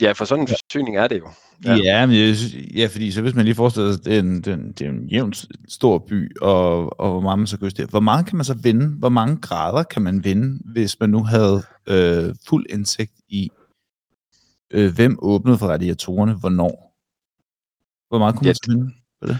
Ja, 0.00 0.12
for 0.12 0.24
sådan 0.24 0.42
en 0.44 0.48
forsyning 0.48 0.96
er 0.96 1.08
det 1.08 1.18
jo. 1.18 1.28
Ja, 1.64 1.74
ja, 1.74 2.06
men 2.06 2.16
jeg, 2.16 2.36
ja 2.74 2.86
fordi 2.86 3.10
så 3.10 3.22
hvis 3.22 3.34
man 3.34 3.44
lige 3.44 3.54
forestiller 3.54 3.92
sig, 3.92 4.04
det 4.04 4.14
er 4.14 4.18
en, 4.18 4.40
den, 4.40 4.72
det 4.72 4.86
er 4.86 4.90
en 4.90 5.06
jævnt 5.06 5.44
stor 5.68 5.98
by, 5.98 6.36
og, 6.40 7.00
og 7.00 7.10
hvor 7.10 7.20
meget 7.20 7.38
man 7.38 7.46
så 7.46 7.58
kan 7.58 7.88
Hvor 7.90 8.00
meget 8.00 8.26
kan 8.26 8.36
man 8.36 8.44
så 8.44 8.54
vinde? 8.54 8.88
Hvor 8.88 9.08
mange 9.08 9.36
grader 9.36 9.82
kan 9.82 10.02
man 10.02 10.24
vinde, 10.24 10.60
hvis 10.72 11.00
man 11.00 11.10
nu 11.10 11.24
havde 11.24 11.62
øh, 11.86 12.34
fuld 12.48 12.66
indsigt 12.70 13.12
i 13.28 13.50
øh, 14.70 14.94
hvem 14.94 15.18
åbnede 15.22 15.58
for 15.58 15.66
radiatorerne, 15.66 16.34
hvornår? 16.34 16.94
Hvor 18.08 18.18
meget 18.18 18.36
kunne 18.36 18.46
Ja, 18.46 18.48
man 18.48 18.54
så 18.54 18.70
vinde 18.70 18.94
på 19.20 19.26
det? 19.26 19.38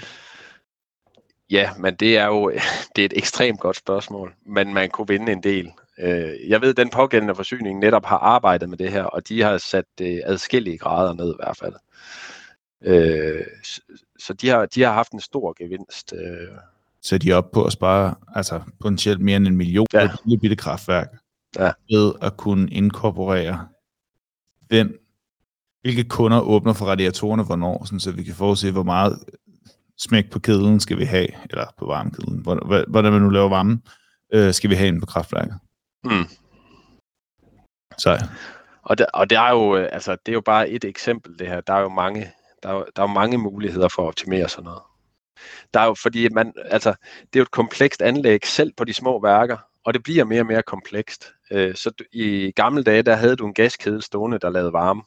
Ja, 1.51 1.71
men 1.79 1.95
det 1.95 2.19
er 2.19 2.27
jo 2.27 2.53
det 2.97 3.03
er 3.03 3.07
et 3.07 3.17
ekstremt 3.17 3.61
godt 3.61 3.77
spørgsmål, 3.77 4.35
men 4.47 4.75
man 4.75 4.91
kunne 4.91 5.09
vinde 5.09 5.33
en 5.33 5.43
del. 5.43 5.73
Øh, 6.01 6.49
Jeg 6.51 6.61
ved, 6.61 6.69
at 6.71 6.77
den 6.77 6.91
pågældende 6.91 7.35
forsyning 7.35 7.79
netop 7.79 8.05
har 8.05 8.19
arbejdet 8.19 8.69
med 8.69 8.79
det 8.79 8.91
her, 8.93 9.03
og 9.03 9.29
de 9.29 9.43
har 9.43 9.59
sat 9.59 9.85
det 9.99 10.23
adskillige 10.27 10.79
grader 10.79 11.13
ned 11.15 11.31
i 11.31 11.37
hvert 11.39 11.57
fald. 11.57 11.75
Øh, 12.85 13.45
Så 14.19 14.33
de 14.33 14.49
har, 14.49 14.67
de 14.67 14.83
har 14.83 14.93
haft 14.93 15.13
en 15.13 15.21
stor 15.21 15.63
gevinst. 15.65 16.13
øh, 16.13 16.49
Så 17.03 17.19
de 17.19 17.31
er 17.31 17.35
oppe 17.37 17.51
på 17.53 17.65
at 17.65 17.73
spare 17.73 18.15
altså 18.35 18.61
potentielt 18.81 19.21
mere 19.21 19.37
end 19.37 19.47
en 19.47 19.57
million 19.57 19.87
Ja. 19.93 20.05
et 20.05 20.11
lille 20.25 20.41
bitte 20.41 20.57
kraftværk. 20.57 21.09
Ja. 21.59 21.73
Ved 21.91 22.13
at 22.23 22.37
kunne 22.37 22.71
inkorporere, 22.71 23.69
hvem, 24.69 25.05
hvilke 25.81 26.05
kunder 26.05 26.41
åbner 26.41 26.73
for 26.73 26.87
radiatorerne 26.87 27.43
hvornår, 27.45 27.85
sådan, 27.85 28.01
så 28.01 28.13
vi 28.13 28.23
kan 28.23 28.35
forudse, 28.35 28.73
hvor 28.73 28.83
meget 28.83 29.19
smæk 29.99 30.31
på 30.31 30.39
kedlen 30.39 30.81
skal 30.81 30.99
vi 30.99 31.05
have, 31.05 31.29
eller 31.51 31.65
på 31.79 31.87
varmekedlen, 31.87 32.39
hvor- 32.39 32.67
hvor- 32.67 32.85
hvordan 32.91 33.13
man 33.13 33.23
nu 33.23 33.29
laver 33.29 33.49
varme, 33.49 33.81
øh, 34.35 34.53
skal 34.55 34.71
vi 34.71 34.75
have 34.75 34.89
inde 34.89 35.01
på 35.01 35.07
kraftværket. 35.07 35.55
Mm. 36.05 36.25
Så 37.99 38.27
Og, 38.83 38.99
der, 38.99 39.07
og 39.15 39.31
det 39.31 39.39
er 39.39 39.51
jo 39.51 39.77
øh, 39.77 39.89
altså 39.93 40.17
det 40.27 40.33
er 40.33 40.35
jo 40.35 40.41
bare 40.41 40.69
et 40.71 40.85
eksempel 40.85 41.39
det 41.39 41.47
her. 41.47 41.61
Der 41.61 41.73
er 41.75 41.81
jo 41.81 41.89
mange 41.89 42.33
der 42.63 42.69
er, 42.69 42.73
jo- 42.75 42.87
der 42.97 43.03
er 43.03 43.09
jo 43.09 43.13
mange 43.15 43.39
muligheder 43.39 43.89
for 43.89 44.03
at 44.03 44.07
optimere 44.07 44.49
sådan 44.49 44.65
noget. 44.65 44.83
Der 45.75 45.81
er 45.81 45.87
jo 45.87 45.95
fordi 45.95 46.29
man 46.29 46.53
altså 46.65 46.91
det 47.21 47.37
er 47.37 47.41
jo 47.41 47.43
et 47.43 47.51
komplekst 47.51 48.03
anlæg 48.03 48.47
selv 48.47 48.73
på 48.77 48.85
de 48.85 48.95
små 48.95 49.21
værker, 49.23 49.57
og 49.85 49.95
det 49.95 50.03
bliver 50.03 50.25
mere 50.25 50.41
og 50.41 50.47
mere 50.47 50.63
komplekst. 50.63 51.33
Øh, 51.51 51.75
så 51.75 51.91
du, 51.91 52.05
i 52.13 52.53
gamle 52.57 52.83
dage 52.83 53.03
der 53.03 53.15
havde 53.17 53.37
du 53.37 53.47
en 53.47 53.55
gaskedel 53.55 54.03
stående 54.03 54.39
der 54.39 54.51
lavede 54.51 54.73
varme. 54.73 55.03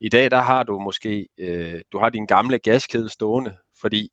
I 0.00 0.08
dag 0.08 0.30
der 0.30 0.40
har 0.40 0.62
du 0.62 0.78
måske 0.78 1.28
øh, 1.38 1.80
du 1.92 1.98
har 1.98 2.08
din 2.10 2.26
gamle 2.26 2.58
gaskedel 2.58 3.10
stående, 3.10 3.56
fordi 3.80 4.10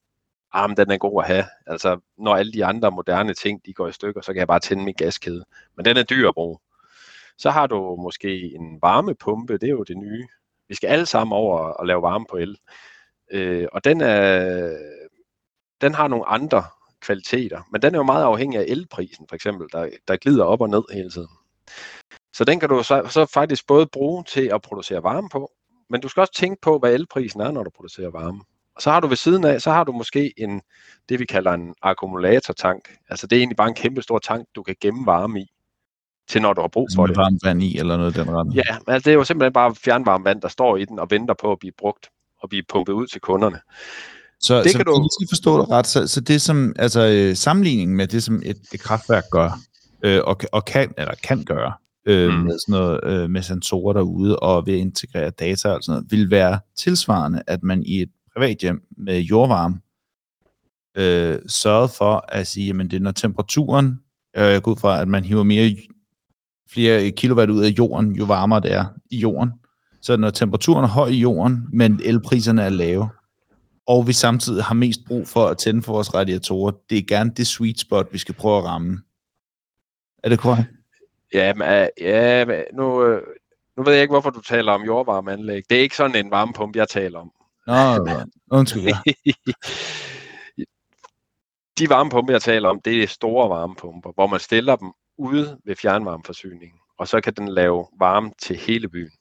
ah, 0.56 0.70
men 0.70 0.78
den 0.78 0.91
er 0.91 0.97
god 0.97 1.24
at 1.24 1.28
have. 1.28 1.45
Altså 1.68 1.99
når 2.18 2.36
alle 2.36 2.53
de 2.53 2.66
andre 2.66 2.91
moderne 2.91 3.34
ting 3.34 3.66
de 3.66 3.74
går 3.74 3.88
i 3.88 3.91
stykker, 3.91 4.22
så 4.22 4.34
kan 4.34 4.39
jeg 4.39 4.47
bare 4.47 4.60
tænde 4.60 4.84
min 4.84 4.93
gaskæde. 4.93 5.45
Men 5.76 5.86
den 5.86 5.97
er 5.97 6.03
dyr 6.03 6.28
at 6.28 6.34
bruge. 6.34 6.60
Så 7.38 7.49
har 7.49 7.68
du 7.68 7.95
måske 7.95 8.56
en 8.56 8.82
varmepumpe, 8.82 9.53
det 9.58 9.68
er 9.68 9.72
jo 9.72 9.84
det 9.84 9.97
nye. 9.97 10.28
Vi 10.68 10.76
skal 10.76 10.88
alle 10.88 11.06
sammen 11.06 11.34
over 11.36 11.60
og 11.60 11.86
lave 11.86 12.01
varme 12.01 12.26
på 12.30 12.38
el. 12.38 12.58
Øh, 13.32 13.68
og 13.72 13.84
den, 13.84 14.01
er, 14.01 14.78
den 15.82 15.93
har 15.93 16.08
nogle 16.08 16.28
andre 16.28 16.64
kvaliteter, 17.01 17.62
men 17.72 17.82
den 17.82 17.95
er 17.95 17.99
jo 17.99 18.03
meget 18.03 18.24
afhængig 18.24 18.60
af 18.60 18.66
elprisen 18.68 19.28
for 19.30 19.36
eksempel, 19.36 19.68
der, 19.72 19.89
der 20.08 20.18
glider 20.18 20.43
op 20.43 20.62
og 20.62 20.70
ned 20.70 20.84
hele 20.93 21.12
tiden. 21.12 21.30
Så 22.34 22.43
den 22.43 22.60
kan 22.60 22.70
du 22.70 22.84
så, 22.84 23.08
så 23.10 23.26
faktisk 23.26 23.68
både 23.68 23.88
bruge 23.88 24.24
til 24.24 24.49
at 24.53 24.62
producere 24.62 25.03
varme 25.03 25.30
på, 25.30 25.51
men 25.89 26.01
du 26.01 26.08
skal 26.08 26.22
også 26.22 26.34
tænke 26.34 26.62
på, 26.62 26.80
hvad 26.80 26.93
elprisen 26.93 27.41
er, 27.41 27.51
når 27.51 27.64
du 27.64 27.70
producerer 27.70 28.10
varme. 28.10 28.41
Og 28.76 28.82
så 28.82 28.92
har 28.92 29.00
du 29.00 29.08
ved 29.08 29.18
siden 29.18 29.44
af, 29.44 29.62
så 29.62 29.72
har 29.72 29.84
du 29.84 29.92
måske 29.92 30.34
en, 30.38 30.62
det 31.10 31.20
vi 31.20 31.26
kalder 31.26 31.52
en 31.52 31.74
akkumulatortank. 31.82 32.82
Altså 33.10 33.28
det 33.28 33.36
er 33.36 33.40
egentlig 33.40 33.58
bare 33.58 33.68
en 33.68 33.74
kæmpe 33.76 34.02
stor 34.02 34.20
tank, 34.20 34.46
du 34.56 34.64
kan 34.64 34.76
gemme 34.82 35.06
varme 35.06 35.40
i, 35.42 35.46
til 36.30 36.42
når 36.42 36.54
du 36.54 36.62
har 36.62 36.68
brug 36.68 36.84
altså 36.84 36.96
for 36.96 37.08
det. 37.08 37.18
varmt 37.18 37.40
vand 37.44 37.64
i, 37.64 37.78
eller 37.78 37.98
noget 37.98 38.16
den 38.16 38.32
retning. 38.36 38.56
Ja, 38.56 38.78
men 38.88 38.94
altså, 38.94 39.06
det 39.10 39.12
er 39.14 39.18
jo 39.18 39.24
simpelthen 39.24 39.54
bare 39.54 39.76
fjernvarmt 39.76 40.26
vand, 40.26 40.42
der 40.42 40.48
står 40.48 40.78
i 40.78 40.86
den 40.86 41.00
og 41.00 41.08
venter 41.12 41.34
på 41.42 41.52
at 41.52 41.60
blive 41.60 41.74
brugt 41.78 42.10
og 42.42 42.50
blive 42.50 42.64
pumpet 42.70 42.94
ud 42.94 43.08
til 43.08 43.22
kunderne. 43.22 43.60
Så, 44.40 44.64
Det 44.64 44.72
så 44.72 44.78
kan 44.78 44.86
du- 44.86 45.02
jeg 45.02 45.10
skal 45.20 45.28
forstå 45.32 45.62
det 45.62 45.70
ret, 45.70 45.88
så, 45.88 46.08
så 46.08 46.22
det 46.22 46.42
som, 46.42 46.74
altså 46.80 47.02
øh, 47.08 47.36
sammenligningen 47.36 47.98
med 47.98 48.08
det, 48.08 48.24
som 48.24 48.42
et, 48.46 48.58
et 48.74 48.80
kraftværk 48.80 49.24
gør, 49.32 49.60
øh, 50.04 50.22
og, 50.26 50.38
og 50.52 50.66
kan, 50.66 50.94
eller 50.98 51.14
kan 51.24 51.44
gøre, 51.44 51.74
øh, 52.06 52.30
mm. 52.30 52.36
med 52.40 52.60
sådan 52.68 52.82
noget, 52.82 53.00
øh, 53.04 53.30
med 53.30 53.42
sensorer 53.42 53.94
derude, 53.94 54.40
og 54.40 54.66
ved 54.66 54.74
at 54.74 54.80
integrere 54.80 55.30
data 55.30 55.70
og 55.70 55.84
sådan 55.84 55.94
noget, 56.00 56.12
vil 56.12 56.30
være 56.32 56.60
tilsvarende, 56.78 57.44
at 57.48 57.64
man 57.64 57.84
i 57.86 58.02
et 58.02 58.10
privat 58.36 58.58
hjem 58.58 58.88
med 58.98 59.20
jordvarme, 59.20 59.80
øh, 60.98 61.40
sørget 61.48 61.92
for 61.92 62.26
at 62.28 62.48
sige, 62.48 62.70
at 62.70 62.92
det 62.92 62.94
er 62.94 63.00
når 63.00 63.12
temperaturen, 63.12 64.00
øh, 64.38 64.44
jeg 64.44 64.62
går 64.62 64.72
ud 64.72 64.78
fra, 64.78 65.02
at 65.02 65.08
man 65.08 65.24
hiver 65.24 65.44
mere, 65.44 65.76
flere 66.70 67.12
kilowatt 67.12 67.52
ud 67.52 67.64
af 67.64 67.70
jorden, 67.70 68.16
jo 68.16 68.26
varmere 68.26 68.60
det 68.60 68.74
er 68.74 68.86
i 69.12 69.18
jorden. 69.18 69.52
Så 70.02 70.18
når 70.18 70.30
temperaturen 70.30 70.84
er 70.84 70.88
høj 70.88 71.08
i 71.08 71.20
jorden, 71.20 71.68
men 71.74 72.00
elpriserne 72.04 72.64
er 72.64 72.70
lave, 72.70 73.10
og 73.88 74.08
vi 74.08 74.14
samtidig 74.14 74.64
har 74.64 74.76
mest 74.76 75.00
brug 75.08 75.28
for 75.28 75.46
at 75.48 75.58
tænde 75.58 75.82
for 75.82 75.94
vores 75.94 76.14
radiatorer, 76.14 76.72
det 76.90 76.98
er 76.98 77.02
gerne 77.08 77.32
det 77.38 77.48
sweet 77.48 77.80
spot, 77.80 78.08
vi 78.12 78.18
skal 78.18 78.36
prøve 78.36 78.58
at 78.58 78.64
ramme. 78.64 79.02
Er 80.24 80.30
det 80.30 80.40
korrekt? 80.40 80.70
Ja, 81.34 81.54
men, 81.54 81.68
øh, 81.68 81.88
ja, 82.02 82.46
men 82.46 82.64
nu, 82.74 83.04
øh, 83.04 83.22
nu 83.78 83.84
ved 83.84 83.94
jeg 83.94 84.02
ikke, 84.02 84.12
hvorfor 84.12 84.30
du 84.30 84.42
taler 84.42 84.72
om 84.72 84.82
jordvarmeanlæg. 84.82 85.64
Det 85.70 85.78
er 85.78 85.82
ikke 85.82 85.96
sådan 85.96 86.26
en 86.26 86.32
varmepumpe, 86.32 86.80
jeg 86.80 86.90
taler 86.90 87.20
om. 87.20 87.32
Nå, 87.68 88.07
undskyld. 88.51 88.84
De 91.80 91.89
varmepumper, 91.89 92.34
jeg 92.34 92.41
taler 92.41 92.70
om, 92.70 92.82
det 92.82 93.03
er 93.03 93.07
store 93.07 93.49
varmepumper, 93.49 94.11
hvor 94.11 94.28
man 94.28 94.39
stiller 94.39 94.76
dem 94.76 94.91
ude 95.18 95.59
ved 95.66 95.76
fjernvarmeforsyningen, 95.76 96.80
og 96.99 97.07
så 97.07 97.22
kan 97.22 97.34
den 97.34 97.47
lave 97.47 97.88
varme 97.99 98.32
til 98.41 98.55
hele 98.55 98.89
byen. 98.89 99.11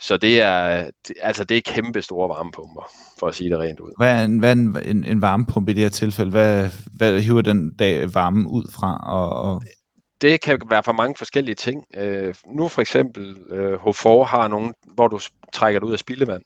Så 0.00 0.16
det 0.16 0.40
er, 0.40 0.90
altså 1.20 1.44
det 1.44 1.56
er 1.56 1.60
kæmpe 1.74 2.02
store 2.02 2.28
varmepumper, 2.28 2.90
for 3.18 3.28
at 3.28 3.34
sige 3.34 3.50
det 3.50 3.58
rent 3.58 3.80
ud. 3.80 3.92
Hvad 3.96 4.20
er, 4.20 4.24
en, 4.24 4.38
hvad 4.38 4.48
er 4.48 4.52
en, 4.52 4.76
en, 4.84 5.04
en 5.04 5.22
varmepumpe 5.22 5.70
i 5.70 5.74
det 5.74 5.82
her 5.82 5.90
tilfælde? 5.90 6.30
Hvad, 6.30 6.70
hvad 6.92 7.20
hiver 7.20 7.42
den 7.42 7.76
dag 7.76 8.14
varmen 8.14 8.46
ud 8.46 8.72
fra? 8.72 8.98
Og, 9.06 9.30
og, 9.30 9.62
Det 10.22 10.40
kan 10.40 10.60
være 10.70 10.82
for 10.82 10.92
mange 10.92 11.14
forskellige 11.18 11.54
ting. 11.54 11.84
Øh, 11.94 12.34
nu 12.46 12.68
for 12.68 12.80
eksempel 12.80 13.36
øh, 13.50 13.74
H4 13.74 14.22
har 14.22 14.48
nogen, 14.48 14.74
hvor 14.94 15.08
du 15.08 15.20
trækker 15.52 15.80
det 15.80 15.86
ud 15.86 15.92
af 15.92 15.98
spildevand. 15.98 16.42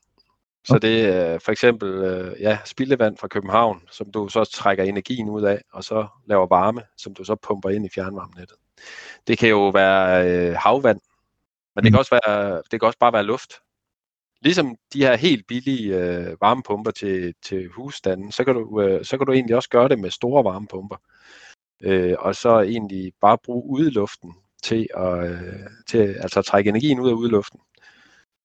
Så 0.65 0.79
det 0.79 1.05
er 1.05 1.39
for 1.39 1.51
eksempel 1.51 1.89
øh, 1.89 2.41
ja, 2.41 2.57
spildevand 2.65 3.17
fra 3.17 3.27
København, 3.27 3.81
som 3.91 4.11
du 4.11 4.27
så 4.29 4.43
trækker 4.45 4.83
energien 4.83 5.29
ud 5.29 5.43
af, 5.43 5.61
og 5.73 5.83
så 5.83 6.07
laver 6.25 6.47
varme, 6.47 6.81
som 6.97 7.13
du 7.13 7.23
så 7.23 7.35
pumper 7.35 7.69
ind 7.69 7.85
i 7.85 7.89
fjernvarmenettet. 7.95 8.57
Det 9.27 9.37
kan 9.37 9.49
jo 9.49 9.69
være 9.69 10.29
øh, 10.29 10.55
havvand, 10.55 10.99
men 11.75 11.83
det 11.83 11.91
Mm. 11.91 11.93
kan, 11.93 11.99
også 11.99 12.19
være, 12.25 12.61
det 12.71 12.79
kan 12.79 12.87
også 12.87 12.99
bare 12.99 13.13
være 13.13 13.23
luft. 13.23 13.53
Ligesom 14.41 14.75
de 14.93 14.99
her 15.05 15.15
helt 15.15 15.47
billige 15.47 15.95
øh, 15.95 16.37
varmepumper 16.41 16.91
til, 16.91 17.33
til 17.43 17.69
husstanden, 17.69 18.31
så 18.31 18.43
kan, 18.43 18.53
du, 18.55 18.81
øh, 18.81 19.05
så 19.05 19.17
kan 19.17 19.27
du 19.27 19.33
egentlig 19.33 19.55
også 19.55 19.69
gøre 19.69 19.89
det 19.89 19.99
med 19.99 20.11
store 20.11 20.43
varmepumper. 20.43 20.95
Øh, 21.81 22.15
og 22.19 22.35
så 22.35 22.59
egentlig 22.61 23.13
bare 23.21 23.37
bruge 23.37 23.63
udeluften 23.79 24.33
til 24.63 24.87
at, 24.97 25.31
øh, 25.31 25.69
til, 25.87 25.97
altså 25.97 26.39
at 26.39 26.45
trække 26.45 26.69
energien 26.69 26.99
ud 26.99 27.09
af 27.09 27.13
udeluften. 27.13 27.59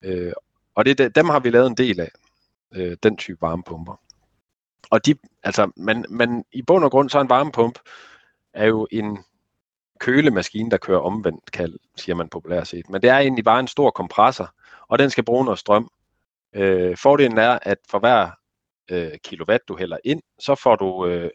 Øh, 0.03 0.33
og 0.75 0.85
det, 0.85 0.99
det- 0.99 1.15
dem 1.15 1.29
har 1.29 1.41
vi 1.41 1.51
lavet 1.51 1.67
en 1.67 1.77
del 1.77 2.01
af, 2.01 2.11
øh, 2.75 2.97
den 3.03 3.17
type 3.17 3.41
varmepumper. 3.41 4.01
Og 4.91 5.07
de, 5.07 5.15
altså, 5.43 5.71
man, 5.77 6.05
man, 6.09 6.45
i 6.53 6.63
bund 6.63 6.85
og 6.85 6.91
grund, 6.91 7.11
så 7.11 7.19
er 7.19 7.23
en 7.23 7.29
varmepump 7.29 7.79
er 8.55 8.67
jo 8.67 8.87
en 8.91 9.19
kølemaskine, 10.01 10.71
der 10.71 10.77
kører 10.77 11.01
omvendt 11.01 11.53
kald, 11.53 11.75
siger 11.97 12.17
man 12.17 12.29
populært 12.29 12.67
set. 12.69 12.89
Men 12.91 13.03
det 13.03 13.11
er 13.11 13.19
egentlig 13.19 13.45
bare 13.45 13.61
en 13.61 13.69
stor 13.69 13.91
kompressor, 13.91 14.55
og 14.89 14.99
den 14.99 15.11
skal 15.11 15.25
bruge 15.25 15.45
noget 15.45 15.59
strøm. 15.59 15.89
Øh, 16.55 16.97
fordelen 16.97 17.39
er, 17.39 17.59
at 17.63 17.79
for 17.91 17.99
hver 17.99 18.31
øh, 18.91 19.19
kilowatt, 19.25 19.69
du 19.69 19.77
hælder 19.77 19.97
ind, 20.05 20.23
så 20.39 20.55
får 20.55 20.77
du 20.77 21.07
øh, 21.07 21.31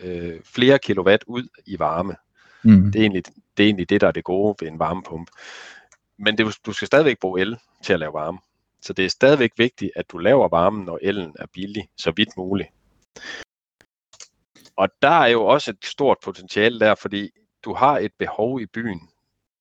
øh, 0.00 0.40
flere 0.44 0.78
kilowatt 0.78 1.24
ud 1.26 1.48
i 1.66 1.78
varme. 1.78 2.16
mm. 2.62 2.92
Det 2.92 2.98
er, 2.98 3.02
egentlig, 3.02 3.24
det 3.56 3.62
er 3.62 3.66
egentlig 3.66 3.90
det, 3.90 4.00
der 4.00 4.06
er 4.06 4.12
det 4.12 4.24
gode 4.24 4.54
ved 4.60 4.68
en 4.68 4.78
varmepumpe. 4.78 5.32
Men 6.18 6.38
det, 6.38 6.58
du 6.66 6.72
skal 6.72 6.86
stadigvæk 6.86 7.18
bruge 7.18 7.40
el 7.40 7.56
til 7.82 7.92
at 7.92 8.00
lave 8.00 8.12
varme. 8.12 8.38
Så 8.80 8.92
det 8.92 9.04
er 9.04 9.08
stadigvæk 9.08 9.52
vigtigt, 9.56 9.92
at 9.96 10.10
du 10.12 10.18
laver 10.18 10.48
varmen, 10.48 10.84
når 10.84 10.98
elen 11.02 11.34
er 11.38 11.46
billig, 11.46 11.88
så 11.96 12.12
vidt 12.16 12.36
muligt. 12.36 12.68
Og 14.76 14.88
der 15.02 15.10
er 15.10 15.26
jo 15.26 15.44
også 15.44 15.70
et 15.70 15.84
stort 15.84 16.16
potentiale 16.22 16.80
der, 16.80 16.94
fordi 16.94 17.30
du 17.64 17.74
har 17.74 17.98
et 17.98 18.12
behov 18.18 18.60
i 18.60 18.66
byen. 18.66 19.08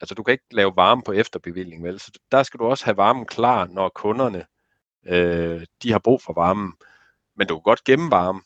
Altså 0.01 0.15
du 0.15 0.23
kan 0.23 0.31
ikke 0.31 0.45
lave 0.51 0.75
varme 0.75 1.03
på 1.03 1.11
efterbevilling, 1.11 1.83
vel? 1.83 1.99
Så 1.99 2.11
der 2.31 2.43
skal 2.43 2.59
du 2.59 2.65
også 2.65 2.85
have 2.85 2.97
varmen 2.97 3.25
klar, 3.25 3.67
når 3.67 3.89
kunderne 3.89 4.45
øh, 5.05 5.65
de 5.83 5.91
har 5.91 5.99
brug 5.99 6.21
for 6.21 6.33
varmen. 6.33 6.73
Men 7.35 7.47
du 7.47 7.55
kan 7.55 7.63
godt 7.63 7.83
gemme 7.83 8.11
varme 8.11 8.41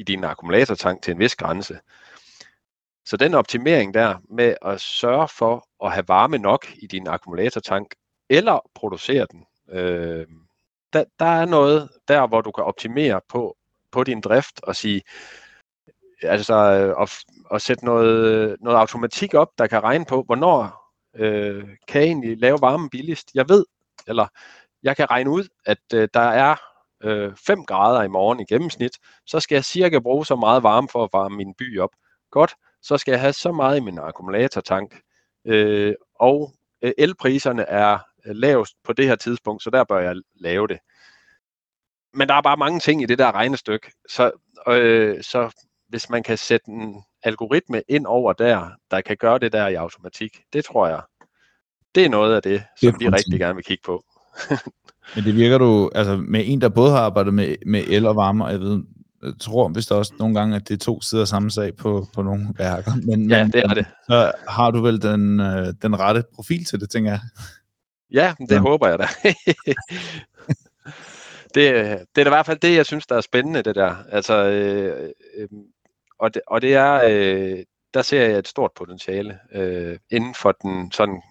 i 0.00 0.02
din 0.02 0.24
akkumulatortank 0.24 1.02
til 1.02 1.12
en 1.12 1.18
vis 1.18 1.36
grænse. 1.36 1.80
Så 3.04 3.16
den 3.16 3.34
optimering 3.34 3.94
der 3.94 4.16
med 4.30 4.54
at 4.62 4.80
sørge 4.80 5.28
for 5.28 5.68
at 5.84 5.92
have 5.92 6.08
varme 6.08 6.38
nok 6.38 6.66
i 6.76 6.86
din 6.86 7.06
akkumulatortank, 7.06 7.94
eller 8.28 8.70
producere 8.74 9.26
den, 9.30 9.46
øh, 9.70 10.26
der, 10.92 11.04
der 11.18 11.26
er 11.26 11.46
noget 11.46 11.88
der, 12.08 12.26
hvor 12.26 12.40
du 12.40 12.50
kan 12.50 12.64
optimere 12.64 13.20
på, 13.28 13.56
på 13.90 14.04
din 14.04 14.20
drift 14.20 14.60
og 14.62 14.76
sige, 14.76 15.02
altså 16.22 16.54
at, 17.00 17.24
at 17.54 17.62
sætte 17.62 17.84
noget, 17.84 18.56
noget 18.60 18.78
automatik 18.78 19.34
op, 19.34 19.48
der 19.58 19.66
kan 19.66 19.82
regne 19.82 20.04
på, 20.04 20.22
hvornår 20.22 20.90
øh, 21.14 21.68
kan 21.88 22.00
jeg 22.00 22.08
egentlig 22.08 22.38
lave 22.38 22.60
varmen 22.60 22.90
billigst. 22.90 23.30
Jeg 23.34 23.48
ved, 23.48 23.64
eller 24.06 24.26
jeg 24.82 24.96
kan 24.96 25.10
regne 25.10 25.30
ud, 25.30 25.48
at 25.64 25.78
øh, 25.94 26.08
der 26.14 26.20
er 26.20 26.69
øh, 27.04 27.36
5 27.46 27.64
grader 27.64 28.02
i 28.02 28.08
morgen 28.08 28.40
i 28.40 28.44
gennemsnit, 28.44 28.92
så 29.26 29.40
skal 29.40 29.56
jeg 29.56 29.64
cirka 29.64 29.98
bruge 29.98 30.26
så 30.26 30.36
meget 30.36 30.62
varme 30.62 30.88
for 30.88 31.04
at 31.04 31.10
varme 31.12 31.36
min 31.36 31.54
by 31.54 31.80
op. 31.80 31.90
Godt, 32.30 32.54
så 32.82 32.98
skal 32.98 33.12
jeg 33.12 33.20
have 33.20 33.32
så 33.32 33.52
meget 33.52 33.76
i 33.76 33.80
min 33.80 33.98
akkumulatortank. 33.98 35.00
Øh, 35.44 35.94
og 36.14 36.52
øh, 36.82 36.92
elpriserne 36.98 37.62
er 37.62 37.98
lavest 38.24 38.74
på 38.84 38.92
det 38.92 39.06
her 39.06 39.16
tidspunkt, 39.16 39.62
så 39.62 39.70
der 39.70 39.84
bør 39.84 39.98
jeg 39.98 40.16
lave 40.34 40.68
det. 40.68 40.78
Men 42.14 42.28
der 42.28 42.34
er 42.34 42.42
bare 42.42 42.56
mange 42.56 42.80
ting 42.80 43.02
i 43.02 43.06
det 43.06 43.18
der 43.18 43.32
regnestykke, 43.32 43.92
så, 44.08 44.30
øh, 44.68 45.22
så 45.22 45.50
hvis 45.88 46.10
man 46.10 46.22
kan 46.22 46.38
sætte 46.38 46.68
en 46.68 47.04
algoritme 47.22 47.82
ind 47.88 48.06
over 48.06 48.32
der, 48.32 48.70
der 48.90 49.00
kan 49.00 49.16
gøre 49.16 49.38
det 49.38 49.52
der 49.52 49.68
i 49.68 49.74
automatik, 49.74 50.42
det 50.52 50.64
tror 50.64 50.88
jeg, 50.88 51.02
det 51.94 52.04
er 52.04 52.08
noget 52.08 52.36
af 52.36 52.42
det, 52.42 52.62
som 52.76 52.92
det 52.92 53.00
vi 53.00 53.08
rigtig 53.08 53.38
gerne 53.38 53.54
vil 53.54 53.64
kigge 53.64 53.82
på. 53.86 54.04
Men 55.14 55.24
det 55.24 55.36
virker 55.36 55.58
du, 55.58 55.90
altså 55.94 56.16
med 56.16 56.42
en, 56.46 56.60
der 56.60 56.68
både 56.68 56.90
har 56.90 56.98
arbejdet 56.98 57.34
med, 57.34 57.56
med 57.66 57.84
el 57.88 58.06
og 58.06 58.16
varme, 58.16 58.44
og 58.44 58.52
jeg 58.52 58.60
ved, 58.60 58.82
jeg 59.22 59.32
tror 59.40 59.68
hvis 59.68 59.86
der 59.86 59.94
også 59.94 60.12
nogle 60.18 60.34
gange, 60.34 60.56
at 60.56 60.68
det 60.68 60.74
er 60.74 60.78
to 60.78 61.00
sider 61.00 61.24
samme 61.24 61.50
sag 61.50 61.76
på, 61.76 62.06
på 62.14 62.22
nogle 62.22 62.46
værker. 62.58 62.92
Men, 63.06 63.30
ja, 63.30 63.44
det 63.44 63.62
er 63.64 63.74
det. 63.74 63.86
Så 64.06 64.32
har 64.48 64.70
du 64.70 64.80
vel 64.80 65.02
den, 65.02 65.40
øh, 65.40 65.74
den 65.82 66.00
rette 66.00 66.24
profil 66.34 66.64
til 66.64 66.80
det, 66.80 66.90
tænker 66.90 67.10
jeg. 67.10 67.20
Ja, 68.12 68.34
det 68.40 68.54
ja. 68.54 68.60
håber 68.60 68.88
jeg 68.88 68.98
da. 68.98 69.06
det, 71.54 71.98
det 72.16 72.22
er 72.22 72.26
i 72.26 72.28
hvert 72.28 72.46
fald 72.46 72.58
det, 72.58 72.76
jeg 72.76 72.86
synes, 72.86 73.06
der 73.06 73.16
er 73.16 73.20
spændende, 73.20 73.62
det 73.62 73.74
der. 73.74 73.94
Altså, 74.08 74.44
øh, 74.44 75.10
øh, 75.36 75.48
og, 76.18 76.34
det, 76.34 76.42
og 76.46 76.62
det 76.62 76.74
er, 76.74 77.00
øh, 77.08 77.58
der 77.94 78.02
ser 78.02 78.22
jeg 78.22 78.38
et 78.38 78.48
stort 78.48 78.70
potentiale 78.76 79.38
øh, 79.54 79.98
inden 80.10 80.34
for 80.34 80.52
den 80.62 80.92
sådan 80.92 81.22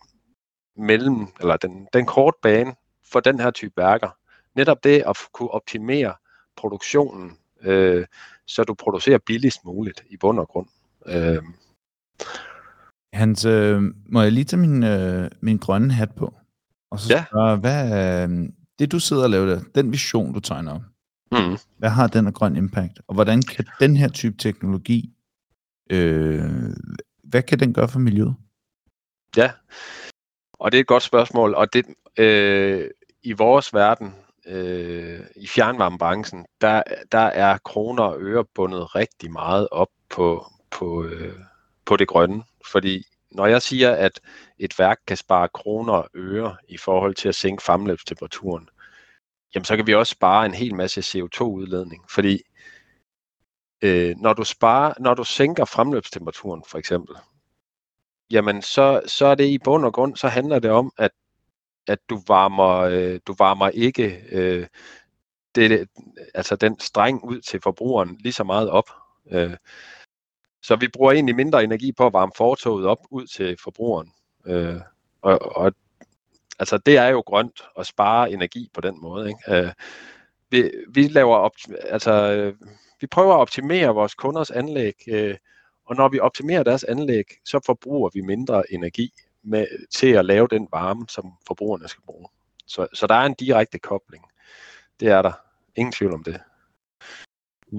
mellem, 0.77 1.27
eller 1.39 1.57
den, 1.57 1.87
den 1.93 2.05
kort 2.05 2.33
bane 2.41 2.73
for 3.11 3.19
den 3.19 3.39
her 3.39 3.51
type 3.51 3.73
værker. 3.77 4.09
Netop 4.55 4.83
det 4.83 5.03
at 5.07 5.17
kunne 5.33 5.51
optimere 5.51 6.13
produktionen, 6.55 7.37
øh, 7.61 8.05
så 8.45 8.63
du 8.63 8.73
producerer 8.73 9.17
billigst 9.17 9.65
muligt 9.65 10.03
i 10.09 10.17
bund 10.17 10.39
og 10.39 10.47
grund. 10.47 10.67
Øh. 11.05 11.43
Hans, 13.13 13.45
øh, 13.45 13.81
må 14.05 14.21
jeg 14.21 14.31
lige 14.31 14.43
tage 14.43 14.59
min, 14.59 14.83
øh, 14.83 15.31
min 15.41 15.57
grønne 15.57 15.93
hat 15.93 16.15
på? 16.15 16.33
Og 16.91 16.99
så 16.99 17.13
ja. 17.13 17.25
spørge, 17.29 17.57
hvad, 17.57 17.83
øh, 18.29 18.49
det 18.79 18.91
du 18.91 18.99
sidder 18.99 19.23
og 19.23 19.29
laver 19.29 19.45
der, 19.45 19.61
den 19.75 19.91
vision 19.91 20.33
du 20.33 20.39
tegner 20.39 20.73
op, 20.73 20.81
mm. 21.31 21.57
hvad 21.77 21.89
har 21.89 22.07
den 22.07 22.27
af 22.27 22.33
grøn 22.33 22.55
impact? 22.55 23.01
Og 23.07 23.13
hvordan 23.13 23.41
kan 23.41 23.65
den 23.79 23.97
her 23.97 24.07
type 24.07 24.37
teknologi, 24.37 25.13
øh, 25.89 26.41
hvad 27.23 27.43
kan 27.43 27.59
den 27.59 27.73
gøre 27.73 27.87
for 27.87 27.99
miljøet? 27.99 28.35
Ja, 29.37 29.51
og 30.53 30.71
det 30.71 30.77
er 30.77 30.81
et 30.81 30.87
godt 30.87 31.03
spørgsmål, 31.03 31.55
og 31.55 31.73
det, 31.73 31.85
øh, 32.17 32.89
i 33.23 33.33
vores 33.33 33.73
verden, 33.73 34.15
øh, 34.45 35.19
i 35.35 35.47
fjernvarmebranchen, 35.47 36.45
der, 36.61 36.83
der 37.11 37.19
er 37.19 37.57
kroner 37.57 38.03
og 38.03 38.21
øre 38.21 38.45
bundet 38.45 38.95
rigtig 38.95 39.31
meget 39.31 39.67
op 39.71 39.89
på, 40.09 40.45
på, 40.71 41.03
øh, 41.03 41.39
på 41.85 41.97
det 41.97 42.07
grønne. 42.07 42.43
Fordi 42.71 43.03
når 43.31 43.45
jeg 43.45 43.61
siger, 43.61 43.91
at 43.91 44.19
et 44.59 44.79
værk 44.79 44.99
kan 45.07 45.17
spare 45.17 45.49
kroner 45.49 45.93
og 45.93 46.09
øre 46.15 46.57
i 46.69 46.77
forhold 46.77 47.15
til 47.15 47.29
at 47.29 47.35
sænke 47.35 47.63
fremløbstemperaturen, 47.63 48.69
jamen 49.55 49.65
så 49.65 49.75
kan 49.75 49.87
vi 49.87 49.95
også 49.95 50.11
spare 50.11 50.45
en 50.45 50.53
hel 50.53 50.75
masse 50.75 51.01
CO2-udledning. 51.01 52.05
Fordi 52.09 52.41
øh, 53.81 54.15
når, 54.17 54.33
du 54.33 54.43
sparer, 54.43 54.93
når 54.99 55.13
du 55.13 55.23
sænker 55.23 55.65
fremløbstemperaturen 55.65 56.63
for 56.67 56.77
eksempel, 56.77 57.15
jamen 58.31 58.61
så, 58.61 59.01
så 59.05 59.25
er 59.25 59.35
det 59.35 59.45
i 59.45 59.57
bund 59.57 59.85
og 59.85 59.93
grund, 59.93 60.15
så 60.15 60.27
handler 60.27 60.59
det 60.59 60.71
om, 60.71 60.91
at, 60.97 61.11
at 61.89 61.99
du 62.09 62.21
varmer, 62.27 62.75
øh, 62.75 63.19
du 63.27 63.35
varmer 63.37 63.69
ikke 63.69 64.23
øh, 64.31 64.67
det, 65.55 65.87
altså 66.33 66.55
den 66.55 66.79
streng 66.79 67.23
ud 67.23 67.41
til 67.41 67.61
forbrugeren 67.61 68.17
lige 68.19 68.33
så 68.33 68.43
meget 68.43 68.69
op. 68.69 68.89
Øh, 69.31 69.57
så 70.61 70.75
vi 70.75 70.87
bruger 70.87 71.11
egentlig 71.11 71.35
mindre 71.35 71.63
energi 71.63 71.91
på 71.91 72.05
at 72.05 72.13
varme 72.13 72.31
fortoget 72.37 72.85
op 72.85 72.99
ud 73.11 73.27
til 73.27 73.57
forbrugeren. 73.63 74.11
Øh, 74.45 74.81
og, 75.21 75.57
og 75.57 75.73
altså 76.59 76.77
det 76.77 76.97
er 76.97 77.07
jo 77.07 77.19
grønt 77.19 77.61
at 77.79 77.85
spare 77.85 78.31
energi 78.31 78.69
på 78.73 78.81
den 78.81 79.01
måde. 79.01 79.27
Ikke? 79.27 79.57
Øh, 79.57 79.71
vi, 80.49 80.71
vi 80.89 81.07
laver 81.07 81.35
op, 81.35 81.53
altså, 81.81 82.11
øh, 82.11 82.55
vi 83.01 83.07
prøver 83.07 83.33
at 83.33 83.39
optimere 83.39 83.95
vores 83.95 84.15
kunders 84.15 84.51
anlæg 84.51 84.93
øh, 85.07 85.35
og 85.89 85.95
når 85.95 86.09
vi 86.09 86.19
optimerer 86.19 86.63
deres 86.63 86.83
anlæg, 86.83 87.25
så 87.45 87.59
forbruger 87.65 88.09
vi 88.13 88.21
mindre 88.21 88.73
energi 88.73 89.11
med, 89.43 89.65
til 89.95 90.07
at 90.07 90.25
lave 90.25 90.47
den 90.51 90.67
varme, 90.71 91.05
som 91.09 91.31
forbrugerne 91.47 91.87
skal 91.87 92.03
bruge. 92.05 92.27
Så, 92.67 92.87
så 92.93 93.07
der 93.07 93.15
er 93.15 93.25
en 93.25 93.35
direkte 93.39 93.79
kobling. 93.79 94.23
Det 94.99 95.07
er 95.07 95.21
der. 95.21 95.31
Ingen 95.75 95.91
tvivl 95.91 96.13
om 96.13 96.23
det. 96.23 96.39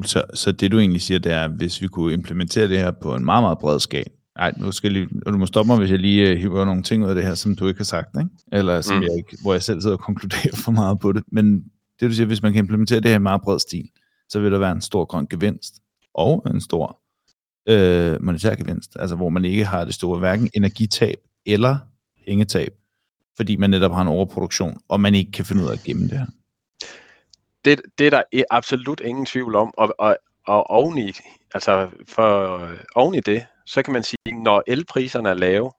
Så, 0.05 0.25
så 0.35 0.53
det 0.53 0.73
du 0.73 0.79
egentlig 0.79 1.03
siger, 1.03 1.19
det 1.19 1.33
er, 1.33 1.49
hvis 1.49 1.83
vi 1.83 1.89
kunne 1.89 2.13
implementere 2.13 2.69
det 2.69 2.79
her 2.79 2.91
på 2.91 3.15
en 3.15 3.25
meget, 3.25 3.43
meget 3.43 3.59
bred 3.59 3.81
skala, 3.81 4.05
Nej, 4.41 4.53
nu 4.57 4.73
skal 4.73 4.93
lige, 4.93 5.09
du 5.27 5.37
må 5.39 5.47
stoppe 5.47 5.67
mig, 5.67 5.79
hvis 5.79 5.91
jeg 5.91 5.99
lige 5.99 6.33
uh, 6.33 6.39
hiver 6.39 6.65
nogle 6.65 6.83
ting 6.83 7.05
ud 7.05 7.09
af 7.09 7.15
det 7.15 7.25
her, 7.25 7.35
som 7.35 7.57
du 7.57 7.69
ikke 7.69 7.79
har 7.79 7.85
sagt, 7.85 8.17
ikke? 8.19 8.31
eller 8.53 8.81
som 8.81 8.97
mm. 8.97 9.03
jeg 9.03 9.17
ikke, 9.17 9.37
hvor 9.43 9.53
jeg 9.53 9.63
selv 9.63 9.81
sidder 9.81 9.97
og 9.97 10.03
konkluderer 10.03 10.57
for 10.65 10.73
meget 10.73 11.01
på 11.01 11.13
det. 11.13 11.25
Men 11.33 11.65
det 12.01 12.11
du 12.11 12.15
siger, 12.15 12.27
hvis 12.27 12.43
man 12.43 12.53
kan 12.53 12.65
implementere 12.65 13.01
det 13.01 13.11
her 13.11 13.17
i 13.17 13.19
meget 13.19 13.43
bred 13.43 13.59
stil, 13.59 13.89
så 14.29 14.41
vil 14.41 14.53
der 14.53 14.59
være 14.59 14.73
en 14.73 14.81
stor 14.81 15.05
grøn 15.05 15.27
gevinst, 15.27 15.75
og 16.15 16.43
en 16.47 16.61
stor 16.61 17.01
øh, 17.69 18.23
monetær 18.23 18.55
gevinst, 18.55 18.97
altså 19.01 19.17
hvor 19.17 19.29
man 19.29 19.45
ikke 19.45 19.65
har 19.65 19.85
det 19.85 19.95
store 19.95 20.19
hverken 20.19 20.51
energitab 20.55 21.17
eller 21.47 21.79
pengetab, 22.27 22.75
fordi 23.37 23.57
man 23.57 23.71
netop 23.71 23.93
har 23.93 24.03
en 24.03 24.09
overproduktion, 24.09 24.81
og 24.89 25.01
man 25.01 25.15
ikke 25.15 25.33
kan 25.33 25.45
finde 25.45 25.63
ud 25.63 25.69
af 25.69 25.73
at 25.73 25.83
gemme 25.83 26.03
det 26.03 26.19
her. 26.19 26.27
Det, 27.65 27.81
det 27.99 28.07
er 28.07 28.11
der 28.11 28.23
absolut 28.51 29.01
ingen 29.01 29.27
tvivl 29.27 29.55
om, 29.55 29.75
og, 29.77 29.95
og, 29.99 30.17
og 30.47 30.71
oveni, 30.71 31.13
altså 31.55 31.91
for 32.09 32.69
oveni 32.95 33.21
det, 33.21 33.47
så 33.67 33.83
kan 33.83 33.93
man 33.93 34.03
sige, 34.03 34.43
når 34.43 34.63
elpriserne 34.67 35.29
er 35.29 35.35
lave, 35.35 35.73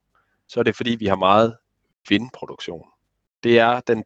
så 0.47 0.59
er 0.59 0.63
det 0.63 0.75
fordi, 0.75 0.95
vi 0.99 1.05
har 1.05 1.15
meget 1.15 1.57
vindproduktion. 2.09 2.85
Det 3.43 3.59
er 3.59 3.79
den 3.79 4.03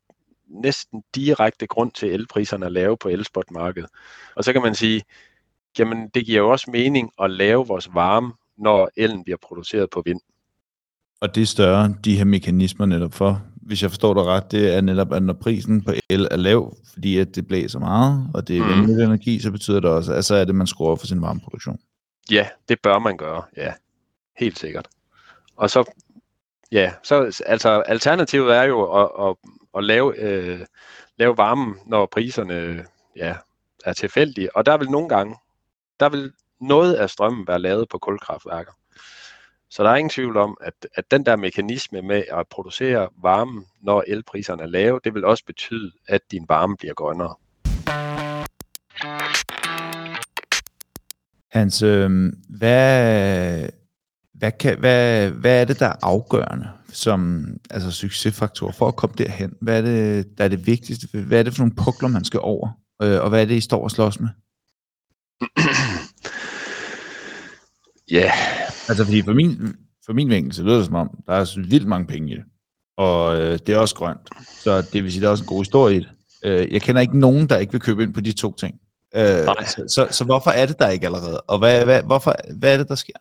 næsten 0.48 1.04
direkte 1.16 1.68
grund 1.68 1.92
til, 1.92 2.08
at 2.08 2.14
elpriserne 2.14 2.66
er 2.66 2.70
lave 2.70 2.98
på 2.98 3.10
elspotmarkedet. 3.10 3.90
Og 4.36 4.44
så 4.44 4.54
kan 4.54 4.62
man 4.62 4.76
sige, 4.76 5.04
jamen 5.80 6.10
det 6.10 6.26
giver 6.26 6.40
jo 6.40 6.50
også 6.50 6.72
mening 6.72 7.12
at 7.22 7.32
lave 7.32 7.68
vores 7.68 7.90
varme, 7.94 8.34
når 8.58 8.90
elen 8.98 9.24
bliver 9.24 9.38
produceret 9.38 9.90
på 9.90 10.02
vind. 10.06 10.22
Og 11.22 11.36
det 11.36 11.42
er 11.42 11.46
større, 11.46 11.96
de 12.06 12.18
her 12.18 12.26
mekanismer 12.26 12.86
netop 12.86 13.14
for, 13.14 13.42
hvis 13.66 13.82
jeg 13.82 13.92
forstår 13.92 14.14
dig 14.14 14.24
ret, 14.24 14.52
det 14.52 14.76
er 14.76 14.82
netop, 14.82 15.14
at 15.14 15.24
når 15.24 15.34
prisen 15.34 15.82
på 15.82 15.94
el 16.10 16.28
er 16.32 16.36
lav, 16.36 16.78
fordi 16.94 17.18
at 17.18 17.36
det 17.36 17.48
blæser 17.48 17.80
meget, 17.80 18.30
og 18.34 18.48
det 18.48 18.58
er 18.58 18.76
mm. 18.76 18.90
energi, 18.90 19.40
så 19.40 19.52
betyder 19.52 19.80
det 19.80 19.90
også, 19.90 20.14
at 20.14 20.26
så 20.26 20.36
er 20.36 20.46
det, 20.46 20.56
man 20.56 20.68
skruer 20.68 20.96
for 20.96 21.08
sin 21.08 21.22
varmeproduktion. 21.22 21.80
Ja, 22.32 22.48
det 22.70 22.82
bør 22.82 23.00
man 23.00 23.18
gøre, 23.18 23.44
ja. 23.58 23.74
Helt 24.38 24.60
sikkert. 24.60 24.88
Og 25.56 25.70
så, 25.70 25.92
ja, 26.72 26.94
så 27.04 27.42
altså 27.46 27.70
alternativet 27.70 28.56
er 28.56 28.64
jo 28.64 29.02
at, 29.02 29.30
at, 29.30 29.36
at 29.78 29.84
lave, 29.84 30.20
øh, 30.20 30.60
lave 31.18 31.38
varmen, 31.38 31.76
når 31.86 32.06
priserne 32.06 32.86
ja, 33.16 33.36
er 33.86 33.94
tilfældige. 33.94 34.56
Og 34.56 34.66
der 34.66 34.78
vil 34.78 34.90
nogle 34.90 35.10
gange, 35.10 35.36
der 36.00 36.10
vil 36.10 36.32
noget 36.62 36.94
af 36.94 37.10
strømmen 37.10 37.48
være 37.48 37.60
lavet 37.60 37.90
på 37.90 37.98
kulkraftværker. 37.98 38.72
Så 39.76 39.84
der 39.84 39.90
er 39.90 39.96
ingen 39.96 40.10
tvivl 40.10 40.38
om, 40.38 40.58
at, 40.62 40.88
at 40.96 41.12
den 41.12 41.26
der 41.26 41.36
mekanisme 41.36 42.02
med 42.02 42.24
at 42.32 42.48
producere 42.48 43.10
varme, 43.22 43.66
når 43.82 44.04
elpriserne 44.08 44.64
er 44.64 44.68
lave, 44.68 45.00
det 45.04 45.14
vil 45.14 45.26
også 45.26 45.46
betyde, 45.46 45.92
at 46.08 46.22
din 46.32 46.46
varme 46.50 46.78
bliver 46.78 46.94
grønnere. 46.94 47.36
Hans, 51.52 51.82
øh, 51.82 52.10
hvad, 52.50 53.70
hvad, 54.34 54.52
kan, 54.52 54.80
hvad, 54.80 55.30
hvad 55.32 55.62
er 55.62 55.66
det, 55.66 55.80
der 55.80 55.88
er 55.88 55.96
afgørende 56.02 56.70
som 56.90 57.48
altså 57.70 57.92
succesfaktor 57.92 58.72
for 58.72 58.88
at 58.88 58.96
komme 58.96 59.16
derhen? 59.18 59.54
Hvad 59.62 59.78
er 59.78 59.82
det, 59.82 60.38
der 60.38 60.44
er 60.44 60.48
det 60.48 60.68
vigtigste? 60.68 61.08
Hvad 61.22 61.40
er 61.40 61.44
det 61.44 61.54
for 61.54 61.62
nogle 61.62 61.76
pukler, 61.76 62.10
man 62.10 62.26
skal 62.26 62.40
over? 62.44 62.70
Øh, 63.02 63.22
og 63.22 63.30
hvad 63.30 63.42
er 63.42 63.46
det, 63.46 63.56
I 63.56 63.62
står 63.62 63.84
og 63.84 63.92
slås 63.92 64.20
med? 64.20 64.30
Ja. 68.12 68.18
Yeah. 68.18 68.65
Altså, 68.90 69.06
fordi 69.06 69.22
for 69.22 69.34
min, 69.34 69.76
for 70.06 70.14
min 70.14 70.30
vinkel, 70.30 70.54
så 70.54 70.64
lyder 70.64 70.78
det 70.78 70.86
som 70.86 70.96
om, 70.96 71.10
der 71.28 71.34
er 71.34 71.70
vildt 71.70 71.88
mange 71.88 72.08
penge 72.08 72.32
i 72.32 72.36
det. 72.36 72.44
Og 72.98 73.42
øh, 73.42 73.60
det 73.68 73.70
er 73.70 73.78
også 73.78 73.96
grønt. 73.96 74.30
Så 74.50 74.82
det 74.94 75.04
vil 75.04 75.12
sige, 75.12 75.22
der 75.22 75.28
er 75.28 75.32
også 75.32 75.44
en 75.44 75.48
god 75.48 75.62
historie 75.62 75.96
i 75.96 76.00
det. 76.00 76.10
Øh, 76.44 76.74
jeg 76.74 76.82
kender 76.82 77.02
ikke 77.02 77.20
nogen, 77.20 77.50
der 77.50 77.58
ikke 77.58 77.72
vil 77.72 77.82
købe 77.82 78.04
ind 78.04 78.14
på 78.14 78.22
de 78.22 78.32
to 78.32 78.54
ting. 78.54 78.80
Øh, 79.16 79.22
så, 79.22 79.84
så, 79.88 80.08
så 80.12 80.24
hvorfor 80.24 80.52
er 80.52 80.66
det 80.66 80.80
der 80.80 80.90
ikke 80.90 81.06
allerede? 81.06 81.42
Og 81.42 81.60
hvad, 81.60 81.86
hvad, 81.86 82.04
hvorfor, 82.04 82.36
hvad 82.60 82.74
er 82.74 82.78
det, 82.78 82.88
der 82.88 82.96
sker? 82.96 83.14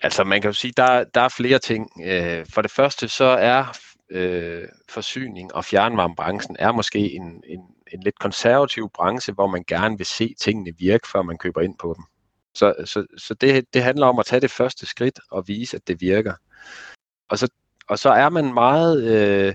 Altså, 0.00 0.24
man 0.24 0.40
kan 0.40 0.48
jo 0.48 0.52
sige, 0.52 0.72
der, 0.76 1.04
der 1.04 1.20
er 1.20 1.28
flere 1.28 1.58
ting. 1.58 1.90
Øh, 2.04 2.46
for 2.54 2.62
det 2.62 2.70
første, 2.70 3.08
så 3.08 3.24
er 3.24 3.78
øh, 4.10 4.68
forsyning 4.88 5.54
og 5.54 5.64
fjernvarmebranchen 5.64 6.56
er 6.58 6.72
måske 6.72 6.98
en, 6.98 7.42
en, 7.46 7.60
en 7.92 8.02
lidt 8.02 8.18
konservativ 8.18 8.90
branche, 8.94 9.32
hvor 9.32 9.46
man 9.46 9.64
gerne 9.68 9.96
vil 9.96 10.06
se 10.06 10.34
tingene 10.40 10.72
virke, 10.78 11.08
før 11.08 11.22
man 11.22 11.38
køber 11.38 11.60
ind 11.60 11.74
på 11.80 11.94
dem. 11.96 12.04
Så, 12.54 12.74
så, 12.84 13.06
så 13.18 13.34
det, 13.34 13.74
det 13.74 13.82
handler 13.82 14.06
om 14.06 14.18
at 14.18 14.26
tage 14.26 14.40
det 14.40 14.50
første 14.50 14.86
skridt 14.86 15.20
og 15.30 15.48
vise, 15.48 15.76
at 15.76 15.88
det 15.88 16.00
virker. 16.00 16.34
Og 17.28 17.38
så, 17.38 17.48
og 17.88 17.98
så 17.98 18.10
er 18.10 18.28
man 18.28 18.54
meget... 18.54 19.04
Øh, 19.04 19.54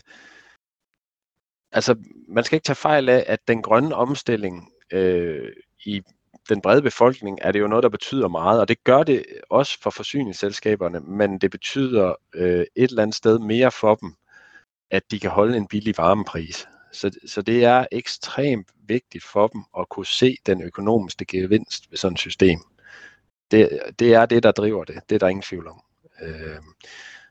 altså, 1.72 1.96
man 2.28 2.44
skal 2.44 2.56
ikke 2.56 2.66
tage 2.66 2.76
fejl 2.76 3.10
af, 3.10 3.24
at 3.28 3.48
den 3.48 3.62
grønne 3.62 3.96
omstilling 3.96 4.72
øh, 4.92 5.50
i 5.86 6.02
den 6.50 6.62
brede 6.62 6.82
befolkning 6.82 7.40
er 7.42 7.52
det 7.52 7.60
jo 7.60 7.68
noget, 7.68 7.84
der 7.84 7.90
betyder 7.90 8.28
meget, 8.28 8.62
og 8.62 8.68
det 8.68 8.84
gør 8.84 9.04
det 9.04 9.26
også 9.50 9.82
for 9.82 9.90
forsyningsselskaberne, 9.90 11.00
men 11.00 11.38
det 11.38 11.52
betyder 11.52 12.14
øh, 12.34 12.66
et 12.76 12.90
eller 12.90 13.02
andet 13.02 13.16
sted 13.16 13.40
mere 13.40 13.72
for 13.72 13.96
dem, 13.96 14.16
at 14.92 15.12
de 15.12 15.20
kan 15.20 15.30
holde 15.30 15.58
en 15.58 15.68
billig 15.68 15.98
varmepris. 15.98 16.68
Så, 16.92 17.12
så 17.26 17.42
det 17.42 17.66
er 17.66 17.86
ekstremt 17.92 18.68
vigtigt 18.88 19.24
for 19.24 19.48
dem 19.48 19.64
at 19.80 19.90
kunne 19.90 20.06
se 20.06 20.38
den 20.46 20.62
økonomiske 20.62 21.26
gevinst 21.26 21.92
ved 21.92 21.98
sådan 21.98 22.14
et 22.14 22.20
system. 22.20 22.60
Det, 23.52 23.80
det 24.00 24.14
er 24.14 24.26
det, 24.26 24.44
der 24.44 24.52
driver 24.52 24.84
det. 24.84 24.96
Det 25.10 25.16
er 25.16 25.20
der 25.20 25.28
ingen 25.28 25.44
tvivl 25.44 25.68
om. 25.68 25.82
Øh, 26.22 26.58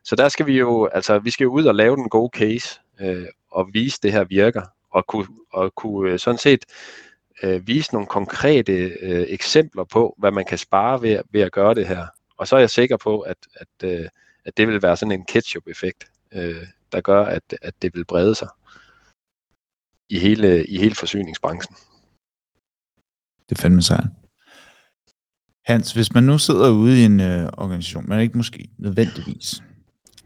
så 0.05 0.17
der 0.17 0.29
skal 0.29 0.47
vi 0.47 0.59
jo, 0.59 0.87
altså 0.87 1.19
vi 1.19 1.31
skal 1.31 1.45
jo 1.45 1.53
ud 1.53 1.65
og 1.65 1.75
lave 1.75 1.97
den 1.97 2.09
gode 2.09 2.31
case, 2.39 2.81
øh, 3.01 3.27
og 3.51 3.69
vise, 3.73 3.99
det 4.03 4.13
her 4.13 4.25
virker, 4.25 4.63
og 4.91 5.07
kunne, 5.07 5.27
og 5.53 5.75
kunne 5.75 6.13
øh, 6.13 6.19
sådan 6.19 6.39
set 6.39 6.65
øh, 7.43 7.67
vise 7.67 7.93
nogle 7.93 8.07
konkrete 8.07 8.73
øh, 8.73 9.27
eksempler 9.29 9.85
på, 9.85 10.15
hvad 10.19 10.31
man 10.31 10.45
kan 10.45 10.59
spare 10.59 11.03
ved, 11.03 11.21
ved 11.31 11.41
at 11.41 11.53
gøre 11.53 11.75
det 11.75 11.87
her. 11.87 12.07
Og 12.37 12.49
så 12.49 12.57
er 12.57 12.61
jeg 12.61 12.71
sikker 12.71 12.97
på, 12.97 13.21
at, 13.21 13.37
at, 13.55 13.69
øh, 13.85 14.09
at 14.45 14.57
det 14.57 14.69
vil 14.69 14.83
være 14.83 14.97
sådan 14.97 15.13
en 15.13 15.25
ketchup-effekt, 15.25 16.11
øh, 16.33 16.67
der 16.93 17.01
gør, 17.01 17.25
at, 17.25 17.57
at 17.63 17.75
det 17.83 17.95
vil 17.95 18.05
brede 18.05 18.35
sig 18.35 18.49
i 20.09 20.19
hele, 20.19 20.67
i 20.67 20.79
hele 20.79 20.95
forsyningsbranchen. 20.95 21.77
Det 23.49 23.59
er 23.59 23.63
fandme 23.63 23.83
sejt. 23.83 24.07
Hans, 25.67 25.93
hvis 25.93 26.15
man 26.15 26.25
nu 26.25 26.39
sidder 26.39 26.71
ude 26.71 27.03
i 27.03 27.05
en 27.05 27.21
øh, 27.21 27.49
organisation, 27.53 28.09
man 28.09 28.21
ikke 28.21 28.37
måske 28.37 28.69
nødvendigvis 28.79 29.63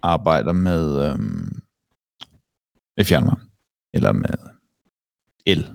arbejder 0.02 0.52
med, 0.52 1.10
øh, 1.10 1.18
med 2.96 3.04
fjernvarme, 3.04 3.40
eller 3.94 4.12
med 4.12 4.30
el, 5.46 5.70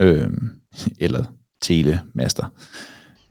øh, 0.00 0.30
eller 0.98 1.24
telemaster. 1.60 2.46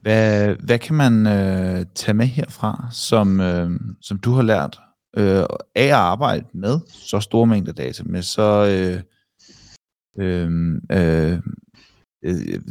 Hvad, 0.01 0.55
hvad 0.55 0.79
kan 0.79 0.95
man 0.95 1.27
øh, 1.27 1.85
tage 1.95 2.13
med 2.13 2.25
herfra, 2.25 2.87
som, 2.91 3.39
øh, 3.39 3.79
som 4.01 4.17
du 4.17 4.33
har 4.33 4.41
lært 4.41 4.79
øh, 5.17 5.43
af 5.75 5.83
at 5.83 5.91
arbejde 5.91 6.45
med 6.53 6.79
så 6.89 7.19
store 7.19 7.47
mængder 7.47 7.73
data, 7.73 8.03
med 8.05 8.21
så... 8.21 8.65
Øh, 8.65 9.01
øhm, 10.17 10.75
øh, 10.91 11.31
øh, 11.31 11.39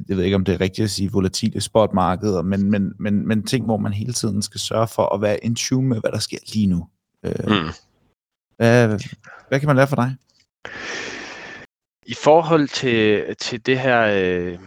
jeg 0.09 0.17
ved 0.17 0.25
ikke, 0.25 0.37
om 0.37 0.45
det 0.45 0.55
er 0.55 0.61
rigtigt 0.61 0.85
at 0.85 0.91
sige 0.91 1.13
volatile 1.13 1.61
spotmarkeder, 1.61 2.43
men, 2.43 2.71
men, 2.71 2.93
men, 2.99 3.29
men 3.29 3.47
ting, 3.47 3.65
hvor 3.65 3.77
man 3.77 3.93
hele 3.93 4.13
tiden 4.13 4.43
skal 4.43 4.61
sørge 4.61 4.89
for 4.89 5.15
at 5.15 5.21
være 5.21 5.45
in 5.45 5.55
tune 5.55 5.89
med, 5.89 6.01
hvad 6.01 6.13
der 6.13 6.19
sker 6.19 6.39
lige 6.55 6.67
nu. 6.67 6.89
Øh, 7.25 7.33
mm. 7.47 7.69
hvad, 8.57 8.89
hvad 9.49 9.61
kan 9.61 9.67
man 9.67 9.77
lære 9.77 9.87
for 9.87 9.97
dig? 9.97 10.17
I 12.07 12.15
forhold 12.15 12.69
til, 12.69 13.37
til 13.37 13.67
det 13.67 13.79
her 13.79 14.01
øh, 14.01 14.59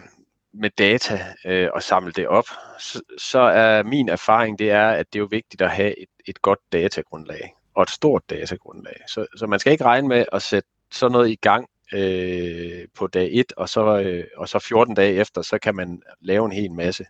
med 0.54 0.70
data 0.78 1.26
øh, 1.44 1.68
og 1.74 1.82
samle 1.82 2.12
det 2.12 2.28
op, 2.28 2.46
så, 2.78 3.00
så 3.18 3.38
er 3.38 3.82
min 3.82 4.08
erfaring, 4.08 4.58
det 4.58 4.70
er, 4.70 4.88
at 4.88 5.06
det 5.12 5.18
er 5.18 5.20
jo 5.20 5.28
vigtigt 5.30 5.62
at 5.62 5.70
have 5.70 6.00
et, 6.00 6.08
et 6.26 6.42
godt 6.42 6.58
datagrundlag 6.72 7.54
og 7.74 7.82
et 7.82 7.90
stort 7.90 8.22
datagrundlag. 8.30 8.96
Så, 9.08 9.26
så 9.36 9.46
man 9.46 9.58
skal 9.58 9.72
ikke 9.72 9.84
regne 9.84 10.08
med 10.08 10.24
at 10.32 10.42
sætte 10.42 10.68
sådan 10.92 11.12
noget 11.12 11.30
i 11.30 11.34
gang 11.34 11.68
øh, 11.92 12.88
på 12.94 13.06
dag 13.06 13.30
1, 13.32 13.52
og 13.56 13.68
så, 13.68 14.00
øh, 14.00 14.24
og 14.36 14.48
så 14.48 14.58
14 14.58 14.94
dage 14.94 15.14
efter, 15.14 15.42
så 15.42 15.58
kan 15.58 15.76
man 15.76 16.02
lave 16.20 16.46
en 16.46 16.52
hel 16.52 16.72
masse. 16.72 17.04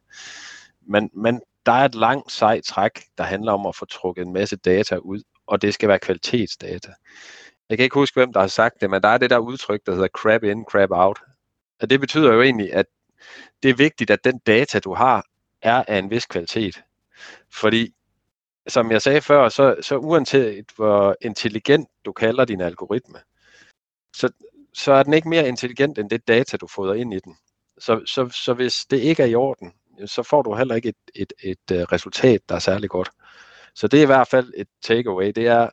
Men, 0.87 1.11
men 1.14 1.41
der 1.66 1.72
er 1.72 1.85
et 1.85 1.95
langt 1.95 2.33
sejt 2.33 2.64
træk, 2.64 2.91
der 3.18 3.24
handler 3.24 3.53
om 3.53 3.66
at 3.66 3.76
få 3.76 3.85
trukket 3.85 4.22
en 4.22 4.33
masse 4.33 4.57
data 4.57 4.97
ud, 4.97 5.22
og 5.47 5.62
det 5.62 5.74
skal 5.74 5.89
være 5.89 5.99
kvalitetsdata. 5.99 6.93
Jeg 7.68 7.79
kan 7.79 7.85
ikke 7.85 7.95
huske, 7.95 8.20
hvem 8.20 8.33
der 8.33 8.41
har 8.41 8.47
sagt 8.47 8.81
det, 8.81 8.91
men 8.91 9.03
der 9.03 9.09
er 9.09 9.18
det 9.18 9.31
der 9.31 9.39
udtryk, 9.39 9.81
der 9.87 9.93
hedder 9.93 10.09
crab 10.09 10.45
in, 10.45 10.64
crab 10.64 10.91
out. 10.91 11.20
Og 11.81 11.91
det 11.91 12.01
betyder 12.01 12.33
jo 12.33 12.43
egentlig, 12.43 12.74
at 12.74 12.87
det 13.62 13.70
er 13.70 13.74
vigtigt, 13.74 14.11
at 14.11 14.24
den 14.24 14.39
data, 14.39 14.79
du 14.79 14.95
har, 14.95 15.24
er 15.62 15.85
af 15.89 15.99
en 15.99 16.11
vis 16.11 16.26
kvalitet. 16.26 16.83
Fordi, 17.53 17.95
som 18.68 18.91
jeg 18.91 19.03
sagde 19.03 19.20
før, 19.20 19.49
så, 19.49 19.76
så 19.81 19.97
uanset 19.97 20.64
hvor 20.76 21.16
intelligent 21.20 21.89
du 22.05 22.12
kalder 22.12 22.45
din 22.45 22.61
algoritme, 22.61 23.18
så, 24.16 24.31
så 24.74 24.92
er 24.92 25.02
den 25.02 25.12
ikke 25.12 25.28
mere 25.28 25.48
intelligent 25.48 25.98
end 25.98 26.10
det 26.10 26.28
data, 26.28 26.56
du 26.56 26.66
fodrer 26.66 26.94
ind 26.94 27.14
i 27.14 27.18
den. 27.18 27.36
Så, 27.78 28.02
så, 28.06 28.28
så 28.28 28.54
hvis 28.54 28.86
det 28.90 28.98
ikke 28.98 29.22
er 29.22 29.26
i 29.26 29.34
orden, 29.34 29.72
så 30.06 30.22
får 30.22 30.42
du 30.42 30.54
heller 30.54 30.74
ikke 30.74 30.88
et, 30.88 30.96
et, 31.14 31.32
et, 31.42 31.76
et 31.76 31.92
resultat, 31.92 32.40
der 32.48 32.54
er 32.54 32.58
særlig 32.58 32.90
godt. 32.90 33.10
Så 33.74 33.88
det 33.88 33.98
er 33.98 34.02
i 34.02 34.06
hvert 34.06 34.28
fald 34.28 34.52
et 34.56 34.68
takeaway, 34.82 35.32
det 35.36 35.46
er, 35.46 35.70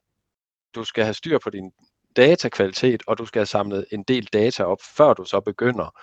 du 0.75 0.83
skal 0.83 1.03
have 1.03 1.13
styr 1.13 1.39
på 1.39 1.49
din 1.49 1.71
datakvalitet, 2.15 3.03
og 3.07 3.17
du 3.17 3.25
skal 3.25 3.39
have 3.39 3.45
samlet 3.45 3.85
en 3.91 4.03
del 4.03 4.25
data 4.25 4.63
op, 4.63 4.81
før 4.97 5.13
du 5.13 5.25
så 5.25 5.39
begynder 5.39 5.95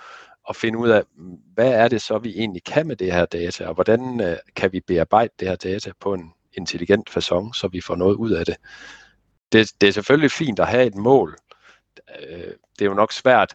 at 0.49 0.57
finde 0.57 0.79
ud 0.79 0.89
af, 0.89 1.03
hvad 1.55 1.73
er 1.73 1.89
det 1.89 2.03
så, 2.03 2.19
vi 2.19 2.31
egentlig 2.31 2.65
kan 2.65 2.87
med 2.87 2.97
det 2.97 3.13
her 3.13 3.27
data, 3.27 3.67
og 3.67 3.75
hvordan 3.75 4.21
øh, 4.21 4.37
kan 4.57 4.73
vi 4.73 4.81
bearbejde 4.81 5.33
det 5.41 5.49
her 5.49 5.57
data 5.57 5.93
på 6.01 6.15
en 6.15 6.33
intelligent 6.53 7.11
façon, 7.11 7.53
så 7.53 7.69
vi 7.73 7.81
får 7.81 7.95
noget 7.95 8.15
ud 8.15 8.31
af 8.31 8.47
det. 8.47 8.57
Det, 9.53 9.73
det 9.81 9.89
er 9.89 9.93
selvfølgelig 9.93 10.31
fint 10.31 10.61
at 10.61 10.67
have 10.67 10.87
et 10.87 10.95
mål. 10.95 11.37
Øh, 12.21 12.53
det 12.79 12.85
er 12.85 12.87
jo 12.87 12.95
nok 12.95 13.13
svært 13.13 13.53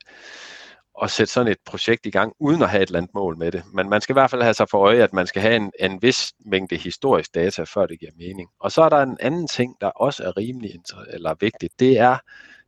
at 1.03 1.11
sætte 1.11 1.33
sådan 1.33 1.51
et 1.51 1.57
projekt 1.65 2.05
i 2.05 2.09
gang, 2.09 2.33
uden 2.39 2.61
at 2.61 2.69
have 2.69 2.83
et 2.83 2.88
eller 2.88 2.97
andet 2.97 3.13
mål 3.13 3.38
med 3.38 3.51
det. 3.51 3.63
Men 3.73 3.89
man 3.89 4.01
skal 4.01 4.13
i 4.13 4.17
hvert 4.19 4.29
fald 4.29 4.41
have 4.41 4.53
sig 4.53 4.69
for 4.69 4.77
øje, 4.77 5.03
at 5.03 5.13
man 5.13 5.27
skal 5.27 5.41
have 5.41 5.55
en, 5.55 5.71
en 5.79 6.01
vis 6.01 6.33
mængde 6.45 6.75
historisk 6.75 7.35
data, 7.35 7.63
før 7.63 7.85
det 7.85 7.99
giver 7.99 8.11
mening. 8.17 8.49
Og 8.59 8.71
så 8.71 8.81
er 8.81 8.89
der 8.89 8.97
en 8.97 9.17
anden 9.19 9.47
ting, 9.47 9.75
der 9.81 9.88
også 9.88 10.23
er 10.23 10.38
rimelig 10.38 10.71
eller 11.09 11.35
vigtigt. 11.39 11.79
Det 11.79 11.99
er 11.99 12.17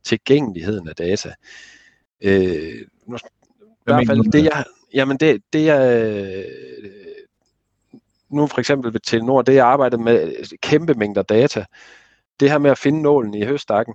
tilgængeligheden 0.04 0.88
af 0.88 0.94
data. 0.94 1.34
Øh, 2.20 2.86
nu, 3.06 3.16
I 3.16 3.20
hvert 3.84 4.06
fald 4.06 4.32
det, 4.32 4.44
jeg, 4.44 4.64
jamen 4.94 5.16
det, 5.16 5.42
det 5.52 5.64
jeg, 5.64 6.44
nu 8.28 8.46
for 8.46 8.58
eksempel 8.58 8.92
ved 8.92 9.00
Telenor, 9.00 9.42
det 9.42 9.54
jeg 9.54 9.66
arbejdede 9.66 10.02
med 10.02 10.58
kæmpe 10.58 10.94
mængder 10.94 11.22
data, 11.22 11.64
det 12.40 12.50
her 12.50 12.58
med 12.58 12.70
at 12.70 12.78
finde 12.78 13.02
nålen 13.02 13.34
i 13.34 13.44
høstakken, 13.44 13.94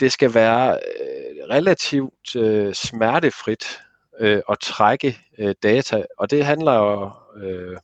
det 0.00 0.12
skal 0.12 0.34
være 0.34 0.72
øh, 0.72 1.48
relativt 1.50 2.36
øh, 2.36 2.74
smertefrit 2.74 3.80
øh, 4.20 4.42
at 4.50 4.58
trække 4.58 5.18
øh, 5.38 5.54
data, 5.62 6.04
og 6.18 6.30
det 6.30 6.44
handler 6.44 6.74
jo, 6.74 7.10
øh, 7.42 7.76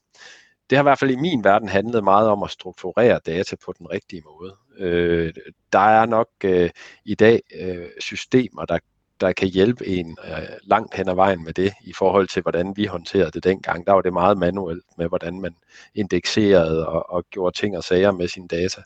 det 0.71 0.79
har 0.79 0.83
i 0.83 0.89
hvert 0.89 0.99
fald 0.99 1.11
i 1.11 1.17
min 1.17 1.45
verden 1.45 1.69
handlet 1.69 2.05
meget 2.05 2.29
om 2.29 2.43
at 2.43 2.51
strukturere 2.51 3.21
data 3.27 3.57
på 3.65 3.75
den 3.79 3.91
rigtige 3.91 4.23
måde. 4.25 4.57
Øh, 4.79 5.33
der 5.73 5.79
er 5.79 6.07
nok 6.07 6.29
øh, 6.45 6.71
i 7.05 7.15
dag 7.15 7.41
øh, 7.61 7.89
systemer, 8.01 8.65
der, 8.65 8.79
der 9.21 9.33
kan 9.33 9.49
hjælpe 9.49 9.87
en 9.87 10.19
øh, 10.25 10.49
langt 10.63 10.95
hen 10.95 11.09
ad 11.09 11.15
vejen 11.15 11.45
med 11.45 11.53
det, 11.53 11.73
i 11.85 11.93
forhold 11.93 12.29
til 12.29 12.43
hvordan 12.43 12.73
vi 12.77 12.85
håndterede 12.85 13.31
det 13.31 13.45
dengang. 13.45 13.87
Der 13.87 13.93
var 13.93 14.01
det 14.01 14.13
meget 14.13 14.39
manuelt 14.39 14.85
med, 14.99 15.09
hvordan 15.09 15.41
man 15.41 15.57
indekserede 15.95 16.89
og, 16.89 17.11
og 17.11 17.25
gjorde 17.31 17.57
ting 17.57 17.77
og 17.77 17.85
sager 17.85 18.13
med 18.13 18.29
sine 18.29 18.49
data. 18.49 18.83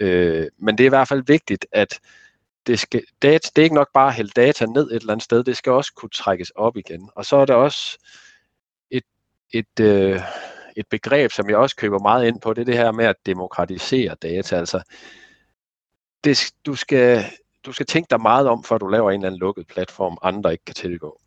Øh, 0.00 0.46
men 0.58 0.78
det 0.78 0.84
er 0.84 0.88
i 0.88 0.96
hvert 0.96 1.08
fald 1.08 1.22
vigtigt, 1.26 1.66
at 1.72 2.00
det, 2.66 2.78
skal, 2.78 3.02
data, 3.22 3.48
det 3.56 3.62
er 3.62 3.64
ikke 3.64 3.74
nok 3.74 3.92
bare 3.94 4.08
at 4.08 4.14
hælde 4.14 4.30
data 4.36 4.66
ned 4.66 4.90
et 4.90 4.96
eller 4.96 5.12
andet 5.12 5.24
sted, 5.24 5.44
det 5.44 5.56
skal 5.56 5.72
også 5.72 5.92
kunne 5.96 6.10
trækkes 6.10 6.50
op 6.50 6.76
igen. 6.76 7.10
Og 7.16 7.24
så 7.24 7.36
er 7.36 7.44
der 7.44 7.54
også 7.54 7.98
et, 8.90 9.04
et, 9.52 9.80
øh, 9.80 10.20
et 10.76 10.86
begreb, 10.90 11.30
som 11.30 11.50
jeg 11.50 11.56
også 11.56 11.76
køber 11.76 11.98
meget 11.98 12.26
ind 12.26 12.40
på, 12.40 12.54
det 12.54 12.60
er 12.60 12.64
det 12.64 12.76
her 12.76 12.92
med 12.92 13.04
at 13.04 13.16
demokratisere 13.26 14.14
data. 14.22 14.56
Altså, 14.56 14.82
det, 16.24 16.54
du, 16.66 16.74
skal, 16.74 17.24
du 17.66 17.72
skal 17.72 17.86
tænke 17.86 18.10
dig 18.10 18.20
meget 18.20 18.48
om, 18.48 18.64
før 18.64 18.78
du 18.78 18.86
laver 18.86 19.10
en 19.10 19.20
eller 19.20 19.26
anden 19.26 19.40
lukket 19.40 19.66
platform, 19.66 20.18
andre 20.22 20.52
ikke 20.52 20.64
kan 20.64 20.74
tilgå. 20.74 21.20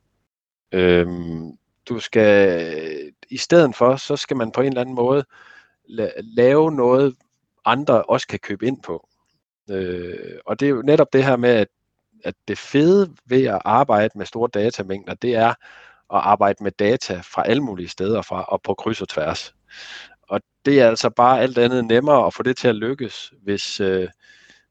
Øhm, 0.71 1.51
du 1.89 1.99
skal, 1.99 3.13
i 3.29 3.37
stedet 3.37 3.75
for, 3.75 3.95
så 3.95 4.15
skal 4.15 4.37
man 4.37 4.51
på 4.51 4.61
en 4.61 4.67
eller 4.67 4.81
anden 4.81 4.95
måde 4.95 5.25
la- 5.89 6.21
lave 6.35 6.71
noget, 6.71 7.15
andre 7.65 8.03
også 8.03 8.27
kan 8.27 8.39
købe 8.39 8.67
ind 8.67 8.81
på. 8.81 9.09
Øh, 9.69 10.39
og 10.45 10.59
det 10.59 10.65
er 10.65 10.69
jo 10.69 10.81
netop 10.81 11.13
det 11.13 11.23
her 11.23 11.35
med, 11.35 11.49
at, 11.49 11.67
at 12.23 12.33
det 12.47 12.57
fede 12.57 13.15
ved 13.25 13.43
at 13.43 13.61
arbejde 13.65 14.17
med 14.17 14.25
store 14.25 14.49
datamængder, 14.53 15.13
det 15.13 15.35
er 15.35 15.49
at 16.13 16.21
arbejde 16.23 16.63
med 16.63 16.71
data 16.71 17.21
fra 17.23 17.43
alle 17.45 17.63
mulige 17.63 17.87
steder 17.87 18.21
fra 18.21 18.43
og 18.43 18.61
på 18.61 18.73
kryds 18.73 19.01
og 19.01 19.09
tværs. 19.09 19.55
Og 20.29 20.41
det 20.65 20.81
er 20.81 20.87
altså 20.87 21.09
bare 21.09 21.41
alt 21.41 21.57
andet 21.57 21.85
nemmere 21.85 22.25
at 22.25 22.33
få 22.33 22.43
det 22.43 22.57
til 22.57 22.67
at 22.67 22.75
lykkes, 22.75 23.33
hvis, 23.43 23.79
øh, 23.79 24.07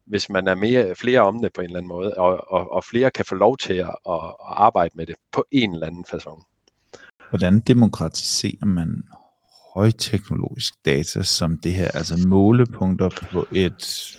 hvis 0.06 0.30
man 0.30 0.48
er 0.48 0.54
mere, 0.54 0.94
flere 0.94 1.20
om 1.20 1.42
det 1.42 1.52
på 1.52 1.60
en 1.60 1.64
eller 1.64 1.78
anden 1.78 1.88
måde, 1.88 2.14
og, 2.14 2.52
og, 2.52 2.72
og 2.72 2.84
flere 2.84 3.10
kan 3.10 3.24
få 3.24 3.34
lov 3.34 3.56
til 3.56 3.74
at, 3.74 3.96
at, 4.08 4.14
at 4.24 4.34
arbejde 4.40 4.90
med 4.94 5.06
det 5.06 5.16
på 5.32 5.44
en 5.50 5.74
eller 5.74 5.86
anden 5.86 6.04
façon. 6.08 6.44
Hvordan 7.30 7.60
demokratiserer 7.60 8.66
man 8.66 9.02
højteknologisk 9.74 10.74
data 10.84 11.22
som 11.22 11.58
det 11.58 11.74
her, 11.74 11.90
altså 11.94 12.28
målepunkter 12.28 13.08
på 13.32 13.46
et 13.52 14.18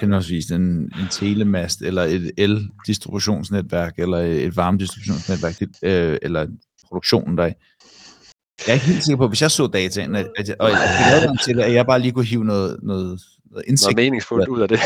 henholdsvis 0.00 0.50
en, 0.50 0.60
en 0.60 1.08
telemast, 1.10 1.82
eller 1.82 2.02
et 2.02 2.32
el-distributionsnetværk, 2.36 3.98
eller 3.98 4.18
et 4.18 4.56
varmedistributionsnetværk, 4.56 5.62
øh, 5.82 6.18
eller 6.22 6.46
produktionen 6.88 7.38
der. 7.38 7.44
Jeg 7.44 7.54
er 8.68 8.72
ikke 8.72 8.86
helt 8.86 9.04
sikker 9.04 9.16
på, 9.16 9.28
hvis 9.28 9.42
jeg 9.42 9.50
så 9.50 9.66
dataen, 9.66 10.14
at, 10.14 10.28
at, 10.38 10.54
og 10.58 10.70
jeg 10.70 11.28
fik 11.30 11.40
til, 11.44 11.60
at 11.60 11.72
jeg 11.72 11.86
bare 11.86 12.00
lige 12.00 12.12
kunne 12.12 12.24
hive 12.24 12.44
noget, 12.44 12.78
noget, 12.82 13.20
noget 13.50 13.64
indsigt. 13.68 13.96
Noget 13.96 13.96
meningsfuldt 13.96 14.48
ud 14.48 14.60
af 14.60 14.68
det. 14.68 14.78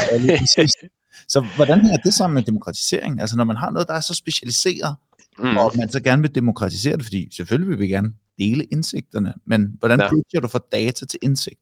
så 1.28 1.46
hvordan 1.56 1.86
er 1.86 1.96
det 1.96 2.14
sammen 2.14 2.34
med 2.34 2.42
demokratisering? 2.42 3.20
Altså 3.20 3.36
når 3.36 3.44
man 3.44 3.56
har 3.56 3.70
noget, 3.70 3.88
der 3.88 3.94
er 3.94 4.00
så 4.00 4.14
specialiseret, 4.14 4.96
mm. 5.38 5.56
og 5.56 5.72
man 5.76 5.88
så 5.88 6.00
gerne 6.00 6.22
vil 6.22 6.34
demokratisere 6.34 6.96
det, 6.96 7.04
fordi 7.04 7.28
selvfølgelig 7.32 7.70
vil 7.70 7.78
vi 7.78 7.88
gerne 7.88 8.12
dele 8.38 8.64
indsigterne, 8.64 9.34
men 9.46 9.76
hvordan 9.78 10.00
Ja. 10.00 10.08
bridger 10.08 10.40
du 10.40 10.48
fra 10.48 10.60
data 10.72 11.06
til 11.06 11.18
indsigt? 11.22 11.60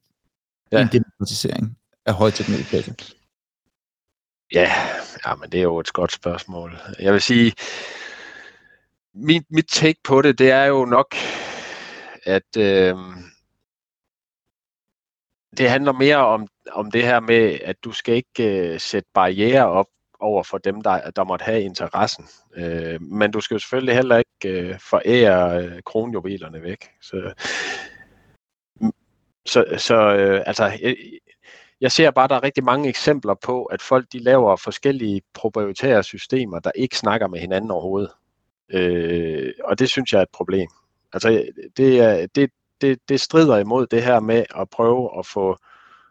Ja. 0.73 0.83
En 0.83 0.89
demokratisering 0.93 1.77
af 2.07 2.15
højteknologisk 2.15 2.73
data. 2.73 2.93
Ja, 4.53 4.71
ja, 5.27 5.35
men 5.35 5.51
det 5.51 5.59
er 5.59 5.63
jo 5.63 5.79
et 5.79 5.93
godt 5.93 6.13
spørgsmål. 6.13 6.79
Jeg 7.01 7.13
vil 7.13 7.23
sige, 7.23 7.53
mit, 9.15 9.43
mit 9.51 9.67
take 9.69 10.01
på 10.05 10.23
det, 10.23 10.39
det 10.39 10.51
er 10.51 10.65
jo 10.65 10.85
nok, 10.85 11.15
at 12.25 12.57
øh, 12.59 12.97
det 15.57 15.71
handler 15.71 15.93
mere 15.93 16.17
om, 16.17 16.49
om 16.73 16.91
det 16.91 17.03
her 17.03 17.21
med, 17.21 17.59
at 17.65 17.77
du 17.85 17.93
skal 17.93 18.15
ikke 18.15 18.73
øh, 18.73 18.81
sætte 18.81 19.09
barriere 19.15 19.69
op 19.69 19.87
over 20.21 20.43
for 20.43 20.59
dem, 20.59 20.81
der, 20.81 21.11
der 21.11 21.25
måtte 21.25 21.43
have 21.43 21.63
interessen. 21.63 22.29
Øh, 22.57 23.03
men 23.03 23.31
du 23.31 23.41
skal 23.41 23.55
jo 23.55 23.59
selvfølgelig 23.59 23.95
heller 23.95 24.17
ikke 24.17 24.59
øh, 24.59 24.79
forære 24.81 25.65
øh, 25.65 25.83
kronjuvelerne 25.83 26.63
væk. 26.63 26.91
Så, 27.01 27.35
så, 29.47 29.65
så 29.79 30.17
øh, 30.17 30.43
altså, 30.47 30.65
jeg, 30.65 30.97
jeg 31.83 31.93
ser 31.93 32.11
bare, 32.11 32.25
at 32.25 32.31
der 32.31 32.37
er 32.37 32.43
rigtig 32.43 32.65
mange 32.65 32.89
eksempler 32.89 33.35
på, 33.45 33.65
at 33.65 33.83
folk 33.83 34.07
de 34.13 34.19
laver 34.19 34.57
forskellige 34.57 35.23
proprietære 35.35 36.03
systemer, 36.03 36.59
der 36.59 36.71
ikke 36.75 36.99
snakker 36.99 37.27
med 37.27 37.41
hinanden 37.41 37.71
overhovedet. 37.71 38.11
Øh, 38.73 39.53
og 39.65 39.79
det 39.79 39.89
synes 39.91 40.13
jeg 40.13 40.19
er 40.19 40.23
et 40.23 40.29
problem. 40.33 40.69
Altså, 41.13 41.47
det, 41.77 42.01
er, 42.01 42.27
det, 42.35 42.51
det, 42.81 42.99
det 43.09 43.21
strider 43.21 43.59
imod 43.59 43.87
det 43.87 44.03
her 44.03 44.21
med 44.21 44.45
at 44.57 44.71
prøve 44.71 45.19
at 45.19 45.27
få, 45.27 45.57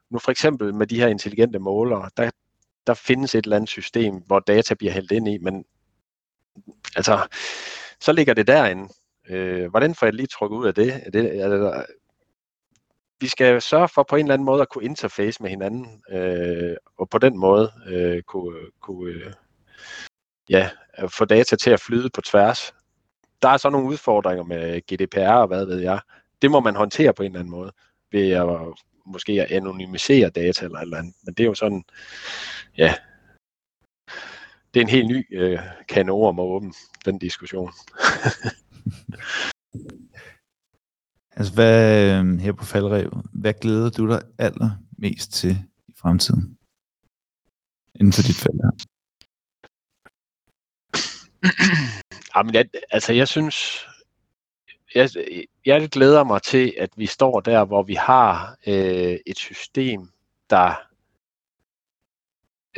nu 0.09 0.19
for 0.19 0.31
eksempel 0.31 0.73
med 0.73 0.87
de 0.87 0.99
her 0.99 1.07
intelligente 1.07 1.59
målere, 1.59 2.09
der, 2.17 2.31
der 2.87 2.93
findes 2.93 3.35
et 3.35 3.43
eller 3.43 3.55
andet 3.55 3.69
system, 3.69 4.15
hvor 4.15 4.39
data 4.39 4.73
bliver 4.75 4.93
hældt 4.93 5.11
ind 5.11 5.27
i, 5.27 5.37
men 5.37 5.65
altså, 6.95 7.27
så 7.99 8.11
ligger 8.11 8.33
det 8.33 8.47
derinde. 8.47 8.93
Øh, 9.29 9.69
hvordan 9.69 9.95
får 9.95 10.05
jeg 10.05 10.13
lige 10.13 10.27
trukket 10.27 10.57
ud 10.57 10.67
af 10.67 10.73
det? 10.73 11.01
Er 11.05 11.09
det 11.09 11.29
altså, 11.29 11.85
vi 13.21 13.27
skal 13.27 13.61
sørge 13.61 13.87
for 13.87 14.03
på 14.03 14.15
en 14.15 14.25
eller 14.25 14.33
anden 14.33 14.45
måde 14.45 14.61
at 14.61 14.69
kunne 14.69 14.83
interface 14.83 15.43
med 15.43 15.49
hinanden, 15.49 16.03
øh, 16.09 16.75
og 16.97 17.09
på 17.09 17.17
den 17.17 17.37
måde 17.37 17.71
øh, 17.87 18.21
kunne, 18.21 18.59
kunne 18.81 19.11
øh, 19.11 19.33
ja, 20.49 20.69
få 21.07 21.25
data 21.25 21.55
til 21.55 21.69
at 21.69 21.79
flyde 21.79 22.09
på 22.09 22.21
tværs. 22.21 22.73
Der 23.41 23.49
er 23.49 23.57
så 23.57 23.69
nogle 23.69 23.87
udfordringer 23.87 24.43
med 24.43 24.81
GDPR 24.81 25.33
og 25.33 25.47
hvad 25.47 25.65
ved 25.65 25.79
jeg. 25.79 25.99
Det 26.41 26.51
må 26.51 26.59
man 26.59 26.75
håndtere 26.75 27.13
på 27.13 27.23
en 27.23 27.31
eller 27.31 27.39
anden 27.39 27.51
måde, 27.51 27.71
ved 28.11 28.31
at 28.31 28.47
måske 29.05 29.31
at 29.31 29.51
anonymisere 29.51 30.29
data 30.29 30.65
eller 30.65 30.77
et 30.77 30.81
eller 30.81 30.97
andet. 30.97 31.15
Men 31.23 31.33
det 31.33 31.43
er 31.43 31.47
jo 31.47 31.53
sådan, 31.53 31.83
ja, 32.77 32.95
det 34.73 34.79
er 34.79 34.81
en 34.81 34.89
helt 34.89 35.07
ny 35.07 35.25
øh, 35.31 35.59
kanon 35.89 36.27
om 36.27 36.39
at 36.39 36.43
åbne 36.43 36.73
den 37.05 37.17
diskussion. 37.17 37.71
Altså, 41.35 41.53
hvad, 41.53 42.19
øhm, 42.19 42.37
her 42.37 42.51
på 42.51 42.65
faldrevet, 42.65 43.25
hvad 43.33 43.53
glæder 43.53 43.89
du 43.89 44.09
dig 44.09 44.21
allermest 44.37 45.33
til 45.33 45.57
i 45.87 45.93
fremtiden? 45.97 46.57
Inden 47.95 48.13
for 48.13 48.21
dit 48.21 48.35
fald 48.35 48.59
her. 48.63 48.71
Jamen, 52.35 52.53
jeg, 52.53 52.65
altså 52.91 53.13
jeg 53.13 53.27
synes, 53.27 53.85
jeg, 54.95 55.09
jeg 55.65 55.89
glæder 55.89 56.23
mig 56.23 56.41
til, 56.41 56.73
at 56.79 56.89
vi 56.95 57.05
står 57.05 57.39
der, 57.39 57.65
hvor 57.65 57.83
vi 57.83 57.93
har 57.93 58.55
øh, 58.67 59.17
et 59.25 59.37
system, 59.37 60.09
der, 60.49 60.73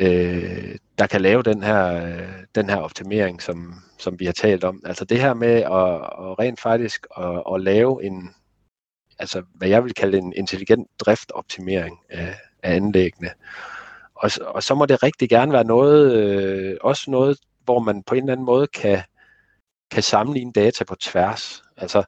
øh, 0.00 0.78
der 0.98 1.06
kan 1.06 1.20
lave 1.20 1.42
den 1.42 1.62
her, 1.62 1.94
øh, 1.94 2.44
den 2.54 2.70
her 2.70 2.76
optimering, 2.76 3.42
som, 3.42 3.74
som 3.98 4.20
vi 4.20 4.24
har 4.24 4.32
talt 4.32 4.64
om. 4.64 4.82
Altså 4.84 5.04
det 5.04 5.20
her 5.20 5.34
med 5.34 5.54
at, 5.54 5.94
at 6.28 6.38
rent 6.38 6.60
faktisk 6.60 7.06
at, 7.16 7.42
at 7.54 7.60
lave 7.60 8.04
en, 8.04 8.34
altså 9.18 9.42
hvad 9.54 9.68
jeg 9.68 9.84
vil 9.84 9.94
kalde 9.94 10.18
en 10.18 10.32
intelligent 10.36 10.88
driftoptimering 10.98 12.00
af, 12.08 12.34
af 12.62 12.76
anlæggene. 12.76 13.30
Og, 14.14 14.30
og 14.40 14.62
så 14.62 14.74
må 14.74 14.86
det 14.86 15.02
rigtig 15.02 15.28
gerne 15.28 15.52
være 15.52 15.64
noget, 15.64 16.12
øh, 16.12 16.76
også 16.80 17.10
noget, 17.10 17.38
hvor 17.64 17.78
man 17.78 18.02
på 18.02 18.14
en 18.14 18.22
eller 18.22 18.32
anden 18.32 18.46
måde 18.46 18.66
kan, 18.66 19.02
kan 19.90 20.02
sammenligne 20.02 20.52
data 20.52 20.84
på 20.84 20.94
tværs. 20.94 21.62
Altså, 21.76 22.04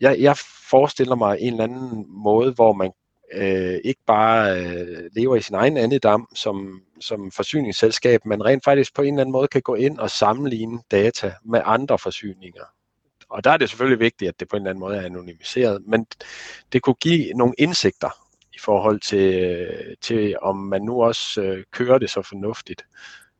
jeg, 0.00 0.16
jeg 0.20 0.36
forestiller 0.70 1.14
mig 1.14 1.36
en 1.40 1.52
eller 1.52 1.64
anden 1.64 2.04
måde, 2.08 2.52
hvor 2.52 2.72
man 2.72 2.92
øh, 3.32 3.80
ikke 3.84 4.00
bare 4.06 4.60
øh, 4.60 5.10
lever 5.12 5.36
i 5.36 5.40
sin 5.40 5.54
egen 5.54 5.76
andedam 5.76 6.28
som, 6.34 6.80
som 7.00 7.30
forsyningsselskab, 7.30 8.24
men 8.24 8.44
rent 8.44 8.64
faktisk 8.64 8.94
på 8.94 9.02
en 9.02 9.14
eller 9.14 9.20
anden 9.20 9.32
måde 9.32 9.48
kan 9.48 9.62
gå 9.62 9.74
ind 9.74 9.98
og 9.98 10.10
sammenligne 10.10 10.78
data 10.90 11.32
med 11.44 11.60
andre 11.64 11.98
forsyninger. 11.98 12.64
Og 13.28 13.44
der 13.44 13.50
er 13.50 13.56
det 13.56 13.68
selvfølgelig 13.68 14.00
vigtigt, 14.00 14.28
at 14.28 14.40
det 14.40 14.48
på 14.48 14.56
en 14.56 14.62
eller 14.62 14.70
anden 14.70 14.80
måde 14.80 14.96
er 14.96 15.02
anonymiseret, 15.02 15.82
men 15.86 16.06
det 16.72 16.82
kunne 16.82 16.94
give 16.94 17.32
nogle 17.32 17.54
indsigter 17.58 18.10
i 18.54 18.58
forhold 18.58 19.00
til, 19.00 19.66
til 20.00 20.36
om 20.42 20.56
man 20.56 20.82
nu 20.82 21.02
også 21.02 21.42
øh, 21.42 21.64
kører 21.70 21.98
det 21.98 22.10
så 22.10 22.22
fornuftigt, 22.22 22.84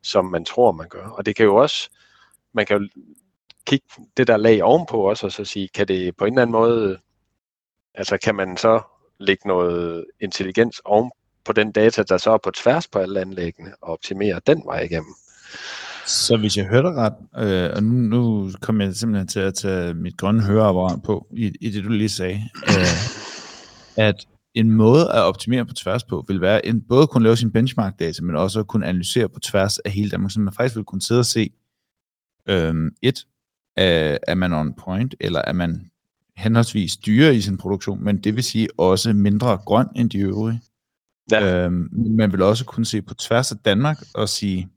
som 0.03 0.25
man 0.25 0.45
tror, 0.45 0.73
man 0.73 0.89
gør. 0.89 1.09
Og 1.09 1.27
det 1.27 1.37
kan 1.37 1.45
jo 1.45 1.57
også, 1.57 1.91
man 2.53 2.67
kan 2.67 2.77
jo 2.83 2.89
kigge 3.67 3.87
det 4.17 4.27
der 4.27 4.37
lag 4.37 4.63
ovenpå 4.63 5.09
også, 5.09 5.27
og 5.27 5.33
så 5.33 5.45
sige, 5.45 5.69
kan 5.69 5.89
det 5.89 6.17
på 6.17 6.25
en 6.25 6.33
eller 6.33 6.43
anden 6.43 6.53
måde, 6.53 6.99
altså 7.95 8.19
kan 8.19 8.35
man 8.35 8.57
så 8.57 8.81
lægge 9.19 9.49
noget 9.49 10.05
intelligens 10.21 10.81
oven 10.85 11.11
på 11.45 11.53
den 11.53 11.73
data, 11.73 12.03
der 12.03 12.19
så 12.19 12.31
er 12.31 12.39
på 12.39 12.51
tværs 12.51 12.89
på 12.89 12.99
alle 12.99 13.21
anlæggene, 13.21 13.75
og 13.81 13.93
optimere 13.93 14.41
den 14.47 14.63
vej 14.65 14.81
igennem. 14.81 15.15
Så 16.07 16.37
hvis 16.37 16.57
jeg 16.57 16.67
hørte 16.67 16.93
ret, 16.93 17.15
øh, 17.39 17.71
og 17.77 17.83
nu, 17.83 17.93
nu 17.93 18.51
kommer 18.61 18.85
jeg 18.85 18.95
simpelthen 18.95 19.29
til 19.29 19.41
at 19.41 19.55
tage 19.55 19.95
mit 19.95 20.17
grønne 20.17 20.43
høreapparat 20.43 21.03
på, 21.03 21.27
i, 21.31 21.53
i 21.61 21.71
det 21.71 21.85
du 21.85 21.89
lige 21.89 22.09
sagde, 22.09 22.43
øh, 22.69 24.07
at 24.07 24.27
en 24.55 24.71
måde 24.71 25.03
at 25.13 25.23
optimere 25.23 25.67
på 25.67 25.75
tværs 25.75 26.05
på, 26.05 26.25
vil 26.29 26.41
være 26.41 26.67
en, 26.67 26.81
både 26.81 27.03
at 27.03 27.11
kunne 27.11 27.25
lave 27.25 27.37
sin 27.37 27.53
benchmark-data, 27.53 28.23
men 28.23 28.37
også 28.37 28.61
at 28.61 28.67
kunne 28.67 28.87
analysere 28.87 29.29
på 29.29 29.41
tværs 29.41 29.79
af 29.79 29.91
hele 29.91 30.11
Danmark, 30.11 30.31
så 30.31 30.41
man 30.41 30.55
faktisk 30.55 30.77
vil 30.77 30.85
kunne 30.85 31.03
sidde 31.03 31.19
og 31.19 31.27
se, 31.27 31.51
øh, 32.49 32.75
et, 33.03 33.27
er, 33.77 34.19
er 34.29 34.35
man 34.35 34.53
on 34.53 34.75
point, 34.75 35.15
eller 35.21 35.43
er 35.47 35.53
man 35.53 35.91
henholdsvis 36.37 36.97
dyre 36.97 37.35
i 37.35 37.41
sin 37.41 37.59
produktion, 37.59 38.05
men 38.05 38.19
det 38.19 38.37
vil 38.37 38.45
sige 38.45 38.69
også 38.79 39.13
mindre 39.13 39.57
grøn 39.57 39.87
end 39.97 40.11
de 40.11 40.19
øvrige. 40.19 40.61
Ja. 41.31 41.65
Øhm, 41.65 41.89
man 41.93 42.33
vil 42.33 42.43
også 42.43 42.65
kunne 42.65 42.87
se 42.87 43.03
på 43.03 43.15
tværs 43.15 43.53
af 43.53 43.59
Danmark 43.59 44.03
og 44.15 44.29
sige, 44.29 44.69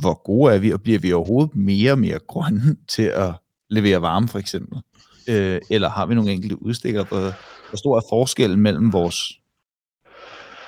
hvor 0.00 0.22
gode 0.24 0.54
er 0.54 0.58
vi, 0.58 0.72
og 0.72 0.82
bliver 0.82 0.98
vi 0.98 1.12
overhovedet 1.12 1.56
mere 1.56 1.92
og 1.92 1.98
mere 1.98 2.18
grønne 2.18 2.76
til 2.88 3.02
at 3.02 3.32
levere 3.70 4.02
varme, 4.02 4.28
for 4.28 4.38
eksempel? 4.38 4.78
Øh, 5.28 5.60
eller 5.70 5.88
har 5.88 6.06
vi 6.06 6.14
nogle 6.14 6.32
enkelte 6.32 6.62
udstikker, 6.62 7.04
hvor, 7.04 7.20
hvor 7.68 7.76
stor 7.76 7.96
er 7.96 8.02
forskellen 8.08 8.60
mellem 8.60 8.92
vores 8.92 9.40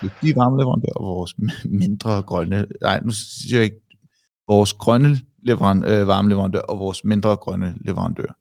dygtige 0.02 0.36
varmeleverandør 0.36 0.92
og 0.96 1.04
vores 1.06 1.34
mindre 1.64 2.22
grønne, 2.22 2.66
nej, 2.82 3.00
nu 3.04 3.10
siger 3.10 3.56
jeg 3.56 3.64
ikke, 3.64 3.80
vores 4.48 4.72
grønne 4.72 5.20
leveran, 5.42 5.84
øh, 5.84 6.06
varmeleverandør 6.06 6.60
og 6.60 6.78
vores 6.78 7.04
mindre 7.04 7.36
grønne 7.36 7.74
leverandør. 7.80 8.36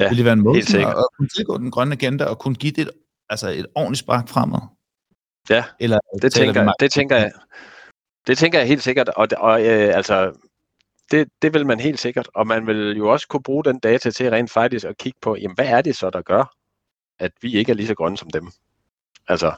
Ja, 0.00 0.08
Vil 0.08 0.16
det 0.16 0.24
være 0.24 0.32
en 0.32 0.42
måde 0.42 0.54
helt 0.54 0.68
sådan 0.68 0.80
sikkert. 0.80 0.94
at, 0.96 0.98
at 0.98 1.06
kunne 1.16 1.28
tilgå 1.28 1.58
den 1.58 1.70
grønne 1.70 1.92
agenda 1.94 2.24
og 2.24 2.38
kunne 2.38 2.54
give 2.54 2.72
det 2.72 2.82
et, 2.82 2.90
altså 3.28 3.48
et 3.48 3.66
ordentligt 3.74 3.98
spark 3.98 4.28
fremad? 4.28 4.60
Ja, 5.50 5.64
Eller 5.80 5.98
det 6.22 6.32
tænker, 6.32 6.72
det 6.80 6.92
tænker 6.92 7.16
jeg. 7.16 7.32
Det 8.26 8.38
tænker 8.38 8.58
jeg 8.58 8.68
helt 8.68 8.82
sikkert, 8.82 9.08
og, 9.08 9.28
og 9.36 9.60
øh, 9.60 9.96
altså, 9.96 10.32
det, 11.10 11.28
det 11.42 11.54
vil 11.54 11.66
man 11.66 11.80
helt 11.80 12.00
sikkert, 12.00 12.28
og 12.34 12.46
man 12.46 12.66
vil 12.66 12.96
jo 12.96 13.12
også 13.12 13.28
kunne 13.28 13.42
bruge 13.42 13.64
den 13.64 13.78
data 13.78 14.10
til 14.10 14.30
rent 14.30 14.50
faktisk 14.50 14.86
at 14.86 14.98
kigge 14.98 15.18
på, 15.22 15.36
jamen 15.36 15.54
hvad 15.54 15.66
er 15.66 15.82
det 15.82 15.96
så, 15.96 16.10
der 16.10 16.22
gør, 16.22 16.54
at 17.18 17.32
vi 17.40 17.54
ikke 17.54 17.72
er 17.72 17.76
lige 17.76 17.86
så 17.86 17.94
grønne 17.94 18.18
som 18.18 18.30
dem? 18.30 18.50
Altså, 19.28 19.54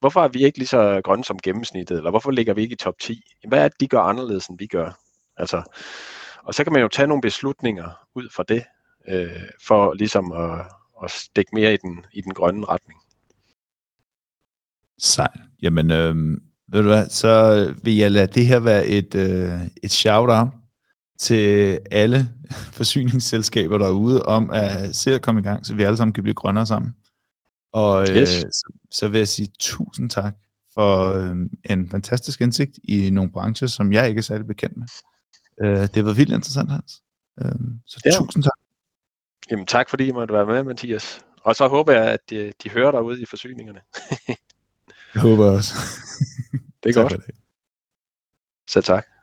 hvorfor 0.00 0.24
er 0.24 0.28
vi 0.28 0.44
ikke 0.44 0.58
lige 0.58 0.68
så 0.68 1.00
grønne 1.04 1.24
som 1.24 1.38
gennemsnittet, 1.38 1.96
eller 1.96 2.10
hvorfor 2.10 2.30
ligger 2.30 2.54
vi 2.54 2.62
ikke 2.62 2.72
i 2.72 2.76
top 2.76 2.98
10? 2.98 3.22
Hvad 3.48 3.64
er 3.64 3.68
det, 3.68 3.80
de 3.80 3.88
gør 3.88 4.00
anderledes, 4.00 4.46
end 4.46 4.58
vi 4.58 4.66
gør? 4.66 4.92
Altså, 5.36 5.62
og 6.42 6.54
så 6.54 6.64
kan 6.64 6.72
man 6.72 6.82
jo 6.82 6.88
tage 6.88 7.08
nogle 7.08 7.22
beslutninger 7.22 8.06
ud 8.14 8.28
fra 8.34 8.42
det, 8.42 8.64
øh, 9.08 9.42
for 9.62 9.94
ligesom 9.94 10.32
at, 10.32 10.66
at 11.04 11.10
stikke 11.10 11.50
mere 11.54 11.74
i 11.74 11.76
den, 11.76 12.06
i 12.12 12.20
den 12.20 12.34
grønne 12.34 12.66
retning. 12.66 13.00
Sejt. 14.98 15.40
Jamen, 15.62 15.90
øh, 15.90 16.40
ved 16.72 16.82
du 16.82 16.88
hvad, 16.88 17.08
så 17.08 17.74
vil 17.82 17.96
jeg 17.96 18.12
lade 18.12 18.26
det 18.26 18.46
her 18.46 18.58
være 18.60 18.86
et, 18.86 19.14
øh, 19.14 19.60
et 19.82 19.90
shout-out 19.92 20.48
til 21.18 21.78
alle 21.90 22.28
forsyningsselskaber 22.78 23.78
derude 23.78 24.22
om 24.22 24.50
at 24.50 24.96
se 24.96 25.14
at 25.14 25.22
komme 25.22 25.40
i 25.40 25.44
gang, 25.44 25.66
så 25.66 25.74
vi 25.74 25.82
alle 25.82 25.96
sammen 25.96 26.12
kan 26.12 26.22
blive 26.22 26.34
grønnere 26.34 26.66
sammen. 26.66 26.94
Og 27.72 28.10
øh, 28.10 28.16
Yes. 28.16 28.28
så, 28.28 28.72
så 28.90 29.08
vil 29.08 29.18
jeg 29.18 29.28
sige 29.28 29.48
tusind 29.60 30.10
tak 30.10 30.34
for 30.74 31.12
øh, 31.12 31.36
en 31.70 31.88
fantastisk 31.90 32.40
indsigt 32.40 32.78
i 32.84 33.10
nogle 33.10 33.30
brancher, 33.32 33.68
som 33.68 33.92
jeg 33.92 34.08
ikke 34.08 34.18
er 34.18 34.22
særlig 34.22 34.46
bekendt 34.46 34.76
med. 34.76 34.86
Øh, 35.64 35.80
det 35.80 35.96
har 35.96 36.02
været 36.02 36.16
vildt 36.16 36.32
interessant, 36.32 36.70
Hans. 36.70 37.02
Øh, 37.44 37.50
så 37.86 38.00
Ja. 38.04 38.10
tusind 38.18 38.42
tak. 38.42 38.52
Jamen 39.50 39.66
tak 39.66 39.90
fordi 39.90 40.06
I 40.08 40.12
måtte 40.12 40.34
være 40.34 40.46
med, 40.46 40.62
Mathias. 40.64 41.20
Og 41.44 41.56
så 41.56 41.68
håber 41.68 41.92
jeg, 41.92 42.04
at 42.04 42.20
de, 42.30 42.52
de 42.62 42.70
hører 42.70 42.90
derude 42.90 43.22
i 43.22 43.24
forsyningerne. 43.30 43.80
Jeg 45.14 45.22
håber 45.22 45.44
også. 45.50 45.74
Det 46.86 46.96
er 46.96 47.02
Tak 47.02 47.10
godt. 47.10 47.30
Så 48.68 48.80
tak. 48.80 49.15